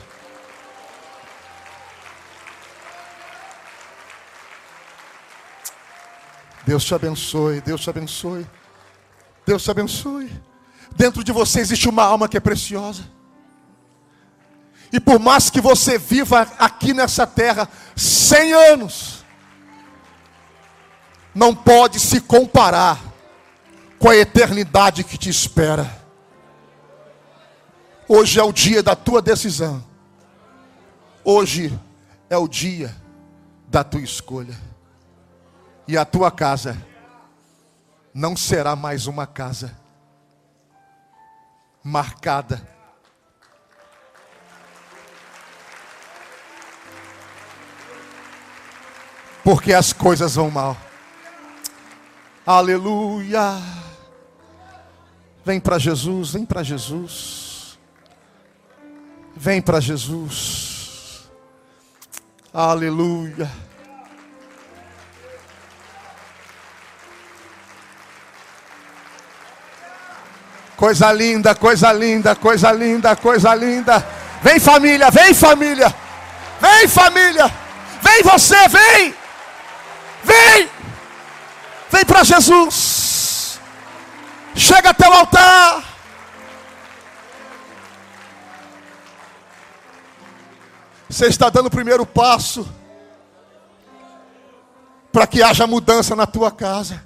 Deus 6.65 6.83
te 6.83 6.93
abençoe, 6.93 7.61
Deus 7.61 7.79
te 7.79 7.89
abençoe. 7.89 8.45
Deus 9.45 9.63
te 9.63 9.71
abençoe. 9.71 10.29
Dentro 10.97 11.23
de 11.23 11.31
você 11.31 11.61
existe 11.61 11.87
uma 11.87 12.03
alma 12.03 12.27
que 12.27 12.35
é 12.35 12.41
preciosa. 12.41 13.16
E 14.91 14.99
por 14.99 15.19
mais 15.19 15.49
que 15.49 15.59
você 15.59 15.97
viva 15.97 16.47
aqui 16.57 16.93
nessa 16.93 17.27
terra 17.27 17.67
cem 17.95 18.53
anos, 18.53 19.25
não 21.35 21.53
pode 21.53 21.99
se 21.99 22.21
comparar 22.21 22.99
com 23.99 24.09
a 24.09 24.15
eternidade 24.15 25.03
que 25.03 25.17
te 25.17 25.29
espera. 25.29 25.91
Hoje 28.07 28.39
é 28.39 28.43
o 28.43 28.53
dia 28.53 28.81
da 28.81 28.95
tua 28.95 29.21
decisão. 29.21 29.83
Hoje 31.23 31.77
é 32.29 32.37
o 32.37 32.47
dia 32.47 32.95
da 33.67 33.83
tua 33.83 34.01
escolha 34.01 34.55
e 35.87 35.97
a 35.97 36.05
tua 36.05 36.31
casa 36.31 36.77
não 38.13 38.35
será 38.35 38.75
mais 38.75 39.07
uma 39.07 39.27
casa 39.27 39.77
marcada 41.83 42.76
porque 49.47 49.73
as 49.73 49.93
coisas 49.93 50.35
vão 50.35 50.51
mal. 50.51 50.75
Aleluia. 52.45 53.57
Vem 55.45 55.57
para 55.57 55.79
Jesus, 55.79 56.31
vem 56.31 56.45
para 56.45 56.63
Jesus. 56.63 57.79
Vem 59.33 59.61
para 59.61 59.79
Jesus. 59.79 61.29
Aleluia. 62.53 63.49
Coisa 70.75 71.13
linda, 71.13 71.55
coisa 71.55 71.93
linda, 71.93 72.35
coisa 72.35 72.69
linda, 72.73 73.15
coisa 73.15 73.55
linda. 73.55 74.05
Vem 74.43 74.59
família, 74.59 75.09
vem 75.09 75.33
família. 75.33 75.95
Vem 76.59 76.87
família. 76.89 77.49
Vem 78.01 78.23
você, 78.23 78.67
vem. 78.67 79.26
Vem. 80.27 80.69
Vem 81.89 82.05
para 82.05 82.23
Jesus. 82.23 83.59
Chega 84.55 84.89
até 84.89 85.07
o 85.07 85.13
altar. 85.13 85.83
Você 91.09 91.27
está 91.27 91.49
dando 91.49 91.67
o 91.67 91.71
primeiro 91.71 92.05
passo 92.05 92.67
para 95.11 95.25
que 95.25 95.41
haja 95.41 95.65
mudança 95.65 96.15
na 96.15 96.27
tua 96.27 96.51
casa. 96.51 97.01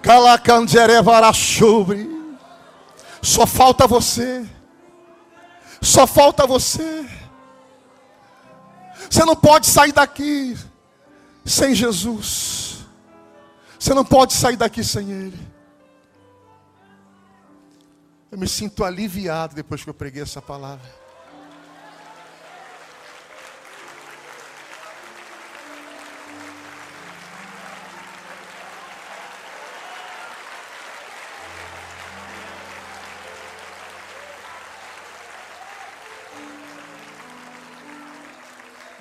Calacanderevarachubri. 0.00 2.19
Só 3.22 3.46
falta 3.46 3.86
você. 3.86 4.46
Só 5.80 6.06
falta 6.06 6.46
você. 6.46 7.08
Você 9.08 9.24
não 9.24 9.36
pode 9.36 9.66
sair 9.66 9.92
daqui 9.92 10.56
sem 11.44 11.74
Jesus. 11.74 12.86
Você 13.78 13.94
não 13.94 14.04
pode 14.04 14.34
sair 14.34 14.56
daqui 14.56 14.84
sem 14.84 15.10
Ele. 15.10 15.50
Eu 18.30 18.38
me 18.38 18.46
sinto 18.46 18.84
aliviado 18.84 19.54
depois 19.54 19.82
que 19.82 19.90
eu 19.90 19.94
preguei 19.94 20.22
essa 20.22 20.40
palavra. 20.40 20.99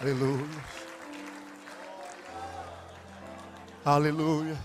Aleluia. 0.01 0.63
Aleluia. 3.83 4.57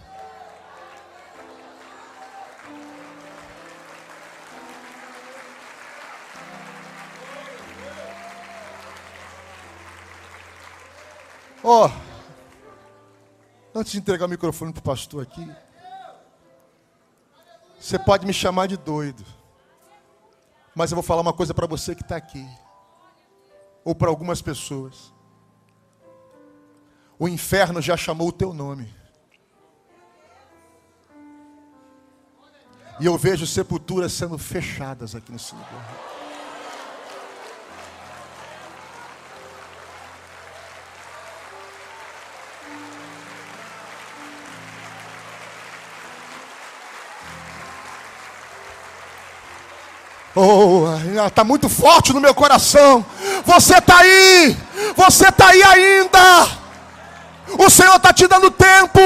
Ó, 11.64 11.87
oh, 11.87 11.91
antes 13.74 13.91
de 13.91 13.99
entregar 13.99 14.26
o 14.26 14.28
microfone 14.28 14.72
para 14.72 14.78
o 14.78 14.82
pastor 14.85 15.24
aqui, 15.24 15.51
você 17.80 17.99
pode 17.99 18.24
me 18.24 18.32
chamar 18.32 18.68
de 18.68 18.76
doido, 18.76 19.24
mas 20.76 20.93
eu 20.93 20.95
vou 20.95 21.03
falar 21.03 21.22
uma 21.22 21.32
coisa 21.32 21.53
para 21.53 21.66
você 21.66 21.93
que 21.93 22.03
está 22.03 22.14
aqui, 22.14 22.47
ou 23.85 23.97
para 23.97 24.11
algumas 24.11 24.41
pessoas. 24.41 25.12
O 27.18 27.28
inferno 27.28 27.80
já 27.80 27.96
chamou 27.96 28.28
o 28.28 28.32
teu 28.32 28.52
nome. 28.52 28.92
E 33.00 33.06
eu 33.06 33.18
vejo 33.18 33.46
sepulturas 33.46 34.12
sendo 34.12 34.38
fechadas 34.38 35.14
aqui 35.14 35.32
nesse 35.32 35.54
lugar. 35.54 36.14
Oh, 50.36 50.86
está 51.26 51.44
muito 51.44 51.68
forte 51.68 52.12
no 52.12 52.20
meu 52.20 52.34
coração. 52.34 53.06
Você 53.44 53.78
está 53.78 53.98
aí, 53.98 54.56
você 54.96 55.28
está 55.28 55.48
aí 55.48 55.62
ainda. 55.62 56.63
O 57.59 57.70
Senhor 57.70 57.97
está 57.97 58.12
te 58.12 58.26
dando 58.26 58.51
tempo. 58.51 59.01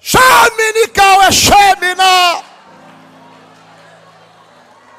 Shaminikal 0.00 1.22
é 1.22 1.32
Shemina. 1.32 2.42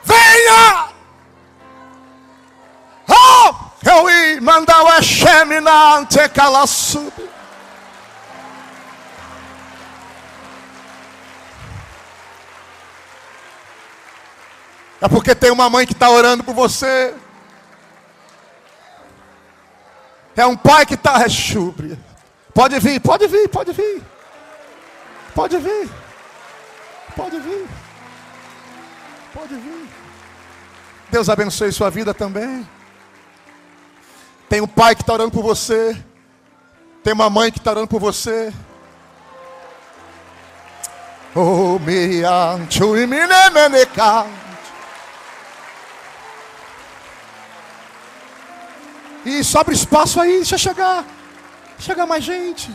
Venha. 0.04 0.90
Oh, 3.08 3.56
eu 3.90 4.10
ia 4.10 4.42
mandar 4.42 4.84
o 4.84 5.02
Shemina 5.02 5.98
ante 5.98 6.20
sub. 6.68 7.12
É 15.02 15.08
porque 15.10 15.36
tem 15.36 15.52
uma 15.52 15.70
mãe 15.70 15.86
que 15.86 15.92
está 15.92 16.10
orando 16.10 16.46
por 16.46 16.54
você. 16.54 17.14
É 20.36 20.46
um 20.46 20.56
pai 20.56 20.86
que 20.86 20.96
está 20.96 21.18
rechúbria. 21.18 21.98
Pode 22.54 22.80
vir, 22.80 23.00
pode 23.00 23.28
vir, 23.28 23.48
pode 23.50 23.72
vir. 23.72 24.04
Pode 25.34 25.58
vir. 25.58 25.90
Pode 27.16 27.40
vir. 27.40 27.68
Pode 29.34 29.56
vir. 29.56 29.90
Deus 31.12 31.30
abençoe 31.30 31.72
sua 31.72 31.90
vida 31.90 32.14
também. 32.14 32.68
Tem 34.50 34.62
um 34.62 34.68
pai 34.68 34.96
que 34.96 35.02
está 35.02 35.14
orando 35.14 35.32
por 35.32 35.44
você. 35.44 35.96
Tem 37.04 37.14
uma 37.14 37.30
mãe 37.30 37.52
que 37.52 37.58
está 37.58 37.72
orando 37.72 37.88
por 37.88 38.00
você. 38.00 38.54
Oh, 41.36 41.80
me 41.80 42.24
ancho 42.24 42.96
e 42.96 43.08
me 43.08 43.18
E 49.26 49.44
sobra 49.44 49.74
espaço 49.74 50.20
aí, 50.20 50.38
deixa 50.38 50.58
chegar. 50.58 51.06
Chega 51.80 52.06
mais 52.06 52.24
gente. 52.24 52.72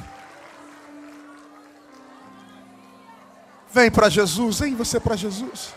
Vem 3.71 3.91
para 3.91 4.09
Jesus, 4.09 4.61
vem 4.61 4.75
você 4.75 4.99
para 4.99 5.15
Jesus. 5.15 5.75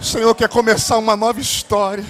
O 0.00 0.04
Senhor 0.04 0.34
quer 0.34 0.48
começar 0.48 0.96
uma 0.98 1.16
nova 1.16 1.40
história. 1.40 2.04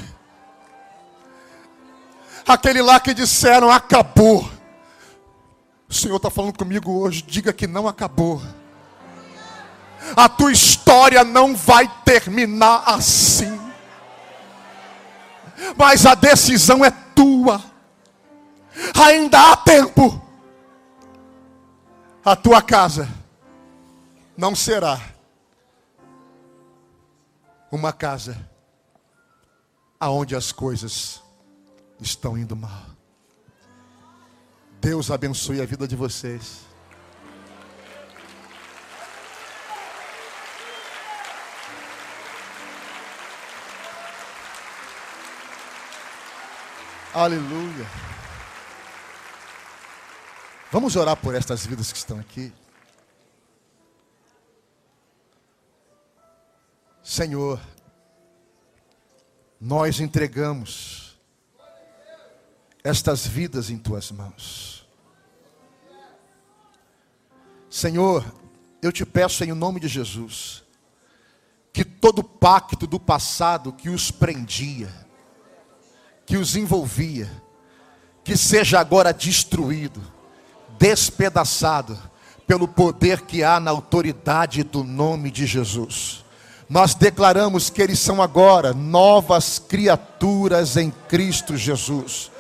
Aquele 2.47 2.81
lá 2.81 2.99
que 2.99 3.13
disseram 3.13 3.71
acabou. 3.71 4.51
O 5.89 5.95
Senhor 5.95 6.17
está 6.17 6.31
falando 6.31 6.57
comigo 6.57 6.91
hoje, 7.01 7.23
diga 7.23 7.53
que 7.53 7.67
não 7.67 7.87
acabou. 7.87 8.43
A 10.17 10.29
tua 10.29 10.53
história 10.53 11.25
não 11.25 11.55
vai 11.55 11.89
terminar 12.05 12.83
assim. 12.87 13.59
Mas 15.77 16.07
a 16.07 16.15
decisão 16.15 16.85
é 16.85 16.91
tua. 16.91 17.63
Ainda 18.95 19.53
há 19.53 19.57
tempo. 19.57 20.23
A 22.25 22.37
tua 22.37 22.61
casa 22.61 23.09
não 24.37 24.55
será 24.55 25.01
uma 27.71 27.93
casa 27.93 28.37
aonde 29.99 30.37
as 30.37 30.53
coisas 30.53 31.23
estão 32.01 32.37
indo 32.37 32.55
mal. 32.55 32.87
Deus 34.81 35.11
abençoe 35.11 35.61
a 35.61 35.67
vida 35.67 35.89
de 35.89 35.97
vocês. 35.97 36.68
Aleluia. 47.15 47.87
Vamos 50.71 50.95
orar 50.97 51.17
por 51.17 51.35
estas 51.35 51.65
vidas 51.65 51.91
que 51.91 51.99
estão 51.99 52.21
aqui. 52.21 52.53
Senhor, 57.03 57.59
nós 59.59 59.99
entregamos 59.99 61.19
estas 62.85 63.27
vidas 63.27 63.71
em 63.71 63.79
tuas 63.79 64.11
mãos. 64.11 64.87
Senhor, 67.71 68.25
eu 68.83 68.93
te 68.93 69.07
peço 69.07 69.43
em 69.45 69.53
nome 69.53 69.81
de 69.81 69.89
Jesus, 69.89 70.63
que 71.73 71.85
todo 71.85 72.23
pacto 72.23 72.87
do 72.87 73.01
passado 73.01 73.73
que 73.73 73.89
os 73.89 74.11
prendia, 74.11 75.08
que 76.29 76.37
os 76.37 76.55
envolvia, 76.55 77.29
que 78.23 78.37
seja 78.37 78.79
agora 78.79 79.13
destruído, 79.13 80.01
despedaçado, 80.79 81.99
pelo 82.47 82.69
poder 82.69 83.23
que 83.23 83.43
há 83.43 83.59
na 83.59 83.73
autoridade 83.73 84.63
do 84.63 84.85
nome 84.85 85.33
de 85.33 85.45
Jesus 85.45 86.25
nós 86.69 86.95
declaramos 86.95 87.71
que 87.71 87.81
eles 87.81 87.99
são 87.99 88.21
agora 88.21 88.75
novas 88.75 89.59
criaturas 89.59 90.77
em 90.77 90.93
Cristo 91.09 91.57
Jesus. 91.57 92.31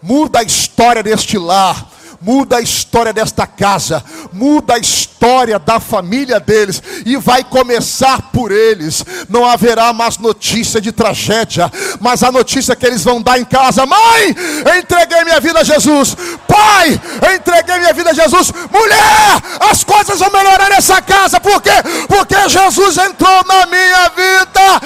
Muda 0.00 0.38
a 0.38 0.42
história 0.42 1.02
deste 1.02 1.36
lar, 1.36 1.90
muda 2.20 2.56
a 2.56 2.60
história 2.62 3.12
desta 3.12 3.46
casa, 3.46 4.02
muda 4.32 4.74
a 4.74 4.78
história 5.14 5.58
da 5.58 5.78
família 5.78 6.40
deles, 6.40 6.82
e 7.06 7.16
vai 7.16 7.44
começar 7.44 8.30
por 8.32 8.50
eles. 8.50 9.04
Não 9.28 9.46
haverá 9.46 9.92
mais 9.92 10.18
notícia 10.18 10.80
de 10.80 10.92
tragédia, 10.92 11.70
mas 12.00 12.22
a 12.22 12.32
notícia 12.32 12.74
que 12.74 12.84
eles 12.84 13.04
vão 13.04 13.22
dar 13.22 13.38
em 13.38 13.44
casa: 13.44 13.86
Mãe, 13.86 14.34
entreguei 14.78 15.24
minha 15.24 15.40
vida 15.40 15.60
a 15.60 15.64
Jesus. 15.64 16.16
Pai, 16.46 17.00
entreguei 17.34 17.78
minha 17.78 17.92
vida 17.94 18.10
a 18.10 18.14
Jesus. 18.14 18.52
Mulher, 18.70 19.42
as 19.70 19.84
coisas 19.84 20.18
vão 20.18 20.30
melhorar 20.30 20.68
nessa 20.68 21.00
casa, 21.00 21.40
por 21.40 21.62
quê? 21.62 21.70
Porque 22.08 22.48
Jesus 22.48 22.98
entrou 22.98 23.44
na 23.44 23.66
minha 23.66 24.08
vida. 24.10 24.80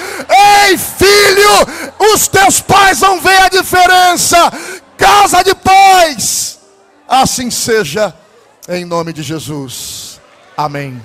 Ei, 0.69 0.77
filho, 0.77 2.13
os 2.13 2.27
teus 2.27 2.61
pais 2.61 2.99
vão 2.99 3.19
ver 3.19 3.41
a 3.41 3.49
diferença. 3.49 4.51
Casa 4.97 5.43
de 5.43 5.55
paz 5.55 6.59
Assim 7.07 7.49
seja, 7.49 8.13
em 8.67 8.85
nome 8.85 9.11
de 9.11 9.23
Jesus. 9.23 10.08
Amém. 10.59 11.01